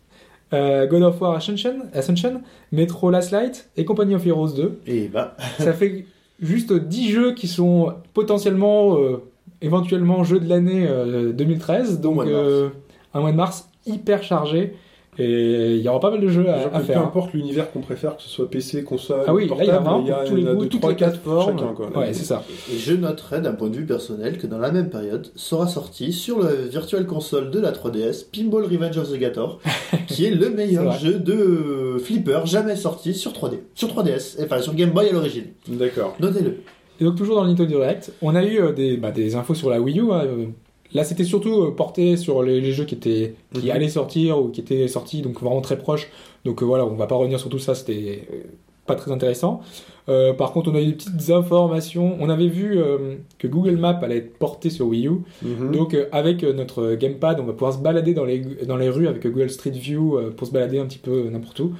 [0.51, 2.41] God of War Ascension, Ascension,
[2.71, 6.05] Metro Last Light et Company of Heroes 2 Et bah, ça fait
[6.43, 9.23] juste 10 jeux qui sont potentiellement, euh,
[9.61, 12.01] éventuellement jeux de l'année euh, 2013.
[12.01, 12.43] Donc, mois de mars.
[12.45, 12.69] euh,
[13.13, 14.75] un mois de mars hyper chargé.
[15.19, 16.81] Et il y aura pas mal de jeux à, à faire.
[16.81, 17.03] peu hein.
[17.03, 19.73] importe l'univers qu'on préfère, que ce soit PC, console, Ah oui, là, il y a
[19.77, 20.11] portable, vraiment il y
[20.47, 21.59] a, a toutes trois, les quatre plateformes.
[21.59, 21.99] chacun, quoi.
[21.99, 22.43] Ouais, c'est ça.
[22.73, 26.13] et je noterai d'un point de vue personnel que dans la même période sera sorti
[26.13, 29.59] sur le Virtual Console de la 3DS Pinball Revenge of the Gator,
[30.07, 34.73] qui est le meilleur jeu de flipper jamais sorti sur 3D, sur 3DS, enfin sur
[34.73, 35.45] Game Boy à l'origine.
[35.67, 36.15] D'accord.
[36.21, 36.55] Notez-le.
[36.99, 39.53] Et donc, toujours dans le Nintendo Direct, on a eu euh, des, bah, des infos
[39.53, 40.11] sur la Wii U.
[40.11, 40.45] hein, euh,
[40.93, 43.71] Là, c'était surtout euh, porté sur les, les jeux qui, étaient, qui Mhm.
[43.71, 46.09] allaient sortir ou qui étaient sortis, donc vraiment très proches.
[46.45, 48.37] Donc euh, voilà, on va pas revenir sur tout ça, c'était euh,
[48.85, 49.61] pas très intéressant.
[50.09, 52.17] Euh, par contre, on a eu des petites informations.
[52.19, 55.11] On avait vu euh, que Google Maps allait être porté sur Wii U.
[55.41, 55.71] Mhm.
[55.71, 59.07] Donc euh, avec notre gamepad, on va pouvoir se balader dans les, dans les rues
[59.07, 61.73] avec Google Street View pour se balader un petit peu n'importe où.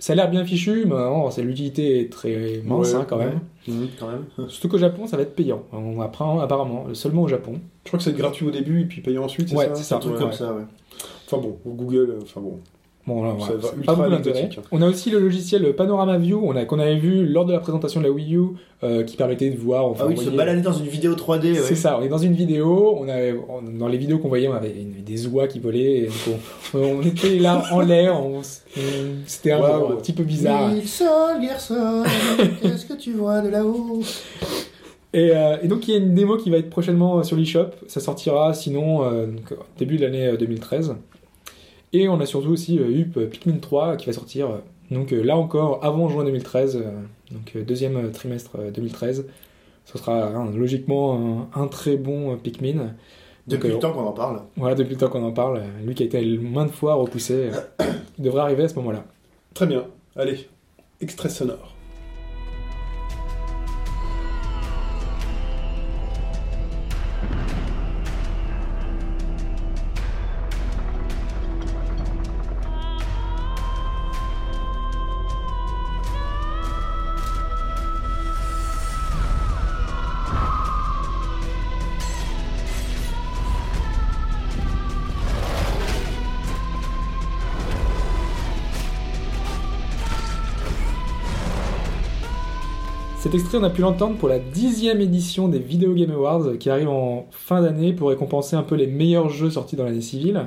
[0.00, 3.18] Ça a l'air bien fichu, mais non, c'est l'utilité est très mince Ouais, hein, quand
[3.18, 3.40] même.
[3.68, 3.88] Mhm.
[4.00, 4.48] Quand même.
[4.48, 5.62] Surtout qu'au Japon, ça va être payant.
[5.72, 7.60] On apprend apparemment seulement au Japon.
[7.88, 9.82] Je crois que c'est gratuit au début et puis payant ensuite, c'est Ouais, ça c'est
[9.82, 9.96] ça.
[9.96, 10.36] Un truc Ouais, comme ouais.
[10.36, 10.62] ça, ouais.
[11.26, 12.58] Enfin bon, Google, euh, enfin bon.
[13.06, 14.40] Bon, là, Ça va pas d'intérêt.
[14.40, 14.60] anecdotique.
[14.70, 17.58] On a aussi le logiciel Panorama View on a- qu'on avait vu lors de la
[17.58, 18.40] présentation de la Wii U
[18.84, 19.86] euh, qui permettait de voir.
[19.86, 21.58] Enfin, Ah oui, on se balader dans une vidéo 3D, ouais.
[21.64, 24.48] C'est ça, on est dans une vidéo, on avait, on- dans les vidéos qu'on voyait,
[24.48, 26.38] on avait une- des oies qui volaient, et donc
[26.74, 28.20] on, on était là en l'air,
[29.26, 29.60] c'était un,
[29.96, 30.70] petit peu bizarre.
[31.40, 32.04] Garçon,
[32.60, 34.02] qu'est-ce que tu vois de là-haut?
[35.14, 37.70] Et, euh, et donc il y a une démo qui va être prochainement sur l'eShop,
[37.86, 40.96] ça sortira sinon euh, donc, début de l'année euh, 2013.
[41.94, 44.58] Et on a surtout aussi euh, eu Pikmin 3 qui va sortir, euh,
[44.90, 46.90] donc euh, là encore avant juin 2013, euh,
[47.32, 49.26] donc euh, deuxième euh, trimestre euh, 2013.
[49.86, 52.74] Ce sera hein, logiquement un, un très bon euh, Pikmin.
[52.74, 52.92] Donc,
[53.46, 54.42] Depuis euh, le temps qu'on en parle.
[54.56, 57.50] Voilà, depuis le temps qu'on en parle, euh, lui qui a été maintes fois repoussé,
[57.80, 57.84] euh,
[58.18, 59.04] il devrait arriver à ce moment-là.
[59.54, 59.86] Très bien.
[60.14, 60.46] Allez,
[61.00, 61.77] extrait sonore.
[93.20, 96.70] Cet extrait, on a pu l'entendre pour la dixième édition des Video Game Awards qui
[96.70, 100.46] arrive en fin d'année pour récompenser un peu les meilleurs jeux sortis dans l'année civile.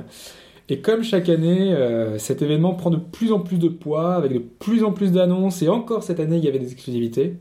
[0.70, 4.32] Et comme chaque année, euh, cet événement prend de plus en plus de poids, avec
[4.32, 7.34] de plus en plus d'annonces, et encore cette année, il y avait des exclusivités.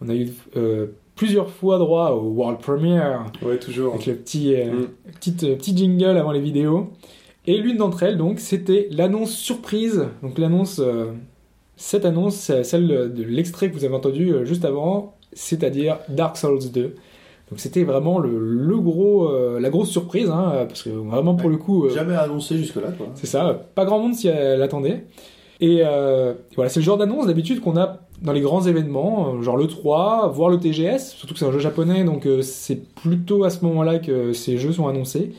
[0.00, 3.92] On a eu euh, plusieurs fois droit au World Premiere, Ouais, toujours.
[3.94, 4.86] avec le petit, euh, Mm.
[5.14, 6.90] petite, euh, petit jingle avant les vidéos.
[7.46, 10.06] Et l'une d'entre elles, donc, c'était l'annonce surprise.
[10.22, 11.06] Donc l'annonce, euh,
[11.82, 16.36] cette annonce, c'est celle de l'extrait que vous avez entendu euh, juste avant, c'est-à-dire Dark
[16.36, 16.94] Souls 2.
[17.50, 21.50] Donc c'était vraiment le, le gros, euh, la grosse surprise, hein, parce que vraiment pour
[21.50, 23.08] le coup, euh, Jamais annoncé jusque-là, quoi.
[23.14, 25.06] c'est ça, pas grand monde s'y l'attendait.
[25.60, 29.56] Et euh, voilà, c'est le genre d'annonce d'habitude qu'on a dans les grands événements, genre
[29.56, 33.50] le 3, voire le TGS, surtout que c'est un jeu japonais, donc c'est plutôt à
[33.50, 35.32] ce moment-là que ces jeux sont annoncés.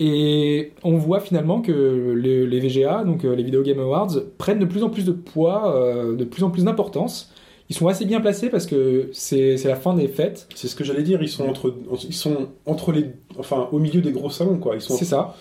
[0.00, 4.58] Et on voit finalement que les, les VGA, donc euh, les Video Game Awards, prennent
[4.58, 7.32] de plus en plus de poids, euh, de plus en plus d'importance.
[7.70, 10.48] Ils sont assez bien placés parce que c'est la fin des fêtes.
[10.54, 11.74] C'est ce que j'allais dire, ils sont entre,
[12.06, 13.06] ils sont entre les,
[13.38, 14.78] enfin, au milieu des gros salons, quoi.
[14.80, 15.36] C'est ça.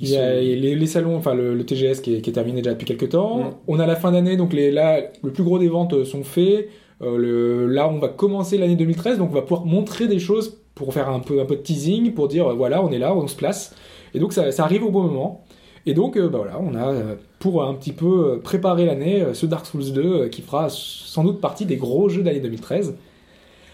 [0.00, 2.60] Il y a les, les salons, enfin le, le TGS qui est, qui est terminé
[2.62, 3.38] déjà depuis quelques temps.
[3.38, 3.54] Mm.
[3.68, 6.68] On a la fin d'année, donc les, là, le plus gros des ventes sont faits.
[7.02, 10.60] Euh, le, là, on va commencer l'année 2013, donc on va pouvoir montrer des choses
[10.74, 13.26] pour faire un peu, un peu de teasing, pour dire voilà, on est là, on
[13.26, 13.74] se place.
[14.14, 15.44] Et donc ça, ça arrive au bon moment.
[15.86, 19.22] Et donc, euh, bah voilà, on a, euh, pour un petit peu euh, préparer l'année,
[19.34, 22.94] ce Dark Souls 2 euh, qui fera sans doute partie des gros jeux d'année 2013.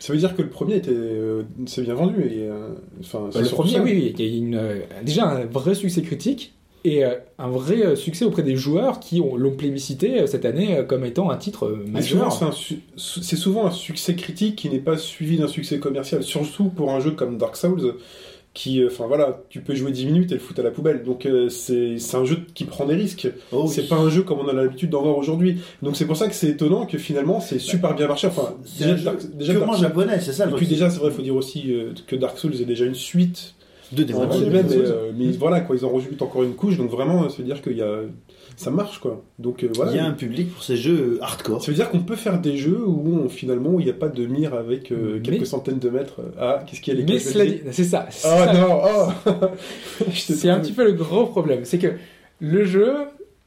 [0.01, 2.23] Ça veut dire que le premier était, euh, c'est bien vendu.
[2.23, 3.83] Et, euh, enfin, Bah, le premier, ça.
[3.83, 8.25] oui, il y a une, euh, déjà un vrai succès critique et un vrai succès
[8.25, 12.33] auprès des joueurs qui ont- l'ont plébiscité cette année comme étant un titre majeur.
[12.33, 16.23] c'est un su- c'est souvent un succès critique qui n'est pas suivi d'un succès commercial,
[16.23, 17.97] surtout pour un jeu comme Dark Souls,
[18.53, 21.05] qui, euh, enfin voilà, tu peux jouer 10 minutes et le foutre à la poubelle.
[21.05, 23.29] Donc euh, c'est c'est un jeu qui prend des risques.
[23.53, 23.69] Oh, oui.
[23.73, 25.59] C'est pas un jeu comme on a l'habitude d'en voir aujourd'hui.
[25.83, 28.27] Donc c'est pour ça que c'est étonnant que finalement c'est super bien marché.
[28.27, 30.91] Enfin, déjà, un jeu Dark- déjà purement Dark japonais, c'est ça le Et puis déjà,
[30.91, 33.55] c'est vrai, il faut dire aussi euh, que Dark Souls est déjà une suite
[33.93, 34.37] de en développement.
[34.39, 34.85] guillemets, mais, Souls.
[34.87, 37.61] euh, mais voilà, quoi, ils en rajoutent encore une couche, donc vraiment, ça veut dire
[37.63, 37.97] qu'il y a,
[38.57, 39.23] ça marche, quoi.
[39.39, 39.93] Donc euh, voilà.
[39.93, 41.63] Il y a un public pour ces jeux hardcore.
[41.63, 44.09] Ça veut dire qu'on peut faire des jeux où on- finalement il n'y a pas
[44.09, 46.21] de mire avec euh, Mais- quelques centaines de mètres.
[46.39, 48.07] Ah, qu'est-ce qu'il y a les Mais cela dit c'est ça.
[48.11, 48.53] c'est Oh ça.
[48.53, 49.31] non, oh
[50.13, 51.61] C'est un petit peu le gros problème.
[51.65, 51.89] C'est que
[52.41, 52.93] le jeu,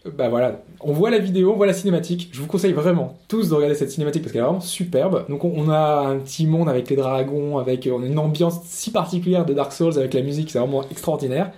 [0.06, 2.30] bah voilà, on voit la vidéo, on voit la cinématique.
[2.34, 5.26] Je vous conseille vraiment tous de regarder cette cinématique parce qu'elle est vraiment superbe.
[5.30, 8.92] Donc on, a un petit monde avec les dragons, avec on a une ambiance si
[8.92, 11.52] particulière de Dark Souls avec la musique, c'est vraiment extraordinaire.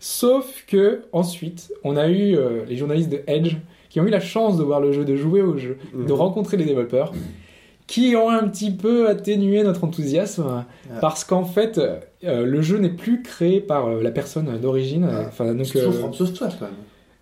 [0.00, 3.56] Sauf que ensuite, on a eu euh, les journalistes de Edge
[3.88, 6.12] qui ont eu la chance de voir le jeu, de jouer au jeu, de Mhm.
[6.12, 7.12] rencontrer les développeurs,
[7.86, 10.64] qui ont un petit peu atténué notre enthousiasme
[11.00, 15.08] parce qu'en fait, euh, le jeu n'est plus créé par euh, la personne d'origine.
[15.28, 16.74] Enfin, donc toujours euh, From Software quand même.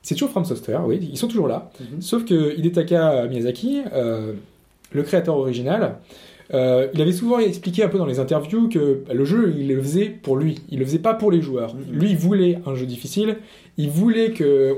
[0.04, 1.70] C'est toujours From Software, oui, ils sont toujours là.
[1.80, 2.00] Mhm.
[2.00, 4.34] Sauf que Hidetaka Miyazaki, euh,
[4.92, 5.96] le créateur original,
[6.52, 9.80] euh, il avait souvent expliqué un peu dans les interviews que le jeu, il le
[9.82, 10.60] faisait pour lui.
[10.70, 11.74] Il le faisait pas pour les joueurs.
[11.74, 11.98] Mhm.
[11.98, 13.38] Lui, il voulait un jeu difficile.
[13.78, 14.76] Il voulait que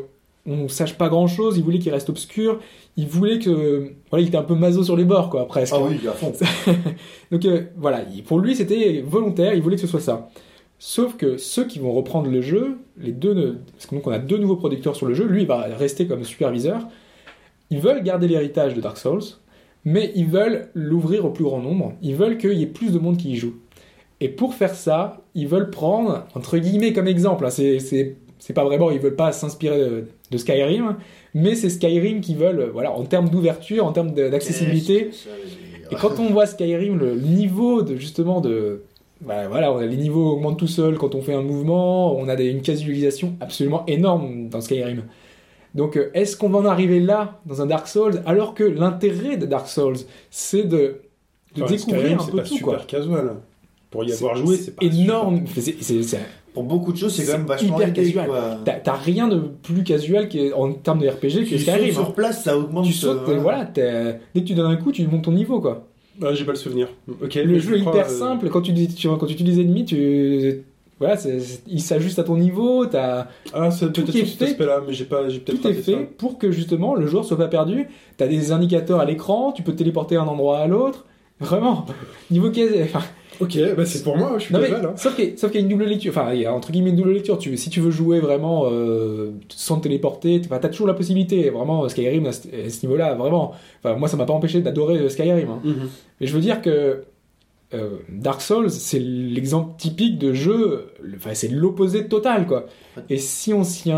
[0.48, 1.58] on sache pas grand chose.
[1.58, 2.60] Il voulait qu'il reste obscur.
[2.96, 5.74] Il voulait que, voilà, il était un peu maso sur les bords, quoi, presque.
[5.76, 6.32] Ah oui, à fond.
[7.32, 10.28] Donc euh, voilà, il- pour lui c'était volontaire, il voulait que ce soit ça.
[10.78, 14.18] Sauf que ceux qui vont reprendre le jeu, les deux, parce que donc on a
[14.18, 16.86] deux nouveaux producteurs sur le jeu, lui il va rester comme superviseur.
[17.70, 19.22] Ils veulent garder l'héritage de Dark Souls,
[19.84, 21.94] mais ils veulent l'ouvrir au plus grand nombre.
[22.02, 23.54] Ils veulent qu'il y ait plus de monde qui y joue.
[24.20, 27.44] Et pour faire ça, ils veulent prendre entre guillemets comme exemple.
[27.46, 30.96] hein, c'est c'est c'est pas vraiment, ils veulent pas s'inspirer de, de Skyrim,
[31.34, 35.10] mais c'est Skyrim qui veulent, euh, voilà, en termes d'ouverture, en termes d'accessibilité.
[35.90, 38.82] Et quand on voit Skyrim, le niveau de justement de.
[39.22, 42.28] Bah voilà, on a- les niveaux augmentent tout seuls quand on fait un mouvement, on
[42.28, 45.04] a des- une casualisation absolument énorme dans Skyrim.
[45.74, 49.36] Donc euh, est-ce qu'on va en arriver là dans un Dark Souls alors que l'intérêt
[49.36, 49.96] de Dark Souls
[50.30, 51.00] c'est de,
[51.54, 52.84] de Enfin, découvrir Skyrim, un c'est peu pas tout super quoi.
[52.86, 53.30] casual.
[53.90, 55.44] Pour y avoir joué, c'est pas énorme.
[55.56, 56.18] C'est-
[56.52, 58.30] Pour beaucoup de choses, c'est quand même vachement hyper casual.
[58.64, 61.92] T'as rien de plus casual que- en termes de RPG que Tu Skyrim.
[61.92, 62.12] sur hein.
[62.14, 62.84] place, ça augmente.
[62.86, 65.86] Tu sautes, euh, voilà, dès que tu donnes un coup, tu montes ton niveau quoi.
[66.22, 66.88] Ah, j'ai pas le souvenir.
[67.22, 67.34] Ok.
[67.34, 68.48] Le jeu je est crois, hyper euh, simple.
[68.50, 70.62] Quand tu, tu- quand tu tues les ennemis, tu
[70.98, 72.86] voilà, c'est- c'est- il s'ajuste à ton niveau.
[72.86, 75.92] T'as Ah, c'est Tout peut-être cet aspect-là, mais j'ai pas, j'ai peut-être tout est fait
[75.92, 75.98] ça.
[76.18, 77.86] pour que justement le joueur soit pas perdu.
[78.16, 79.52] T'as des indicateurs à l'écran.
[79.52, 81.04] Tu peux te téléporter d'un endroit à l'autre.
[81.38, 81.84] Vraiment,
[82.30, 82.82] niveau quasi.
[82.82, 83.02] Enfin,
[83.38, 84.86] Ok, bah c'est pour moi, je suis non mais, mal.
[84.86, 84.94] Hein.
[84.96, 86.10] sauf qu'il y a une double lecture.
[86.16, 87.38] Enfin, il y a entre guillemets une double lecture.
[87.38, 91.50] Tu, si tu veux jouer vraiment euh, sans te téléporter, t'as toujours la possibilité.
[91.50, 92.46] Vraiment, Skyrim à ce,
[92.82, 93.52] niveau-là, vraiment.
[93.82, 95.48] Enfin, moi, ça m'a pas empêché d'adorer euh, Skyrim.
[95.50, 95.60] hein.
[95.64, 95.88] Mhm.
[96.20, 97.04] Mais je veux dire que
[97.74, 102.66] euh, Dark Souls, c'est l'exemple typique de jeu, le- enfin, c'est l'opposé total, quoi.
[103.10, 103.90] Et si on si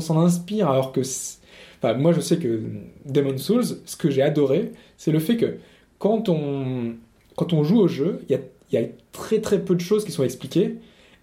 [0.00, 1.00] s'en inspire, alors que,
[1.82, 2.60] enfin, moi je sais que
[3.04, 5.56] Demon Souls, ce que j'ai adoré, c'est le fait que
[5.98, 6.94] quand on,
[7.36, 8.40] quand on joue au jeu, il y a,
[8.74, 10.76] il y a très très peu de choses qui sont expliquées,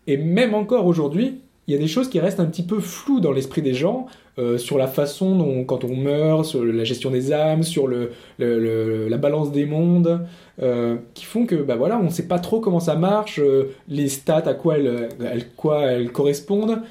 [0.07, 3.19] et même encore aujourd'hui, il y a des choses qui restent un petit peu floues
[3.19, 4.07] dans l'esprit des gens
[4.39, 8.11] euh, sur la façon dont, quand on meurt, sur la gestion des âmes, sur le,
[8.39, 10.25] la balance des mondes,
[10.61, 13.73] euh, qui font que bah voilà, on ne sait pas trop comment ça marche, euh,
[13.87, 16.81] les stats à quoi elles, correspondent,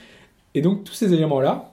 [0.54, 1.72] et donc tous ces éléments-là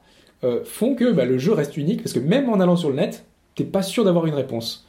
[0.63, 3.25] font que bah, le jeu reste unique parce que même en allant sur le net,
[3.55, 4.86] t'es pas sûr d'avoir une réponse.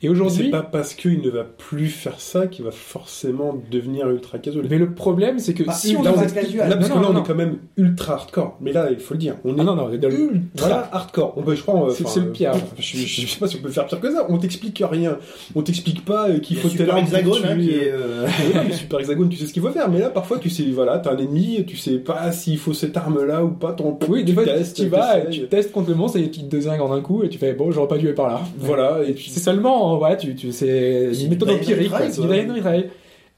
[0.00, 4.08] Et C'est aujourd'hui, pas parce qu'il ne va plus faire ça qu'il va forcément devenir
[4.08, 4.64] ultra casual.
[4.70, 6.68] mais le problème c'est que Bah, si on Là, explique- casual.
[6.68, 7.24] là, parce Non, que là, non, on non.
[7.24, 8.56] est quand même ultra hardcore.
[8.60, 10.88] Mais là, il faut le dire, on est Ah non non, dans le- ultra voilà.
[10.92, 11.34] hardcore.
[11.36, 12.52] On peut, je crois, C'est- c'est le pire.
[12.54, 14.24] euh, Je, je sais pas si on peut faire pire que ça.
[14.28, 15.18] On t'explique rien.
[15.56, 17.90] On t'explique pas euh, qu'il faut tel Hexagone, hein, tuer, qui euh, est.
[17.90, 18.26] euh,
[18.68, 20.98] Ouais, Super Hexagone, tu sais ce qu'il faut faire, mais là parfois tu sais, voilà,
[20.98, 24.20] t'as un ennemi, tu sais pas s'il faut cette arme là ou pas, ton Oui,
[24.22, 26.80] des tu fois testes, tu vas, tu testes contre le monstre et tu te désingues
[26.82, 28.40] en un coup et tu fais bon, j'aurais pas dû aller par là.
[28.58, 32.26] Voilà, et puis C'est seulement, voilà, tu, tu, c'est une méthode empirique, c'est du
[32.58, 32.84] retry.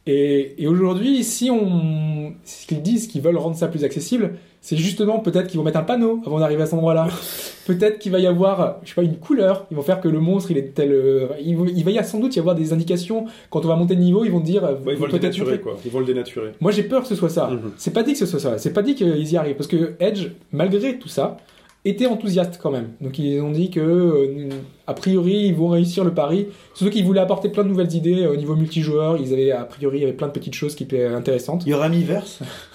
[0.07, 4.33] Et, et aujourd'hui, si on, ce qu'ils disent qu'ils veulent rendre ça plus accessible,
[4.63, 7.07] c'est justement peut-être qu'ils vont mettre un panneau avant d'arriver à cet endroit-là.
[7.67, 9.67] peut-être qu'il va y avoir, je sais pas, une couleur.
[9.71, 10.91] Ils vont faire que le monstre, il est tel.
[10.91, 13.69] euh, Il, va- il va y a sans doute y avoir des indications quand on
[13.69, 14.25] va monter de niveau.
[14.25, 14.65] Ils vont dire.
[14.65, 15.77] euh, Ouais, ils vont le dénaturer, montrer- quoi.
[15.85, 16.53] Ils vont le dénaturer.
[16.61, 17.49] Moi, j'ai peur que ce soit ça.
[17.49, 17.73] Mhm.
[17.77, 18.59] C'est pas dit que ce soit ça.
[18.59, 19.57] C'est pas dit qu'ils y arrivent.
[19.57, 21.37] Parce que Edge, malgré tout ça,
[21.85, 22.89] était enthousiaste quand même.
[23.01, 24.49] Donc ils ont dit que, euh,
[24.87, 26.47] a priori, ils vont réussir le pari.
[26.75, 29.19] Surtout qu'ils voulaient apporter plein de nouvelles idées euh, au niveau multijoueur.
[29.19, 31.63] Ils avaient, a priori, il y avait plein de petites choses qui étaient intéressantes.
[31.65, 32.41] Il y aura Miiverse.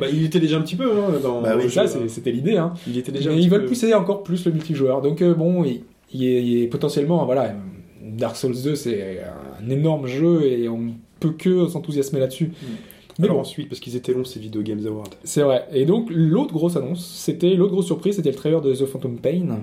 [0.00, 1.40] bah, il était déjà un petit peu hein, dans.
[1.40, 2.04] Bah oui, ça, hein.
[2.08, 2.56] c'était l'idée.
[2.56, 2.74] Hein.
[2.86, 3.30] Il était déjà.
[3.30, 5.00] Mais ils veulent peu- pousser encore plus le multijoueur.
[5.00, 7.54] Donc euh, bon, il, il est, il est potentiellement, voilà,
[8.02, 9.20] Dark Souls 2, c'est
[9.60, 12.52] un énorme jeu et on peut que s'enthousiasmer là-dessus.
[13.18, 15.10] Mais Alors bon, ensuite, parce qu'ils étaient longs ces Video Games Awards.
[15.24, 15.66] c'est vrai.
[15.72, 19.18] Et donc l'autre grosse annonce, c'était l'autre grosse surprise, c'était le trailer de The Phantom
[19.18, 19.60] Pain.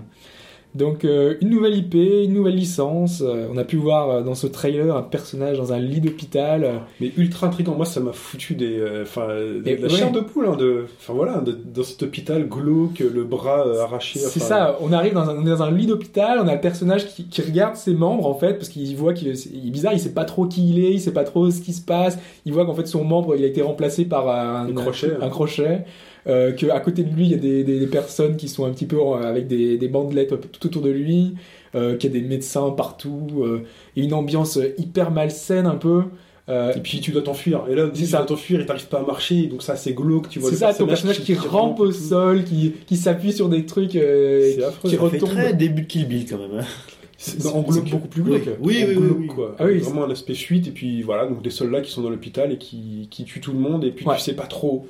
[0.75, 3.23] Donc euh, une nouvelle IP, une nouvelle licence.
[3.25, 6.81] Euh, on a pu voir euh, dans ce trailer un personnage dans un lit d'hôpital.
[7.01, 7.73] Mais ultra intriguant.
[7.75, 9.89] Moi, ça m'a foutu des, enfin, de la ouais.
[9.89, 14.19] chair de poule, hein, de, enfin voilà, de- dans cet hôpital glauque, le bras arraché.
[14.19, 16.61] C'est ça, on arrive dans un, on est dans un lit d'hôpital, on a le
[16.61, 19.99] personnage qui, qui regarde ses membres en fait, parce qu'il voit qu'il est, bizarre, il
[19.99, 22.53] sait pas trop qui il est, il sait pas trop ce qui se passe, il
[22.53, 25.29] voit qu'en fait son membre il a été remplacé par un, Un crochet, un hein.
[25.29, 25.85] crochet,
[26.27, 28.71] euh, qu'à côté de lui il y a des, des- des personnes qui sont un
[28.71, 31.35] petit peu euh, avec des, des bandelettes tout autour de lui,
[31.75, 33.63] euh, qu'il y a des médecins partout, euh,
[33.95, 36.03] et une ambiance hyper malsaine un peu.
[36.75, 37.65] Et puis tu dois t'enfuir.
[37.69, 38.17] Et là, C'est tu ça.
[38.17, 39.45] dois t'enfuir et t'arrives pas à marcher.
[39.45, 40.29] Donc ça, c'est glauque.
[40.29, 43.67] Tu vois c'est ça, ton personnage qui, rampe au sol, qui, qui s'appuie sur des
[43.67, 44.89] trucs, C'est affreux.
[44.89, 45.29] qui fait retombe.
[45.29, 46.59] très début de Kill Bill quand même.
[46.61, 46.65] hein.
[47.17, 48.49] C'est en glauque, beaucoup plus glauque.
[48.61, 49.27] Oui, oui, oui, glauque, oui.
[49.27, 49.55] quoi.
[49.59, 50.67] Ah oui, vraiment un aspect fuite.
[50.67, 53.51] Et puis voilà, donc des soldats qui sont dans l'hôpital et qui, qui tuent tout
[53.53, 53.83] le monde.
[53.83, 54.15] Et puis Ouais.
[54.15, 54.87] tu sais pas trop.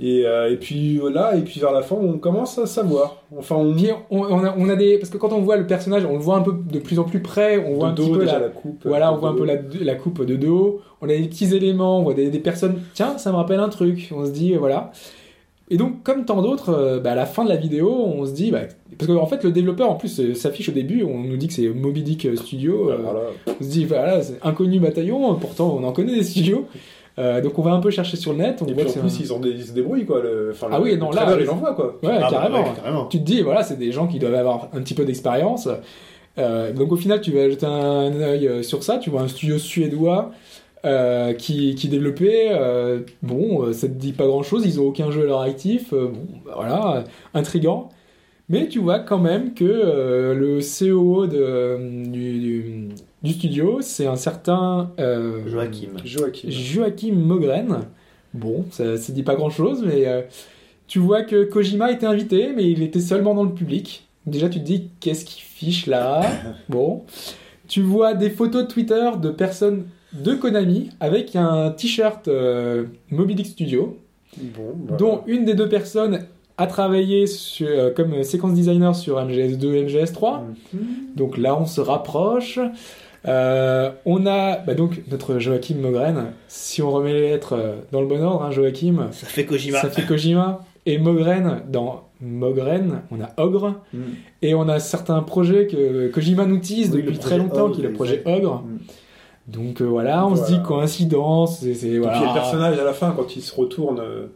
[0.00, 3.22] Et, euh, et puis voilà, et puis vers la fin, on commence à savoir.
[3.36, 5.66] Enfin, on Puis on, on a, on a des parce que quand on voit le
[5.66, 8.10] personnage, on le voit un peu de plus en plus près, on voit un petit
[8.10, 8.80] peu déjà la, la coupe.
[8.84, 9.78] voilà, euh, on voit un de peu dos.
[9.78, 10.80] la, la coupe de dos.
[11.02, 12.80] On a des petits éléments, on voit des, des personnes.
[12.94, 14.10] Tiens, ça me rappelle un truc.
[14.16, 14.90] On se dit euh, voilà.
[15.70, 18.32] Et donc, comme tant d'autres, euh, bah, à la fin de la vidéo, on se
[18.32, 18.62] dit bah,
[18.98, 21.02] parce qu'en fait, le développeur en plus euh, s'affiche au début.
[21.04, 22.90] On nous dit que c'est Moby Dick Studio.
[22.90, 23.20] euh, Voilà.
[23.48, 25.34] On se dit voilà, c'est inconnu bataillon.
[25.36, 26.66] Pourtant, on en connaît des studios.
[27.18, 28.60] Euh, donc, on va un peu chercher sur le net.
[28.62, 30.22] On Et voit puis en plus, un- ils, ont des, ils se débrouillent, quoi.
[30.22, 31.44] Le, enfin, Ah le- oui, le non, là, trailer, oui.
[31.44, 31.98] il envoie, quoi.
[32.02, 32.58] ouais, Ah, bah, carrément.
[32.62, 33.06] ouais, carrément.
[33.06, 35.68] tu te dis, voilà, c'est des gens qui doivent avoir un petit peu d'expérience.
[36.38, 38.96] Euh, donc au final, tu vas jeter un œil euh, sur ça.
[38.98, 40.30] Tu vois un studio suédois
[40.86, 42.50] euh, qui, qui développait.
[43.22, 44.64] bon, ça te dit pas grand chose.
[44.64, 45.90] Ils ont aucun jeu à leur actif.
[45.92, 46.12] bon,
[46.46, 47.90] bah, voilà, intrigant.
[48.48, 49.64] Mais tu vois quand même que
[50.34, 51.78] le COO de,
[52.10, 52.88] du, du,
[53.22, 55.90] du studio, c'est un certain euh, Joachim.
[56.04, 56.48] Joachim.
[56.50, 57.80] Joachim Mogren.
[58.34, 60.22] Bon, ça, ça dit pas grand chose, mais euh,
[60.86, 64.08] tu vois que Kojima était invité, mais il était seulement dans le public.
[64.26, 66.22] Déjà, tu te dis, qu'est-ce qu'il fiche là?
[66.68, 67.02] Bon.
[67.68, 73.34] Tu vois des photos de Twitter de personnes de Konami avec un t-shirt euh, Moby
[73.34, 73.98] Dick Studio,
[74.36, 76.20] Bon, bah, dont une des deux personnes
[76.58, 80.40] a travaillé sur- euh, comme séquence designer sur MGS2 et MGS3.
[81.16, 82.58] Donc là, on se rapproche.
[83.28, 86.32] Euh, on a bah donc notre Joachim Mogren.
[86.48, 89.80] Si on remet les lettres euh, dans le bon ordre, hein, Joachim, Ça fait Kojima.
[89.80, 90.60] ça fait Kojima.
[90.86, 93.76] Et Mogren, dans Mogren, on a Ogre.
[93.94, 93.98] Mm.
[94.42, 97.80] Et on a certains projets que Kojima nous tease Oui, depuis très longtemps, Ogre, qui
[97.82, 98.36] est le projet exact.
[98.38, 98.64] Ogre.
[98.66, 98.78] Mm.
[99.52, 101.60] Donc euh, voilà, on se dit coïncidence.
[101.60, 104.26] c'est- c'est- Et puis le personnage à la fin, quand il se retourne euh,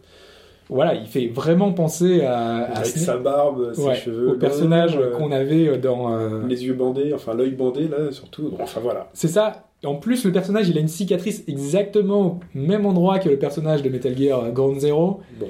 [0.69, 4.97] Voilà, il fait vraiment penser à, à avec sa barbe, ses ouais, cheveux, au personnage
[4.97, 6.13] euh, qu'on avait dans.
[6.13, 8.51] euh, les yeux bandés, enfin l'œil bandé là surtout.
[8.51, 9.09] Bon, enfin voilà.
[9.13, 9.63] C'est ça.
[9.85, 13.83] En plus, le personnage, il a une cicatrice exactement au même endroit que le personnage
[13.83, 15.21] de Metal Gear euh, Ground Zero.
[15.39, 15.47] Bon.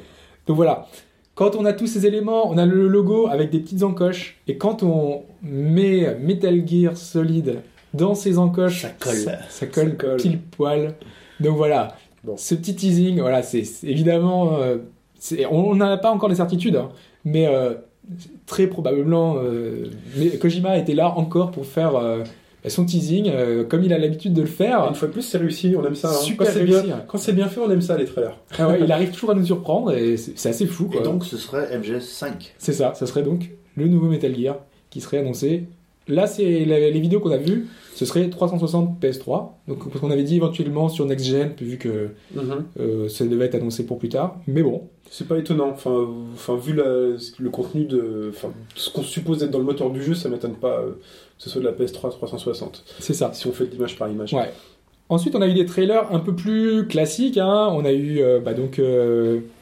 [0.47, 0.87] Donc voilà.
[1.35, 4.39] Quand on a tous ces éléments, on a le logo avec des petites encoches.
[4.49, 7.59] Et quand on met Metal Gear Solid
[7.95, 9.15] dans ces encoches, Ça colle.
[9.15, 10.17] Ça, ça colle, Ça colle.
[10.17, 10.95] pile poil.
[11.41, 11.95] Donc voilà.
[12.25, 12.37] Bon.
[12.37, 14.59] Ce petit teasing, voilà, c'est évidemment.
[14.61, 14.77] euh,
[15.51, 16.89] on n'a pas encore les certitudes, hein,
[17.25, 17.75] mais euh,
[18.47, 22.23] très probablement, euh, mais Kojima était là encore pour faire euh,
[22.69, 24.87] son teasing, euh, comme il a l'habitude de le faire.
[24.89, 26.09] Une fois de plus, c'est réussi, on aime ça.
[26.11, 26.13] hein.
[26.13, 27.05] Super quand c'est bien, réussi, hein.
[27.09, 28.37] quand c'est bien fait, on aime ça les trailers.
[28.59, 30.91] Ah ouais, il arrive toujours à nous surprendre et c'est c'est assez fou.
[30.99, 32.55] Et donc, ce serait MGS 5.
[32.59, 34.57] C'est ça, ça serait donc le nouveau Metal Gear
[34.91, 35.65] qui serait annoncé.
[36.09, 39.49] Là, c'est les vidéos qu'on a vues, ce serait 360 PS3.
[39.67, 42.11] Donc, parce qu'on avait dit éventuellement sur Next Gen, vu que
[42.79, 44.37] euh, ça devait être annoncé pour plus tard.
[44.47, 45.71] Mais bon, C'est pas étonnant.
[45.71, 46.85] Enfin, enfin vu la-
[47.39, 50.55] le contenu de, enfin, ce qu'on suppose être dans le moteur du jeu, ça m'étonne
[50.55, 52.85] pas euh, que ce soit de la PS3 360.
[53.01, 53.31] c'est ça.
[53.33, 54.33] Si on fait de l'image par image.
[54.33, 54.53] Ouais.
[55.09, 57.39] Ensuite, on a eu des trailers un peu plus classiques.
[57.39, 57.69] hein.
[57.73, 58.79] On a eu euh, bah, donc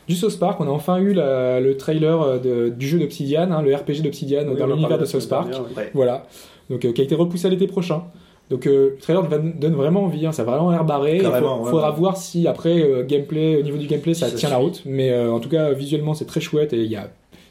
[0.08, 0.60] du South Park.
[0.60, 4.02] On a enfin eu la- le trailer euh, de- du jeu d'Obsidian, hein, le RPG
[4.02, 5.48] d'Obsidian Oui, dans l'univers de South Park.
[5.50, 5.76] dernière, ouais.
[5.76, 5.90] Ouais.
[5.94, 6.26] Voilà.
[6.70, 8.04] Donc, euh, qui a été repoussé à l'été prochain.
[8.50, 11.16] Donc euh, le trailer donne vraiment envie, hein, ça a vraiment l'air barré.
[11.16, 11.22] Il
[11.70, 14.82] faudra voir si après euh, gameplay, au niveau du gameplay, ça tient la route.
[14.84, 17.00] Mais euh, en tout cas, visuellement, c'est très chouette et il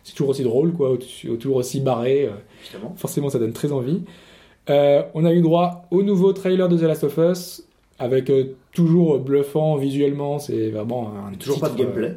[0.04, 0.98] c'est toujours aussi drôle, quoi,
[1.40, 2.30] toujours aussi barré.
[2.96, 4.02] forcément, ça donne très envie.
[4.70, 7.64] On a eu droit au nouveau trailer de The Last of Us
[8.04, 10.40] avec euh, toujours bluffant visuellement.
[10.40, 12.16] C'est vraiment un Toujours pas de titre, euh, gameplay.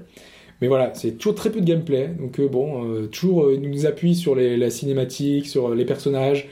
[0.61, 2.09] mais voilà, c'est toujours très peu de gameplay.
[2.19, 6.49] Donc euh, bon, toujours il nous appuie sur les, la cinématique, sur les personnages.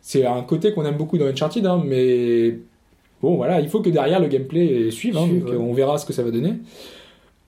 [0.00, 2.58] C'est un côté qu'on aime beaucoup dans Uncharted, hein, mais
[3.22, 5.16] bon voilà, il faut que derrière le gameplay suive.
[5.16, 5.56] hein, donc ouais.
[5.56, 6.52] on verra ce que ça va donner.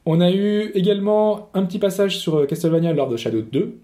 [0.06, 3.74] On a eu également un petit passage sur Castlevania lors de Shadow 2.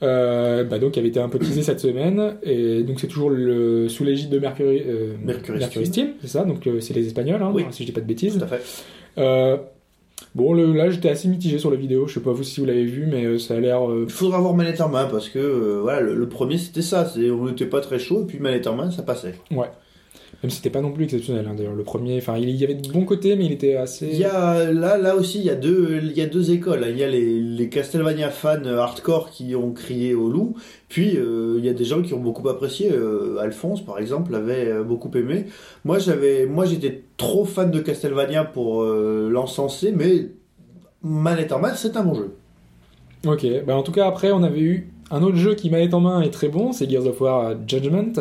[0.00, 3.30] Euh, bah donc, qui avait été un peu teasé cette semaine, et donc c'est toujours
[3.30, 7.42] le, sous l'égide de Mercury, euh, Mercury Steam, c'est ça, donc euh, c'est les Espagnols,
[7.42, 7.64] hein, Oui.
[7.72, 8.38] si je dis pas de bêtises.
[8.38, 8.62] Tout à fait.
[9.18, 9.56] Euh,
[10.36, 12.66] bon, le, là j'étais assez mitigé sur la vidéo, je sais pas vous si vous
[12.66, 13.80] l'avez vu, mais ça a l'air.
[14.04, 17.46] Il faudra avoir manette en main parce que voilà, le, le premier c'était ça, on
[17.46, 19.34] n'était pas très chaud et puis manette en main ça passait.
[20.42, 21.74] Même si c'était pas non plus exceptionnel, hein, d'ailleurs.
[21.74, 24.06] Le premier, enfin, il y avait de bons côtés, mais il était assez.
[24.06, 26.86] Il y a là là aussi il y a deux il y a deux écoles.
[26.88, 30.54] Il y a les, les Castlevania fans hardcore qui ont crié au loup,
[30.88, 32.92] puis euh, il y a des gens qui ont beaucoup apprécié.
[32.92, 35.46] Euh, Alphonse par exemple avait euh, beaucoup aimé.
[35.84, 40.28] Moi j'avais moi j'étais trop fan de Castlevania pour euh, l'encenser, mais
[41.02, 42.36] manette en main c'est un bon jeu.
[43.26, 46.00] Ok, bah en tout cas, après, on avait eu un autre jeu qui manette en
[46.00, 48.12] main est très bon, c'est Gears of War Judgment.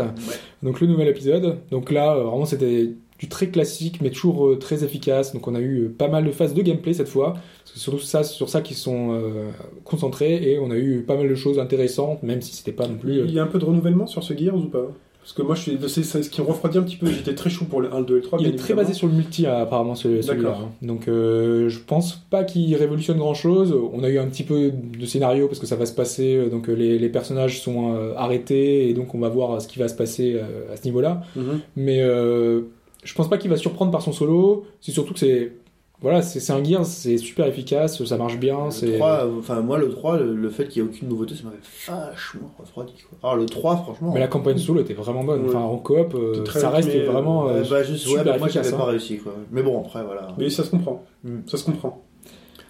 [0.64, 1.57] Donc le nouvel épisode.
[1.72, 5.34] Donc là, euh, vraiment, c'était du très classique, mais toujours euh, très efficace.
[5.34, 7.35] Donc on a eu euh, pas mal de phases de gameplay cette fois.
[7.65, 9.49] C'est surtout ça, sur ça qu'ils sont euh,
[9.84, 10.35] concentrés.
[10.51, 13.19] Et on a eu pas mal de choses intéressantes, même si c'était pas non plus.
[13.19, 14.88] euh, Il y a un peu de renouvellement sur ce Gears ou pas?
[15.28, 17.08] Parce que moi, je suis, c'est c'est ce qui me refroidit un petit peu.
[17.08, 18.40] J'étais très chaud pour le 1, le 2 et le 3.
[18.40, 18.82] Il est très évidemment.
[18.84, 20.49] basé sur le multi euh, apparemment ce- celui-là.
[20.52, 20.62] D'accord.
[20.64, 20.72] hein.
[20.82, 23.76] Donc euh, je pense pas qu'il révolutionne grand chose.
[23.94, 26.36] On a eu un petit peu de scénario parce que ça va se passer.
[26.38, 29.80] euh, Donc les, les personnages sont euh, arrêtés et donc on va voir ce qui
[29.80, 31.22] va se passer euh, à ce niveau-là.
[31.36, 31.60] Mhm.
[31.76, 34.66] Mais je pense pas qu'il va surprendre par son solo.
[34.80, 35.52] C'est surtout que c'est
[35.99, 38.65] voilà, c'est c'est un Gears, c'est super efficace, ça marche bien.
[38.65, 41.34] Le C'est 3, enfin moi le 3, le, le fait qu'il n'y ait aucune nouveauté,
[41.34, 41.57] ça m'avait
[41.88, 42.94] vachement refroidi.
[43.10, 43.18] Quoi.
[43.24, 44.11] Alors le 3, franchement.
[44.14, 45.41] mais la campagne solo était vraiment bonne.
[45.41, 45.49] Ouais.
[45.49, 48.48] Enfin en coop, euh, ça reste vraiment euh, euh, bah, juste, ouais, super mais moi
[48.48, 48.78] j'avais hein.
[48.78, 49.34] pas réussi quoi.
[49.52, 50.28] Mais bon après voilà.
[50.38, 51.03] Mais ça se comprend.
[51.24, 51.38] Mm.
[51.48, 52.03] Ça se comprend.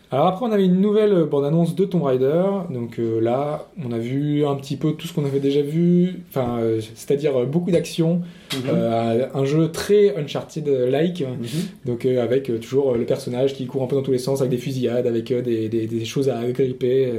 [0.09, 2.43] Alors après, on avait une nouvelle bande-annonce de Tomb Raider.
[2.69, 6.21] Donc euh, là, on a vu un petit peu tout ce qu'on avait déjà vu.
[6.29, 8.21] Enfin, euh, c'est-à-dire euh, beaucoup d'action.
[8.53, 8.61] Mhm.
[8.69, 11.21] Euh, un jeu très Uncharted-like.
[11.21, 11.47] Mhm.
[11.85, 14.57] Donc avec toujours le personnage qui court un peu dans tous les sens avec des
[14.57, 17.11] fusillades, avec des, des, des choses à gripper.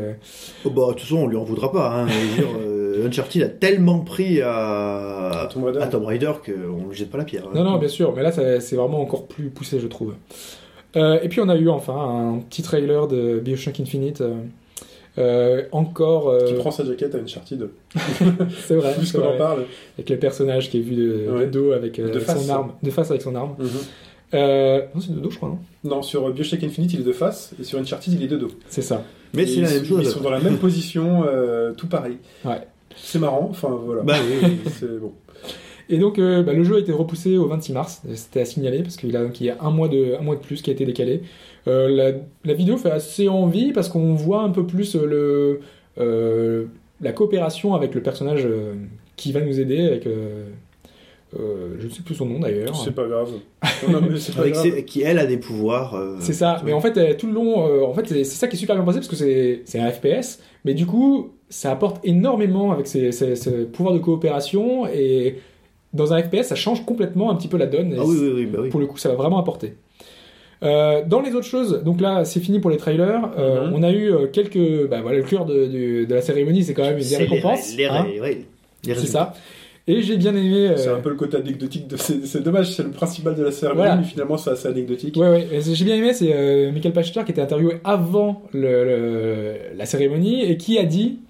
[0.65, 1.93] Oh, bah de toute façon on lui en voudra pas.
[1.93, 2.07] Hein.
[2.07, 2.47] Dire,
[3.07, 6.33] Uncharted a tellement pris à, À Tomb Raider.
[6.45, 7.45] qu'on ne jette pas la pierre.
[7.47, 7.53] hein.
[7.55, 10.15] Non, non, bien sûr, mais là, c'est vraiment encore plus poussé, je trouve.
[10.97, 11.95] Euh, et puis, on a eu enfin
[12.37, 14.21] un petit trailer de Bioshock Infinite.
[14.21, 14.35] euh,
[15.19, 16.29] euh, encore.
[16.29, 17.69] euh, Qui prend sa jaquette à Uncharted.
[18.67, 18.95] c'est vrai.
[18.95, 19.65] Plus qu'on en parle.
[19.97, 22.45] Avec le personnage qui est vu de, dos avec euh, De face.
[22.47, 22.73] son arme.
[22.83, 23.55] De face avec son arme.
[23.59, 23.69] Mhm.
[24.35, 25.59] Euh, non, c'est de dos, je crois, non?
[25.85, 28.51] Non, sur Bioshock Infinite, il est de face, et sur Uncharted, il est de dos.
[28.69, 29.03] C'est ça.
[29.35, 30.01] Mais c'est la ils- même chose.
[30.03, 32.19] Ils sont dans la même position, euh, tout pareil.
[32.45, 32.61] Ouais.
[32.95, 34.03] C'est marrant, enfin voilà.
[34.03, 34.71] Bah oui, oui.
[34.79, 35.13] C'est bon.
[35.91, 38.03] Et donc, euh, bah, le jeu a été repoussé au 26 mars.
[38.15, 40.37] C'était à signaler parce qu'il a, donc, il y a un mois, de, un mois
[40.37, 41.23] de plus qui a été décalé.
[41.67, 42.13] Euh, la,
[42.45, 45.61] la vidéo fait assez envie parce qu'on voit un peu plus le,
[45.99, 46.65] euh,
[47.01, 48.47] la coopération avec le personnage
[49.17, 49.81] qui va nous aider.
[49.87, 50.45] Avec, euh,
[51.39, 52.75] euh, je ne sais plus son nom d'ailleurs.
[52.77, 53.31] C'est pas grave.
[53.89, 54.65] Non, mais c'est pas Avec grave.
[54.75, 55.95] ses- qui elle a des pouvoirs.
[55.95, 58.57] euh, C'est ça, mais en fait, tout le long, euh, en fait, c'est ça qui
[58.57, 62.01] est super bien passé parce que c'est c'est un FPS, mais du coup, ça apporte
[62.05, 65.37] énormément avec ces, ces- ces pouvoirs de coopération et
[65.99, 67.93] dans un FPS, ça change complètement un petit peu la donne.
[67.93, 68.71] et Ah oui, oui, oui, bah oui.
[68.71, 69.75] Pour le coup, ça va vraiment apporter.
[70.65, 73.31] Euh, dans les autres choses, donc là, c'est fini pour les trailers.
[73.39, 73.75] Euh, Mhm.
[73.77, 76.99] On a eu euh, quelques, bah voilà, le cœur de, la cérémonie, c'est quand même
[76.99, 77.71] des récompenses.
[77.73, 78.07] ré- les hein,
[78.85, 79.35] les c'est ça.
[79.87, 80.69] Et j'ai bien aimé.
[80.69, 81.97] euh, C'est un peu le côté anecdotique de.
[81.97, 83.97] C'est dommage, c'est le principal de la cérémonie, Voilà.
[83.97, 85.17] mais finalement, c'est assez anecdotique.
[85.17, 85.47] Ouais, ouais.
[85.73, 90.43] J'ai bien aimé, c'est euh, Michael Pachter qui était interviewé avant le, le- la cérémonie
[90.45, 91.21] et qui a dit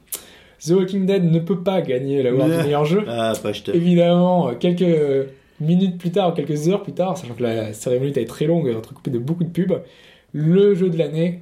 [0.65, 3.03] The Walking Dead ne peut pas gagner l'award du meilleur jeu.
[3.07, 3.53] Ah, pas.
[3.75, 5.29] Évidemment, quelques
[5.61, 9.11] minutes plus tard, quelques heures plus tard, sachant que la cérémonie était très longue, entrecoupée
[9.11, 9.81] de beaucoup de pubs,
[10.33, 11.41] le jeu de l'année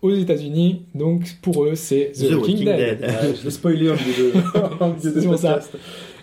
[0.00, 2.98] aux États-Unis, donc pour eux, c'est The, Walking, Dead.
[3.08, 3.48] Ah, je
[5.04, 5.58] de C'est ce pour ça.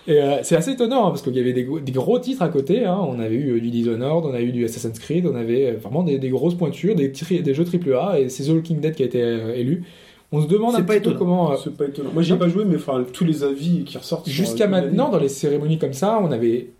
[0.07, 2.43] Et euh, c'est assez étonnant hein, parce qu'il y avait des, gros- des gros titres
[2.43, 2.85] à côté.
[2.85, 2.99] hein.
[3.09, 5.73] On avait eu euh, du Dishonored, on a eu du Assassin's Creed, on avait euh,
[5.81, 8.93] vraiment des, des grosses pointures, des, tri- des jeux AAA et c'est The Walking Dead
[8.93, 9.83] qui a été euh, élu.
[10.31, 11.51] On se demande un pas petit peu comment.
[11.51, 12.09] euh, C'est pas étonnant.
[12.13, 14.25] Moi, j'y ai pas joué, mais enfin, tous les avis qui ressortent.
[14.25, 16.74] sont Jusqu'à maintenant, dans les cérémonies comme ça, on avait euh, j'ai-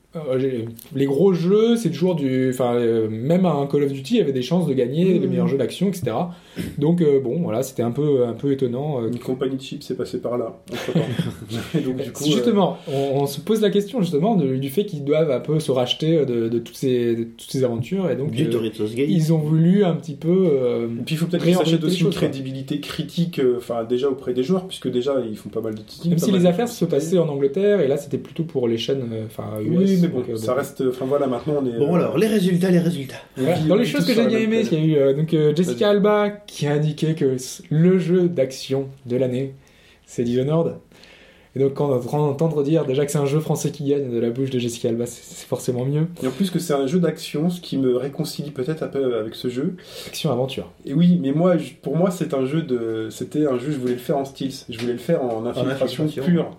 [0.96, 2.50] les gros jeux, c'est toujours du.
[2.50, 5.28] Enfin, euh, même un Call of Duty, il y avait des chances de gagner les
[5.28, 6.12] meilleurs jeux d'action, etc.
[6.78, 9.02] Donc, euh, bon, voilà, c'était un peu, un peu étonnant.
[9.04, 10.58] euh, Une compagnie de chips est passée par là,
[11.86, 15.04] donc, du coup, justement, on, on se pose la question justement de- du fait qu'ils
[15.04, 18.30] doivent un peu se racheter de, de toutes, ces, de toutes ces aventures et donc
[18.46, 18.52] euh,
[19.10, 20.30] ils ont voulu un petit peu.
[20.52, 24.10] euh, Et puis il faut peut-être qu'ils s'achètent aussi une crédibilité critique, euh, enfin déjà
[24.10, 26.08] auprès des joueurs, puisque déjà ils font pas mal de titres.
[26.08, 29.04] même si les affaires se passaient en Angleterre et là c'était plutôt pour les chaînes
[29.12, 29.78] euh, enfin US.
[29.78, 30.84] Oui, mais bon, donc, euh, ça reste.
[30.88, 31.78] Enfin voilà, maintenant on est.
[31.78, 33.22] Bon alors, les résultats, les résultats.
[33.68, 34.72] Dans les choses que j'ai bien même aimé, planète.
[34.72, 35.96] il y a eu euh, donc euh, Jessica Vas-y.
[35.96, 37.38] Alba qui a indiqué que
[37.70, 39.54] le jeu d'action de l'année
[40.06, 40.76] c'est Dishonored.
[41.56, 44.12] Et donc quand on entend entendre dire déjà que c'est un jeu français qui gagne
[44.12, 46.08] de la bouche de Jessica Alba, c'est c'est forcément mieux.
[46.24, 49.18] Et en plus que c'est un jeu d'action, ce qui me réconcilie peut-être un peu
[49.18, 49.76] avec ce jjeu.
[50.08, 50.72] Action aventure.
[50.86, 53.94] Et oui, mais moi, pour moi, c'est un jeu de, c'était un jeu, je voulais
[53.94, 56.24] le faire en styles, je voulais le faire en infiltration, infiltration.
[56.24, 56.58] pure.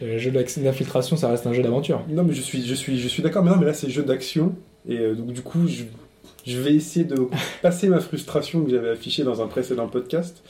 [0.00, 2.02] Le jeu d'ac- d'infiltration, ça reste un jeu d'aventure.
[2.08, 4.02] Non, mais je suis, je suis, je suis d'accord, mais non, mais là c'est jeu
[4.02, 4.54] d'action,
[4.88, 5.82] et euh, donc du coup, je,
[6.46, 7.16] je vais essayer de
[7.62, 10.42] passer ma frustration que j'avais affichée dans un précédent podcast,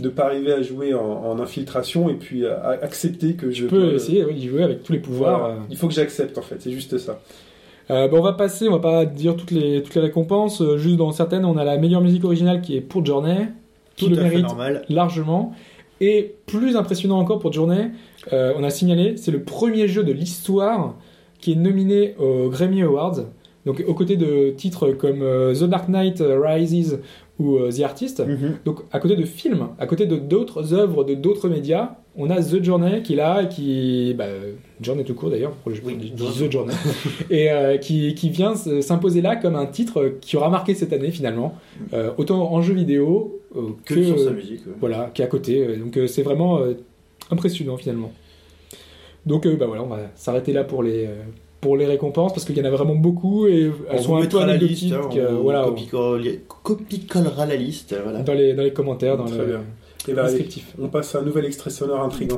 [0.00, 3.64] de pas arriver à jouer en, en infiltration et puis à, à accepter que je
[3.64, 5.38] Tu peux essayer ouais, d'y jouer avec tous les pouvoirs.
[5.38, 5.54] Voilà.
[5.54, 5.58] euh.
[5.70, 7.20] Il faut que j'accepte en fait, c'est juste ça.
[7.88, 10.76] Euh, bon, on va passer, on va pas dire toutes les, toutes les récompenses, euh,
[10.76, 13.46] juste dans certaines, on a la meilleure musique originale qui est pour Journey,
[13.94, 14.84] qui Tout le à fait mérite normal.
[14.88, 15.54] largement.
[16.00, 17.90] Et plus impressionnant encore pour Journey,
[18.32, 20.94] euh, on a signalé, c'est le premier jeu de l'histoire
[21.40, 23.20] qui est nominé aux Grammy Awards.
[23.64, 27.00] Donc aux côtés de titres comme euh, The Dark Knight Rises
[27.38, 28.20] ou euh, The Artist.
[28.20, 28.58] Mhm.
[28.64, 32.42] Donc à côté de films, à côté de d'autres œuvres de d'autres médias, on a
[32.42, 34.24] The Journey qui est là qui bah,
[34.80, 36.48] Journey tout court d'ailleurs, pour le Oui, je dis Journey.
[36.48, 36.74] The Journey
[37.30, 41.10] et euh, qui, qui vient s'imposer là comme un titre qui aura marqué cette année
[41.10, 41.54] finalement,
[41.92, 44.66] euh, autant en jeu vidéo euh, Que, que, sur sa musique.
[44.66, 44.72] ouais.
[44.80, 45.76] voilà, qui est à côté.
[45.76, 46.60] Donc c'est vraiment
[47.30, 48.12] impressionnant finalement.
[49.24, 51.08] Donc bah voilà, on va s'arrêter là pour les
[51.60, 54.26] pour les récompenses parce qu'il y en a vraiment beaucoup et elles On sont un
[54.26, 57.96] peu la liste, hein, on voilà, copie-colle- copie-collera la liste.
[58.02, 58.20] Voilà.
[58.22, 59.60] dans les dans les commentaires, dans Très le bien.
[60.14, 60.74] Descriptif.
[60.78, 62.36] on passe à un nouvel extrait sonore intrigant.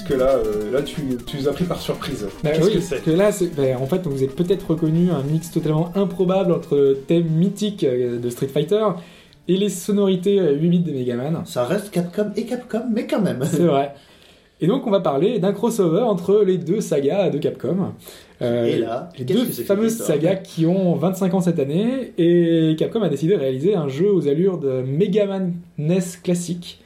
[0.00, 2.26] Parce que là, euh, là tu, tu nous as pris par surprise.
[2.42, 5.10] Bah Qu'est-ce oui, que c'est que là, c'est- bah, en fait, vous êtes peut-être reconnu
[5.10, 8.84] un mix totalement improbable entre le thème mythique euh, de Street Fighter
[9.48, 11.42] et les sonorités euh, 8 bits de Megaman.
[11.44, 13.40] Ça reste Capcom et Capcom, mais quand même.
[13.44, 13.94] C'est vrai.
[14.62, 17.92] Et donc, on va parler d'un crossover entre les deux sagas de Capcom.
[18.42, 21.40] Euh, Et là, les qu'est-ce deux que c'est que fameuses sagas qui ont 25 ans
[21.40, 25.98] cette année, et Capcom a décidé de réaliser un jeu aux allures de Megaman NES
[26.22, 26.80] classique.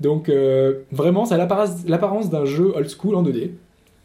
[0.00, 3.50] Donc euh, vraiment, ça a l'apparence d'un jeu old school en 2D.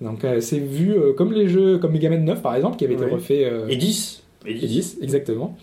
[0.01, 2.95] Donc euh, c'est vu euh, comme les jeux comme Megaman 9 par exemple, qui avait
[2.95, 3.11] été Oui.
[3.11, 4.23] refait euh, Et 10.
[4.45, 5.57] Et et 10, exactement.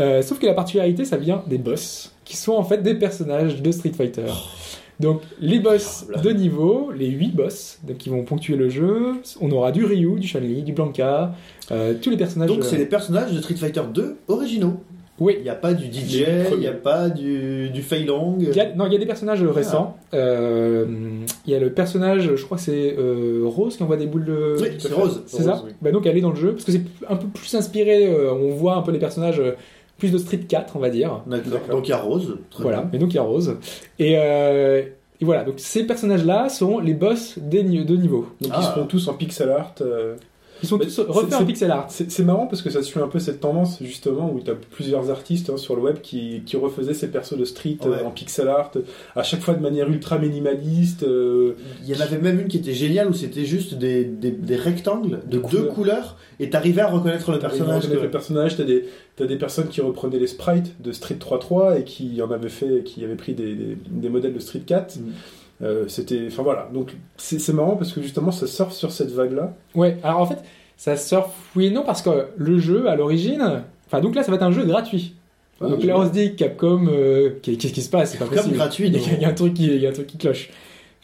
[0.00, 3.62] Euh, sauf que la particularité, ça vient des boss, qui sont en fait des personnages
[3.62, 4.26] de Street Fighter.
[5.00, 9.50] Donc les boss de niveau, les 8 boss donc, qui vont ponctuer le jeu, on
[9.50, 11.34] aura du Ryu, du Chun-Li, du Blanca,
[11.72, 12.48] euh, tous les personnages...
[12.48, 14.74] Donc euh, c'est les personnages de Street Fighter 2 originaux.
[15.20, 18.36] Oui, Il n'y a pas du DJ, il n'y a pas du, du Fei Long.
[18.40, 19.96] il y a, non, il y a des personnages récents.
[20.12, 20.86] Euh,
[21.46, 24.24] il y a le personnage, je crois que c'est euh, Rose qui envoie des boules
[24.24, 24.56] de...
[24.60, 25.22] Oui, c'est Rose.
[25.26, 25.70] C'est ça oui.
[25.80, 28.32] bah, Donc elle est dans le jeu, parce que c'est un peu plus inspiré, euh,
[28.32, 29.52] on voit un peu les personnages euh,
[29.98, 31.22] plus de Street 4, on va dire.
[31.28, 31.60] D'accord.
[31.70, 32.36] Donc il y a Rose.
[32.50, 33.56] Très Voilà, et donc il y a Rose.
[34.00, 34.82] Et, euh,
[35.20, 38.26] et voilà, donc ces personnages-là sont les boss des ni- de niveau.
[38.40, 38.58] Donc Ah.
[38.60, 39.74] ils seront tous en pixel art.
[39.80, 40.16] euh,
[40.64, 41.86] Ils sont tous refaits en pixel art.
[41.90, 45.10] C'est marrant parce que ça suit un peu cette tendance justement où tu as plusieurs
[45.10, 47.98] artistes hein, sur le web qui, qui refaisaient ces persos de street Ouais.
[48.02, 48.70] euh, en pixel art,
[49.14, 51.02] à chaque fois de manière ultra minimaliste.
[51.02, 54.30] euh, Il y en avait même une qui était géniale où c'était juste des, des,
[54.30, 55.74] des rectangles de De deux couleurs.
[55.74, 57.88] couleurs et t'arrivais à reconnaître le personnage.
[57.88, 58.86] le personnage, t'as des,
[59.16, 62.82] t'as des personnes qui reprenaient les sprites de Street 3.3 et qui en avaient fait,
[62.84, 64.96] qui avaient pris des, des, des modèles de Street 4.
[64.96, 65.00] Mm.
[65.62, 69.54] Euh, c'était, enfin voilà, donc c'est marrant parce que justement ça surfe sur cette vague-là.
[69.74, 70.38] Ouais, alors en fait,
[70.76, 73.62] ça surfe oui et non parce que le jeu à l'origine.
[73.86, 75.14] Enfin, donc là, ça va être un jeu gratuit.
[75.60, 78.12] Ah, donc là, on se dit Capcom, euh, qu'est-ce qui se passe?
[78.12, 78.56] C'est pas possible.
[78.56, 79.04] gratuit, Il y, non.
[79.04, 80.50] a, il y a un truc qui, il y a un truc qui cloche.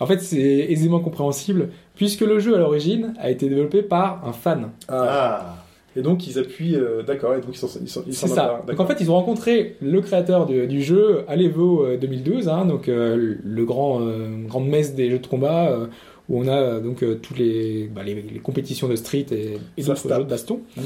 [0.01, 4.33] En fait, c'est aisément compréhensible puisque le jeu à l'origine a été développé par un
[4.33, 4.71] fan.
[4.89, 5.60] Ah.
[5.97, 8.63] Et donc ils appuient, euh, d'accord, et donc ils sont, ils C'est s'en ça.
[8.67, 12.49] Donc en fait, ils ont rencontré le créateur du, du jeu à l'Evo euh, 2012,
[12.49, 15.87] hein, donc euh, le grand euh, grande messe des jeux de combat euh,
[16.29, 20.25] où on a donc toutes les, bah, les, les compétitions de street et, d'autres jeux
[20.25, 20.61] de baston.
[20.77, 20.83] Mhm.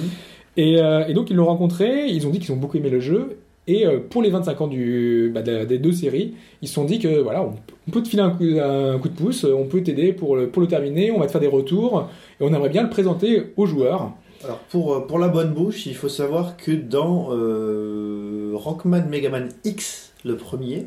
[0.56, 0.74] Et,
[1.09, 3.36] et donc ils l'ont rencontré, ils ont dit qu'ils ont beaucoup aimé le jeu.
[3.66, 6.98] Et pour les 25 ans du, bah, de- des deux séries, ils se sont dit
[6.98, 7.55] que voilà, on,
[7.89, 10.48] on peut te filer un coup, un coup de pouce, on peut t'aider pour le,
[10.48, 12.09] pour le terminer, on va te faire des retours,
[12.40, 14.12] et on aimerait bien le présenter aux joueurs.
[14.44, 19.48] Alors pour, euh, pour la bonne bouche, il faut savoir que dans euh, Rockman Megaman
[19.64, 20.86] X, le premier,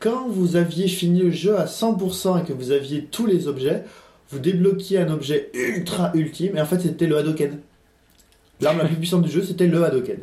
[0.00, 3.84] quand vous aviez fini le jeu à 100% et que vous aviez tous les objets,
[4.30, 7.58] vous débloquiez un objet ultra ultime et en fait c'était le Hadoken.
[8.60, 10.18] L'arme la plus puissante du jeu c'était le Hadoken.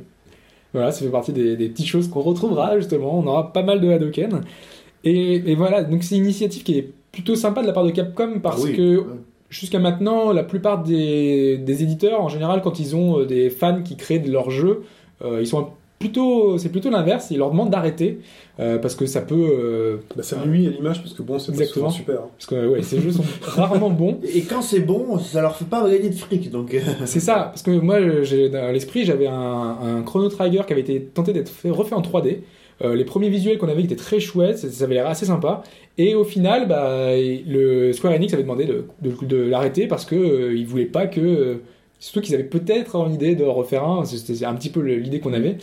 [0.74, 3.18] Voilà, ça fait partie des, des petites choses qu'on retrouvera justement.
[3.18, 4.42] On aura pas mal de Hadoken.
[5.06, 7.92] Et, et voilà, donc c'est une initiative qui est plutôt sympa de la part de
[7.92, 8.76] Capcom parce Ah oui.
[8.76, 9.04] que
[9.60, 13.82] jusqu'à maintenant, la plupart des, des éditeurs, en général, quand ils ont euh, des fans
[13.84, 14.84] qui créent de leurs jeux,
[15.24, 17.32] euh, ils sont un- plutôt, c'est plutôt l'inverse.
[17.32, 18.20] Ils leur demandent d'arrêter
[18.60, 21.54] euh, parce que ça peut, euh, Bah, ça nuit à l'image parce que bon, c'est
[21.54, 21.90] pas Exactement.
[21.90, 22.16] souvent super.
[22.20, 22.28] hein.
[22.38, 24.20] parce que ouais, ces jeux sont rarement bons.
[24.34, 26.76] Et quand c'est bon, ça leur fait pas gagner de fric donc.
[27.06, 30.82] C'est ça, parce que moi, j'ai dans l'esprit, j'avais un, un Chrono Trigger qui avait
[30.82, 32.40] été tenté d'être fait, refait en 3D.
[32.84, 35.64] Euh, les premiers visuels qu'on avait étaient très chouettes, ça, ça avait l'air assez sympa.
[35.98, 40.16] Et au final, bah, le Square Enix avait demandé de, de- de l'arrêter parce que
[40.16, 41.22] euh, ils voulaient pas que.
[41.22, 41.56] euh,
[42.00, 44.04] surtout qu'ils avaient peut-être en idée de refaire un.
[44.04, 45.58] C'était un petit peu l'idée qu'on avait.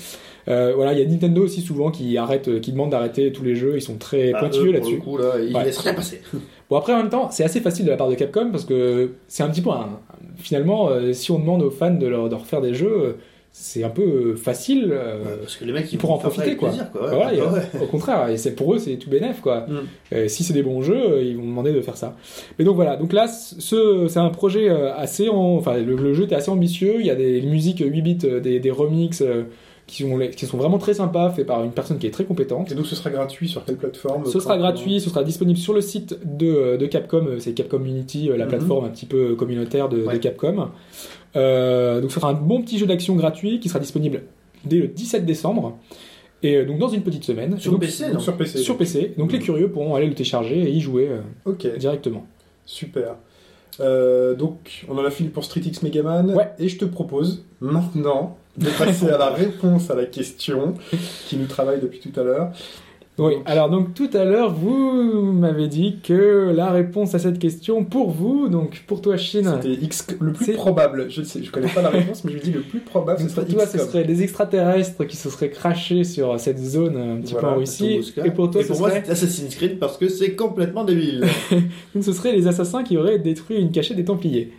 [0.46, 3.74] Voilà, il y a Nintendo aussi souvent qui arrête, qui demande d'arrêter tous les jeux.
[3.76, 5.00] Ils sont très bah, pointilleux là-dessus.
[5.18, 5.64] là, ils Ouais.
[5.64, 6.20] laissent rien passer.
[6.70, 9.10] Bon après en même temps c'est assez facile de la part de Capcom parce que
[9.28, 10.00] c'est un petit peu un...
[10.38, 13.16] finalement si on demande aux fans de, leur, de refaire des jeux
[13.54, 16.56] c'est un peu euh, facile euh, Ouais, parce que les mecs ils pour en profiter
[16.56, 16.68] quoi.
[16.70, 17.02] plaisir, quoi.
[17.10, 17.82] Ouais, Voilà, et, ouais, ouais.
[17.82, 19.66] au contraire et c'est pour eux c'est tout bénef quoi.
[19.68, 19.72] Mm.
[20.14, 22.16] Euh, si c'est des bons jeux ils vont demander de faire ça.
[22.58, 25.56] Mais donc voilà donc là ce c'est un projet assez en...
[25.56, 28.58] enfin le, le jeu était assez ambitieux il y a des musiques 8 bits des,
[28.58, 29.22] des remixes
[29.86, 32.70] qui sont, qui sont vraiment très sympas faits par une personne qui est très compétente.
[32.72, 35.74] Et donc ce sera gratuit sur quelle plateforme Ce sera gratuit, ce sera disponible sur
[35.74, 38.48] le site de, de Capcom, c'est Capcom Unity, la Mhm.
[38.48, 40.06] plateforme un petit peu communautaire de.
[40.18, 40.68] Capcom.
[41.36, 44.22] Euh, donc ce sera un bon petit jeu d'action gratuit qui sera disponible
[44.64, 45.78] dès le 17 décembre,
[46.42, 47.58] et euh, donc dans une petite semaine.
[47.58, 48.58] Sur donc, PC, non sur PC.
[48.58, 49.44] Sur PC, donc les Mhm.
[49.44, 52.26] curieux pourront aller le télécharger et y jouer euh, Ok, directement.
[52.66, 53.16] super.
[53.80, 56.34] Euh, donc on en a fini pour Street X Megaman.
[56.34, 56.50] Ouais.
[56.58, 60.74] Et je te propose maintenant de passer à la réponse à la question
[61.26, 62.52] qui nous travaille depuis tout à l'heure.
[63.18, 67.84] Oui, alors donc tout à l'heure, vous m'avez dit que la réponse à cette question
[67.84, 71.10] pour vous, donc pour toi Chine, C'était X le plus probable.
[71.10, 73.44] Je sais, je connais pas la réponse, mais je dis le plus probable, ce serait
[73.44, 77.34] pour toi ce serait des extraterrestres qui se seraient crachés sur cette zone un petit
[77.34, 79.02] Voilà, peu en Russie, et pour toi Et ce pour moi, serait...
[79.04, 81.24] c'est Assassin's Creed parce que c'est complètement débile.
[81.94, 84.52] Donc ce seraient les assassins qui auraient détruit une cachette des Templiers.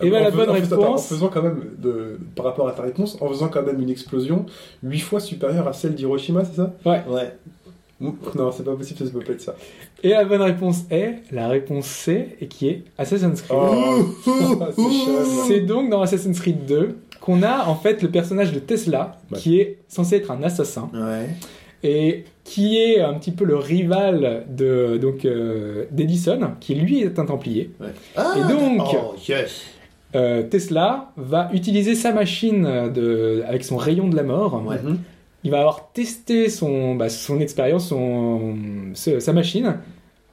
[0.00, 0.80] Et Euh, ben en la bonne réponse.
[0.80, 3.90] En faisant quand même, de, par rapport à ta réponse, en faisant quand même une
[3.90, 4.46] explosion
[4.82, 6.74] 8 fois supérieure à celle d'Hiroshima, c'est ça?
[6.86, 7.02] Ouais.
[7.08, 7.16] Ouh,
[8.34, 9.54] Non, c'est pas possible, ça peut pas être ça.
[10.02, 13.58] Et la bonne réponse est la réponse C, et qui est Assassin's Creed.
[13.60, 15.44] Oh, c'est chum.
[15.48, 19.60] C'est donc dans Assassin's Creed 2 qu'on a en fait le personnage de Tesla, qui
[19.60, 21.28] est censé être un assassin, Ouais.
[21.84, 27.18] et qui est un petit peu le rival de donc euh, d'Edison, qui lui est
[27.20, 27.70] un Templier.
[27.80, 27.86] ouais.
[28.16, 29.62] Ah, Et donc- Oh, yes.
[30.14, 34.60] Euh, Tesla va utiliser sa machine de, avec son rayon de la mort.
[34.66, 34.76] Ouais.
[35.44, 38.54] Il va avoir testé son, bah, son expérience, son,
[38.94, 39.76] sa machine,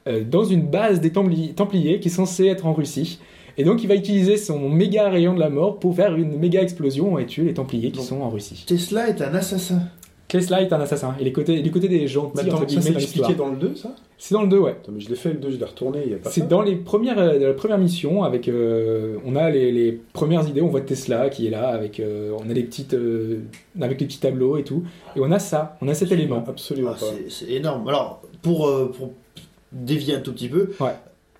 [0.06, 3.18] euh, dans une base des Templi- Templiers qui est censée être en Russie.
[3.58, 6.62] Et donc il va utiliser son méga rayon de la mort pour faire une méga
[6.62, 8.64] explosion et tuer les Templiers qui Donc- sont en Russie.
[8.66, 9.82] Tesla est un assassin.
[10.30, 11.14] Tesla est un assassin.
[11.20, 12.06] Il est côté, du côté des Mais
[12.42, 13.94] attends, ça c'est expliqué dans le 2, ça?
[14.16, 14.70] C'est dans le 2, ouais.
[14.70, 16.46] Attends, mais je l'ai fait le 2, je l'ai retourné, il y a pas C'est
[16.46, 20.60] dans les premières, euh, la première mission avec, euh, on a les, les premières idées,
[20.62, 23.40] on voit Tesla qui est là avec, euh, on a les petites, euh,
[23.80, 24.84] avec les petits tableaux et tout,
[25.16, 26.44] et on a ça, on a cet élément.
[26.46, 27.06] Absolument Ah, pas.
[27.28, 27.88] c'est- c'est énorme.
[27.88, 29.10] Alors, pour, euh, pour
[29.72, 30.92] dévier un tout petit peu, Ouais.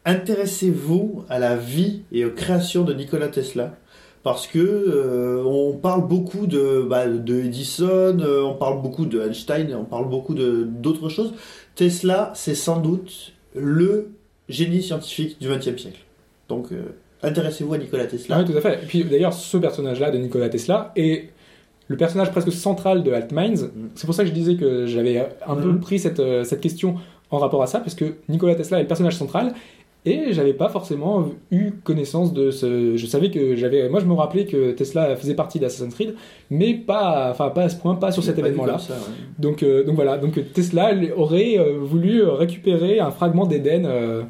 [0.05, 3.75] intéressez-vous à la vie et aux créations de Nikola Tesla.
[4.23, 9.21] Parce que euh, on parle beaucoup de, bah, de Edison, euh, on parle beaucoup de
[9.23, 11.33] Einstein, on parle beaucoup d'autres choses.
[11.75, 14.11] Tesla, c'est sans doute le
[14.49, 16.01] génie scientifique du XXe siècle.
[16.51, 16.83] Donc, euh,
[17.23, 18.37] intéressez-vous à Nikola Tesla.
[18.37, 18.75] Ah oui, tout à fait.
[18.83, 21.31] Et puis d'ailleurs, ce personnage-là de Nikola Tesla est
[21.89, 23.71] le personnage presque central de Altminds.
[23.95, 25.81] C'est pour ça que je disais que j'avais un peu Mhm.
[25.81, 26.97] pris cette, cette question
[27.31, 29.55] en rapport à ça, parce que Nikola Tesla est le personnage central.
[30.07, 32.97] Et j'avais pas forcément eu connaissance de ce.
[32.97, 33.89] Je savais que j'avais.
[33.91, 36.15] Moi, je me rappelais que Tesla faisait partie d'Assassin's Creed,
[36.51, 38.73] mais pas, enfin pas à ce point, pas sur cet événement-là.
[38.73, 39.15] comme ça, ouais.
[39.39, 40.17] Donc, euh, donc voilà.
[40.17, 43.85] Donc Tesla aurait euh, voulu récupérer un fragment d'Éden.
[43.85, 44.23] euh,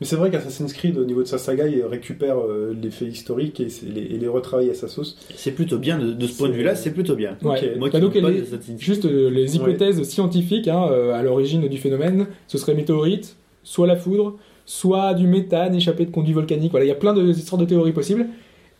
[0.00, 3.06] Mais c'est vrai qu'Assassin's Creed, au niveau de sa saga, il récupère euh, les faits
[3.06, 5.16] historiques et, les, et les retravaille à sa sauce.
[5.36, 7.36] C'est plutôt bien de, de ce point de vue-là, c'est plutôt bien.
[7.44, 7.50] Ouais.
[7.60, 7.78] Ok.
[7.78, 8.80] Moi Bah, qui donc, les Assassin's Creed.
[8.80, 13.86] Juste euh, les hypothèses scientifiques hein, euh, à l'origine du phénomène, ce serait météorite, soit
[13.86, 14.36] la foudre,
[14.66, 16.70] soit du méthane échappé de conduits volcaniques.
[16.70, 18.26] Voilà, il y a plein de sortes de théories possibles.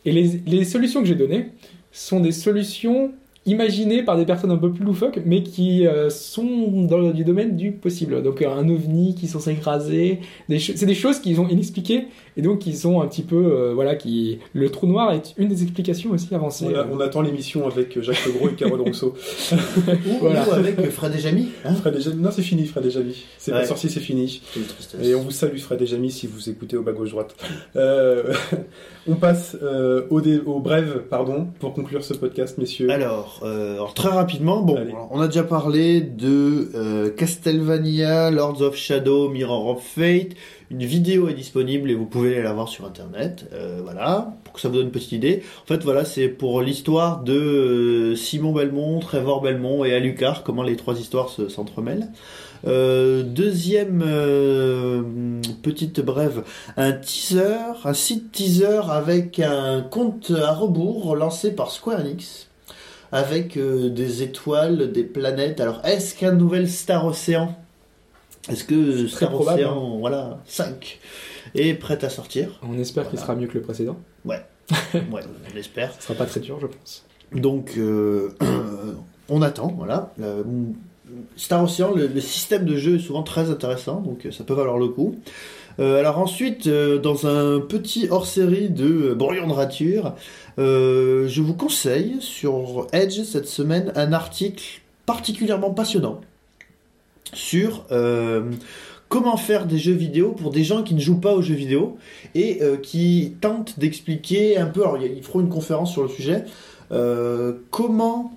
[0.05, 1.49] Et les solutions que j'ai données
[1.91, 3.11] sont des solutions
[3.45, 7.23] imaginées par des personnes un peu plus loufoques, mais qui euh, sont dans le du
[7.23, 8.23] domaine du possible.
[8.23, 10.19] Donc euh, un ovni qui sont s'écraser,
[10.49, 12.05] c'est des choses qui sont inexpliquées
[12.37, 15.47] et donc qui sont un petit peu euh, voilà qui le trou noir est une
[15.49, 16.65] des explications aussi avancées.
[16.69, 19.13] On, a- on attend l'émission avec Jacques Legros et Carole Rousseau.
[19.87, 20.47] Ou, Voilà.
[20.47, 21.49] ou avec Fred et Jamy.
[21.63, 23.15] Hein Fred et Jamy- Non, c'est fini, Fred et Jamy.
[23.37, 23.59] C'est Ouais.
[23.61, 24.41] pas sorcier, c'est fini.
[25.01, 27.35] Et on vous salue, Fred et Jamy, si vous écoutez au bas gauche droite.
[27.75, 28.33] Euh,
[29.07, 32.89] on passe euh, au, dé- au brève, pardon, pour conclure ce podcast, messieurs.
[32.89, 38.61] Alors, euh, alors, très rapidement, bon, alors, on a déjà parlé de euh, Castlevania, Lords
[38.61, 40.31] of Shadow, Mirror of Fate.
[40.71, 43.47] Une vidéo est disponible et vous pouvez aller la voir sur internet.
[43.53, 45.43] Euh, voilà, pour que ça vous donne une petite idée.
[45.63, 50.75] En fait, voilà, c'est pour l'histoire de Simon Belmont, Trevor Belmont et Alucard, comment les
[50.75, 52.07] trois histoires se- s'entremêlent.
[52.63, 54.03] Deuxième
[55.61, 56.43] petite brève,
[56.77, 62.44] un teaser, un site teaser avec un compte à rebours lancé par Square Enix
[63.15, 65.61] avec euh, des étoiles, des planètes.
[65.61, 67.57] Alors, est-ce qu'un nouvel Star Océan?
[68.49, 69.67] Est-ce que Star probable, hein.
[69.69, 70.99] Océan, voilà, 5
[71.55, 72.59] est prêt à sortir?
[72.61, 73.95] On espère qu'il sera mieux que le précédent.
[74.25, 74.41] Ouais,
[74.93, 75.93] on l'espère.
[75.93, 77.05] Ce sera pas très dur, je pense.
[77.31, 78.35] Donc, euh,
[79.29, 80.11] on attend, voilà.
[80.21, 80.43] Euh,
[81.37, 84.77] Star Ocean, le, le système de jeu est souvent très intéressant, donc ça peut valoir
[84.77, 85.15] le coup.
[85.79, 90.15] Euh, alors ensuite, dans un petit hors-série de brouillon de rature,
[90.57, 96.21] euh, je vous conseille sur Edge cette semaine un article particulièrement passionnant
[97.33, 98.51] sur euh,
[99.09, 101.97] comment faire des jeux vidéo pour des gens qui ne jouent pas aux jeux vidéo
[102.35, 106.45] et euh, qui tentent d'expliquer un peu, alors ils feront une conférence sur le sujet,
[107.71, 108.31] comment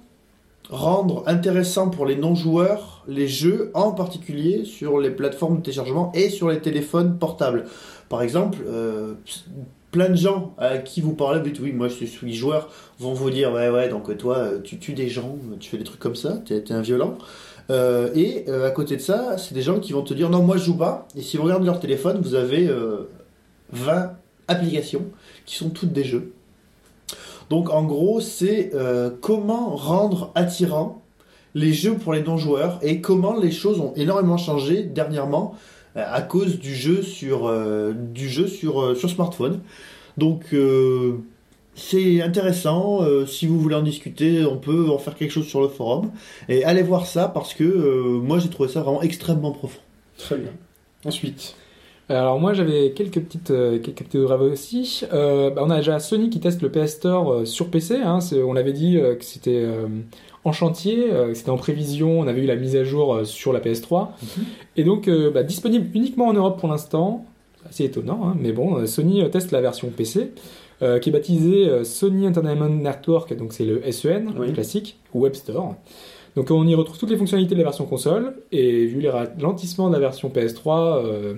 [0.70, 6.28] rendre intéressant pour les non-joueurs les jeux, en particulier sur les plateformes de téléchargement et
[6.28, 7.65] sur les téléphones portables.
[8.09, 8.59] Par exemple,
[9.90, 13.15] plein de gens à qui vous parlez, vous dites oui, moi je suis joueur, vont
[13.15, 16.01] vous dire ouais, ouais, donc toi euh, tu tues des gens, tu fais des trucs
[16.01, 17.16] comme ça, t'es un violent.
[17.70, 20.43] Euh, et euh, à côté de ça, c'est des gens qui vont te dire non,
[20.43, 21.06] moi je joue pas.
[21.16, 23.10] Et si vous regardez leur téléphone, vous avez euh,
[23.73, 24.12] 20
[24.48, 25.05] applications
[25.44, 26.32] qui sont toutes des jeux.
[27.51, 31.02] Donc en gros, c'est euh, comment rendre attirant
[31.55, 35.59] les jeux pour les non-joueurs et comment les choses ont énormément changé dernièrement euh,
[35.94, 39.62] à cause du jeu sur euh, du jeu sur euh, sur smartphone.
[40.16, 41.19] Donc euh,
[41.74, 43.02] c'est intéressant.
[43.02, 46.12] euh, si vous voulez en discuter, on peut en faire quelque chose sur le forum
[46.48, 49.81] et allez voir ça parce que euh, moi j'ai trouvé ça vraiment extrêmement profond.
[50.16, 50.52] Très bien.
[51.05, 51.56] Ensuite,
[52.09, 55.02] Alors moi j'avais quelques petites euh, quelques petites rêves aussi.
[55.12, 57.97] Euh, bah, on a déjà Sony qui teste le PS Store euh, sur PC.
[57.97, 59.89] Hein, on l'avait dit euh, que c'était euh,
[60.49, 62.19] en chantier, euh, c'était en prévision.
[62.20, 64.09] On avait eu la mise à jour euh, sur la PS3
[64.77, 67.25] et donc euh, bah, disponible uniquement en Europe pour l'instant.
[67.70, 70.33] C'est étonnant, hein, mais bon, Sony teste la version PC.
[70.81, 74.53] euh, qui est baptisée euh, Sony Entertainment Network, donc c'est le SEN Oui.
[74.53, 75.75] classique, ou Web Store.
[76.37, 79.89] Donc on y retrouve toutes les fonctionnalités de la version console, et vu les ralentissements
[79.89, 81.35] de la version PS3, euh,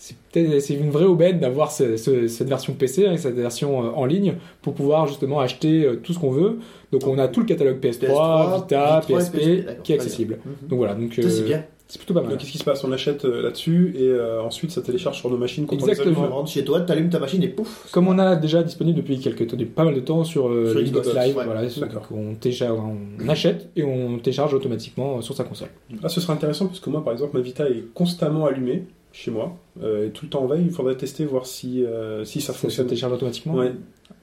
[0.00, 4.04] c'est une vraie aubaine d'avoir ce- ce- cette version PC, hein, cette version euh, en
[4.06, 6.58] ligne, pour pouvoir justement acheter euh, tout ce qu'on veut.
[6.92, 9.38] Donc on a tout le catalogue PS3, PS3, Vita, PS3, PSP,
[9.82, 9.96] qui est bien.
[9.96, 10.38] accessible.
[10.44, 10.68] Mhm.
[10.68, 11.64] Donc voilà, donc euh, c'est bien.
[11.88, 12.38] c'est plutôt pas donc mal.
[12.38, 12.84] qu'est-ce qui se passe?
[12.84, 16.26] On achète euh, là-dessus et euh, ensuite ça télécharge sur nos machines quand Exactement.
[16.26, 17.88] Tu rentres chez toi, t'allumes ta machine et pouf.
[17.90, 20.70] Comme on a déjà disponible depuis quelques temps, depuis pas mal de temps sur, euh,
[20.70, 21.44] Sur Xbox Live, ouais.
[21.44, 25.68] voilà, donc on, télécharge, on achète et on télécharge automatiquement sur sa console.
[25.92, 25.94] a.
[26.04, 29.30] Ah, ce serait intéressant parce que moi, par exemple, ma Vita est constamment allumée chez
[29.30, 30.64] moi, euh, et tout le temps en veille.
[30.66, 32.86] Il faudrait tester voir si euh, si ça Ça, ça fonctionne.
[32.86, 33.54] télécharge automatiquement?
[33.54, 33.72] Ouais.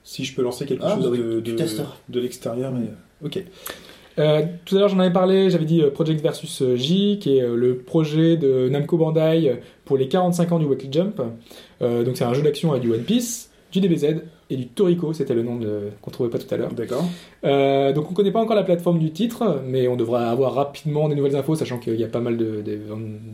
[0.04, 2.72] Si je peux lancer quelque Ah, chose bah oui, de, de, l'extérieur.
[2.72, 3.44] mais, euh, Ok.
[4.18, 7.78] Euh, tout à l'heure, j'en avais parlé, j'avais dit Project versus J, qui est le
[7.78, 11.22] projet de Namco Bandai pour les 45 ans du Weekly Jump.
[11.82, 15.12] Euh, donc, c'est un jeu d'action avec du One Piece, du DBZ et du Toriko,
[15.14, 16.72] c'était le nom de- qu'on trouvait pas tout à l'heure.
[16.74, 17.04] D'accord.
[17.46, 21.10] Euh, donc, on connaît pas encore la plateforme du titre, mais on devrait avoir rapidement
[21.10, 22.62] des nouvelles infos, sachant qu'il y a pas mal de-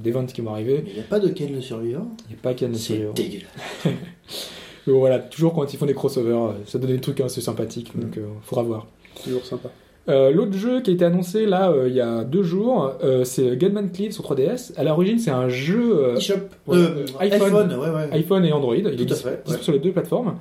[0.03, 0.83] d'events qui vont arriver.
[0.87, 2.07] Il n'y a pas de Ken le survivant?
[2.29, 3.47] Il n'y a pas qu'à C'est dégueulasse.
[4.87, 7.91] Mais voilà, toujours quand ils font des crossovers, euh, ça donne des trucs assez sympathiques,
[7.99, 8.87] donc euh, faudra voir.
[9.23, 9.69] Toujours sympa.
[10.09, 13.23] Euh, L'autre jeu qui a été annoncé là euh, il y a deux jours, euh,
[13.23, 14.73] c'est Gunman Cleave sur 3DS.
[14.75, 16.33] À l'origine, c'est un jeu euh, eShop.
[16.65, 16.77] ouais,
[17.19, 17.41] iPhone.
[17.47, 17.73] iPhone.
[17.73, 18.09] ouais, ouais.
[18.13, 18.75] iPhone et Android.
[18.75, 20.37] Il est Tout à dis- fait, sur les deux plateformes.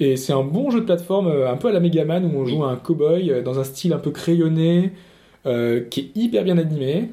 [0.00, 2.46] Et c'est un bon jeu de plateforme, euh, un peu à la Megaman, où on
[2.46, 4.92] joue un cowboy euh, dans un style un peu crayonné,
[5.46, 7.10] euh, qui est hyper bien animé.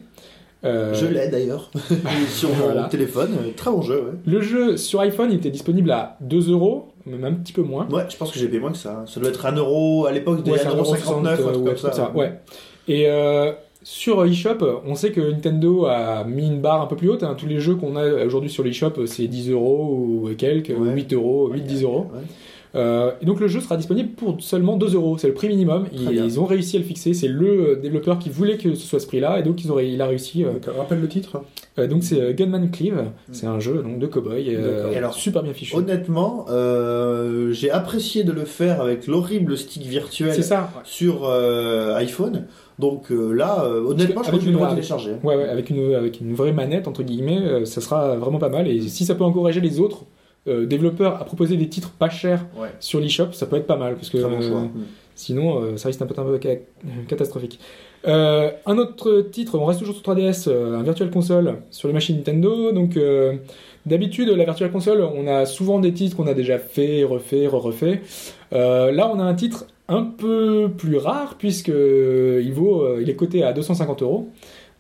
[0.64, 1.70] Euh, Je l'ai d'ailleurs
[2.30, 2.84] sur mon Voilà.
[2.86, 3.30] téléphone.
[3.56, 4.12] Très bon jeu, ouais.
[4.26, 7.88] Le jeu sur iPhone il était disponible à 2 euros, même un petit peu moins.
[7.92, 9.04] Ouais, je pense que j'ai payé moins que ça.
[9.08, 11.52] Ça doit être 1 euro à l'époque, c'était Ouais, c'est 1,59€, un €60, truc euh,
[11.54, 12.34] comme ouais, comme ça, ouais.
[12.88, 13.52] Et euh,
[13.84, 17.22] sur eShop, on sait que Nintendo a mis une barre un peu plus haute.
[17.24, 17.36] hein.
[17.38, 20.94] Tous les jeux qu'on a aujourd'hui sur l'eShop, c'est 10 euros ou quelques, ou Ouais.
[20.94, 22.08] 8 euros, 8-10 euros.
[22.76, 25.18] Euh, et donc le jeu sera disponible pour seulement 2 euros.
[25.18, 25.86] C'est le prix minimum.
[25.94, 27.14] Ils, ont réussi à le fixer.
[27.14, 29.90] C'est le euh, développeur qui voulait que ce soit ce prix-là, et donc ils auraient,
[29.90, 30.44] il a réussi.
[30.44, 31.42] euh, rappelle le titre.
[31.80, 33.06] euh, donc c'est Gunman Cleave.
[33.32, 34.54] C'est un jeu donc de cowboy.
[34.56, 34.92] euh, D'accord.
[34.94, 35.76] Et alors, super bien fichu.
[35.76, 40.70] Honnêtement, euh, j'ai apprécié de le faire avec l'horrible stick virtuel C'est ça.
[40.84, 42.46] sur euh, iPhone.
[42.78, 45.12] Donc euh, là, euh, honnêtement, je une- le télécharger.
[45.24, 48.50] Ouais, ouais, avec une, avec une vraie manette, entre guillemets, euh, ça sera vraiment pas
[48.50, 48.68] mal.
[48.68, 50.04] Et si ça peut encourager les autres
[50.48, 52.70] euh, développeurs à proposer des titres pas chers Ouais.
[52.80, 53.96] sur l'eShop, ça peut être pas mal.
[53.96, 54.68] Parce que bon euh, choix.
[55.16, 56.60] sinon, euh, ça risque d'être un peu, un peu ca-
[57.08, 57.60] catastrophique.
[58.08, 62.18] Un autre titre, on reste toujours sur 3DS, euh, un Virtual Console sur les machines
[62.18, 62.72] Nintendo.
[62.72, 62.98] Donc,
[63.86, 68.02] d'habitude, la Virtual Console, on a souvent des titres qu'on a déjà fait, refait, re-refait.
[68.54, 73.16] Euh, là, on a un titre un peu plus rare puisque il vaut, il est
[73.16, 74.30] coté à 250 euros.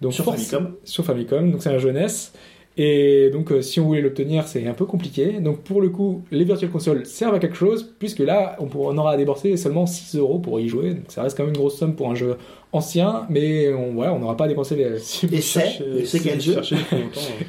[0.01, 0.73] Donc Sur Famicom.
[0.83, 2.33] sur Famicom, donc c'est un jeunesse.
[2.77, 5.39] Et donc, euh, si on voulait l'obtenir, c'est un peu compliqué.
[5.39, 8.91] Donc, pour le coup, les Virtual Consoles servent à quelque chose, puisque là, on, pourra-
[8.93, 10.89] on aura à débourser seulement 6 euros pour y jouer.
[10.93, 12.35] Donc, ça reste quand même une grosse somme pour un jeu
[12.73, 14.99] ancien, mais on voilà, on n'aura pas à dépenser les.
[14.99, 16.57] Si Et c'est si quel vous jeu
[16.91, 16.97] euh,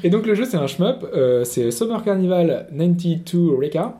[0.03, 1.05] Et donc, le jeu, c'est un shmup.
[1.13, 3.99] euh, c'est Summer Carnival 92 Reka.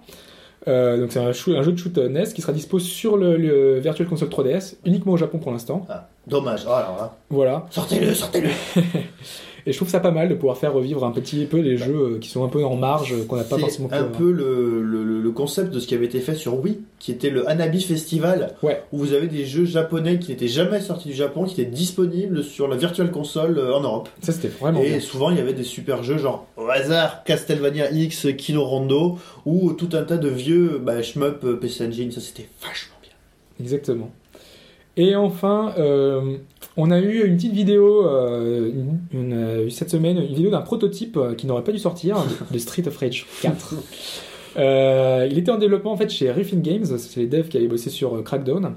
[0.70, 4.08] Euh, donc, c'est un, jeu de shoot NES qui sera dispo sur le, le Virtual
[4.08, 5.86] Console 3DS, uniquement au Japon pour l'instant.
[5.90, 6.62] Ah, dommage.
[6.68, 7.16] Oh, alors.
[7.30, 7.66] Voilà.
[7.70, 8.50] Sortez-le, sortez-le.
[9.68, 11.94] Et je trouve ça pas mal de pouvoir faire revivre un petit peu les jeux
[12.16, 14.18] euh, qui sont un peu en marge, euh, qu'on n'a pas C'est forcément un pu-
[14.18, 17.30] peu le, le, le concept de ce qui avait été fait sur Wii, qui était
[17.30, 18.82] le Hanabi Festival, Ouais.
[18.94, 22.46] où vous avez des jeux japonais qui n'étaient jamais sortis du Japon, qui étaient disponibles
[22.46, 24.08] sur la Virtual Console euh, en Europe.
[24.22, 25.00] Ça, c'était vraiment Et bien.
[25.02, 29.74] souvent, il y avait des super jeux, genre au hasard, Castlevania X, Kino Rondo, ou
[29.74, 32.12] tout un tas de vieux bah, shmup euh, PC Engine.
[32.14, 33.12] Ça, c'était vachement bien.
[33.60, 34.12] Exactement.
[34.96, 36.38] Et enfin, euh,
[36.78, 40.62] on a eu une petite vidéo euh, une, une, euh, cette semaine, une vidéo d'un
[40.62, 42.18] prototype euh, qui n'aurait pas dû sortir,
[42.52, 43.76] de Street of Rage 4.
[44.58, 47.68] Euh, il était en développement en fait chez Riffin Games, c'est les devs qui avaient
[47.68, 48.76] bossé sur Crackdown.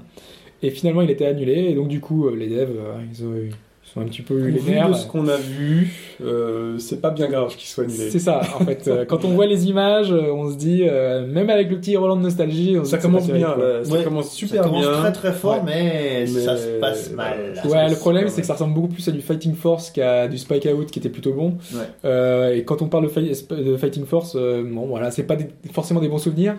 [0.63, 2.69] Et finalement, il était annulé, et donc du coup, les devs,
[3.11, 3.51] ils, ont eu-
[3.93, 4.89] sont un petit peu eu les Vu nerfs.
[4.89, 5.91] de ce qu'on a vu,
[6.23, 8.09] euh, c'est pas bien grave qu'il soit annulé.
[8.09, 8.83] C'est ça, en fait.
[8.87, 11.95] Euh, Quand on voit les images, euh, on se dit, euh, même avec le petit
[11.97, 13.83] Roland de nostalgie, on Ça commence bien, là.
[13.83, 14.99] ça Ouais, commence super ça commence bien.
[15.01, 17.53] très très fort, mais, Mais- ça se passe mal.
[17.65, 20.37] Ouais, le problème, c'est que ça ressemble beaucoup plus à du Fighting Force qu'à du
[20.37, 21.57] Spike Out qui était plutôt bon.
[21.73, 21.79] Ouais.
[22.05, 25.35] Euh, et quand on parle de, Fi- de Fighting Force, euh, bon, voilà, c'est pas
[25.35, 26.55] des- forcément des bons souvenirs.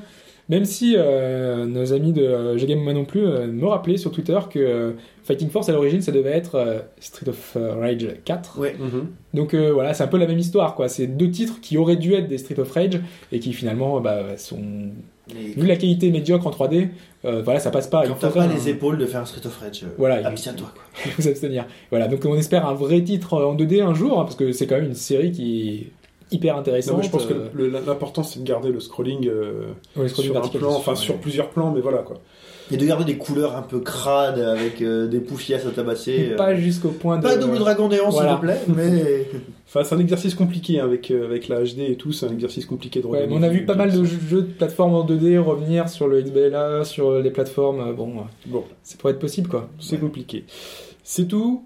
[0.52, 4.12] Même si euh, nos amis de euh, G-Game moi non plus euh, me rappelaient sur
[4.12, 4.92] Twitter que euh,
[5.24, 8.58] Fighting Force à l'origine ça devait être euh, Street of Rage 4.
[8.60, 8.76] Ouais.
[8.78, 9.06] Mhm.
[9.34, 10.88] Donc euh, voilà, c'est un peu la même histoire quoi.
[10.88, 13.00] C'est deux titres qui auraient dû être des Street of Rage
[13.32, 14.60] et qui finalement bah, sont.
[15.30, 16.88] Et Vu la qualité médiocre en 3D,
[17.24, 18.02] euh, voilà, ça passe pas.
[18.06, 20.20] quand Il t'as pas un- les épaules de faire un Street of Rage, euh, Voilà,
[20.20, 20.70] il- abstiens-toi.
[20.74, 20.82] quoi.
[21.06, 21.64] il faut s'abstenir.
[21.90, 24.66] Voilà, donc on espère un vrai titre en 2D un jour, hein, parce que c'est
[24.66, 25.86] quand même une série qui
[26.32, 26.98] hyper Non, intéressante.
[26.98, 30.32] mais je pense que euh, l'important c'est de garder le scrolling euh, ouais, le scrolling
[30.32, 32.16] sur un plan, c'est enfin sur plusieurs plans, mais voilà quoi.
[32.70, 36.30] Et de garder des couleurs un peu crades avec euh, des poufiasses à tabasser.
[36.32, 37.22] euh, Pas jusqu'au point de.
[37.22, 38.30] Pas double dragon néant, Voilà.
[38.30, 39.26] s'il te plaît, mais.
[39.74, 42.30] Enfin, c'est un exercice compliqué hein, avec, euh, avec la HD et tout, c'est un
[42.32, 45.38] exercice compliqué de Ouais, on a vu pas mal de jeux de plateformes en 2D
[45.38, 47.94] revenir sur le XBLA, sur les plateformes.
[47.94, 48.12] Bon,
[48.46, 49.70] Bon, ça pourrait être possible quoi.
[49.80, 50.44] c'est compliqué.
[51.04, 51.64] C'est tout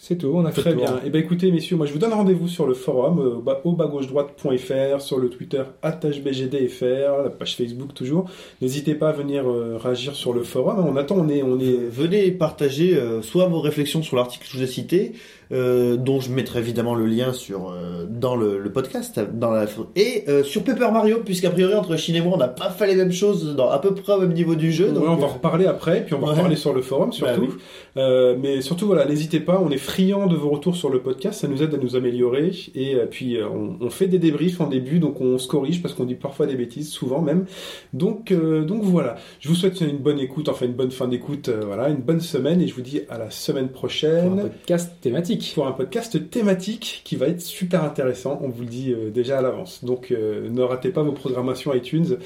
[0.00, 0.82] C'est tout, on a fait Très tour.
[0.82, 1.00] bien.
[1.04, 3.60] Et ben écoutez, messieurs, moi je vous donne rendez-vous sur le forum euh, au bas-
[3.64, 8.26] au bas gauche droite.fr, sur le Twitter @hbgdfr, la page Facebook toujours.
[8.62, 10.84] N'hésitez pas à venir euh, réagir sur le forum.
[10.86, 11.76] On attend, on est, on est.
[11.90, 15.12] Venez partager euh, soit vos réflexions sur l'article que je vous ai cité,
[15.52, 19.66] euh, dont je mettrai évidemment le lien sur euh, dans le, le podcast, dans la,
[19.96, 22.86] et euh, sur Paper Mario, puisqu'a priori entre Chine et moi on n'a pas fait
[22.86, 24.88] les mêmes choses dans à peu près au même niveau du jeu.
[24.92, 26.32] donc, Ouais, on va euh, en reparler après, puis on va Ouais.
[26.32, 27.40] en reparler sur le forum surtout.
[27.40, 27.54] Bah oui.
[27.96, 31.40] Euh, mais surtout, voilà, n'hésitez pas, on est friand de vos retours sur le podcast,
[31.40, 32.52] ça nous aide à nous améliorer.
[32.74, 35.82] Et euh, puis, euh, on, on fait des débriefs en début, donc on se corrige
[35.82, 37.46] parce qu'on dit parfois des bêtises, souvent même.
[37.92, 41.48] Donc, euh, donc voilà, je vous souhaite une bonne écoute, enfin une bonne fin d'écoute,
[41.48, 44.36] euh, voilà, une bonne semaine, et je vous dis à la semaine Pour un prochaine.
[44.42, 45.37] podcast thématique.
[45.54, 49.38] Pour un podcast thématique qui va être super intéressant, on vous le dit euh, déjà
[49.38, 49.84] à l'avance.
[49.84, 52.18] Donc euh, ne ratez pas vos programmations iTunes.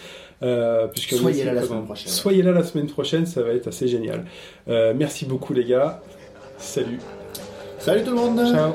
[0.43, 2.09] Euh, puisque Soyez là la semaine prochaine.
[2.09, 4.24] Soyez là la semaine prochaine, ça va être assez génial.
[4.68, 6.02] Euh, merci beaucoup les gars.
[6.59, 6.98] Salut.
[7.78, 8.72] Salut tout le monde Ciao.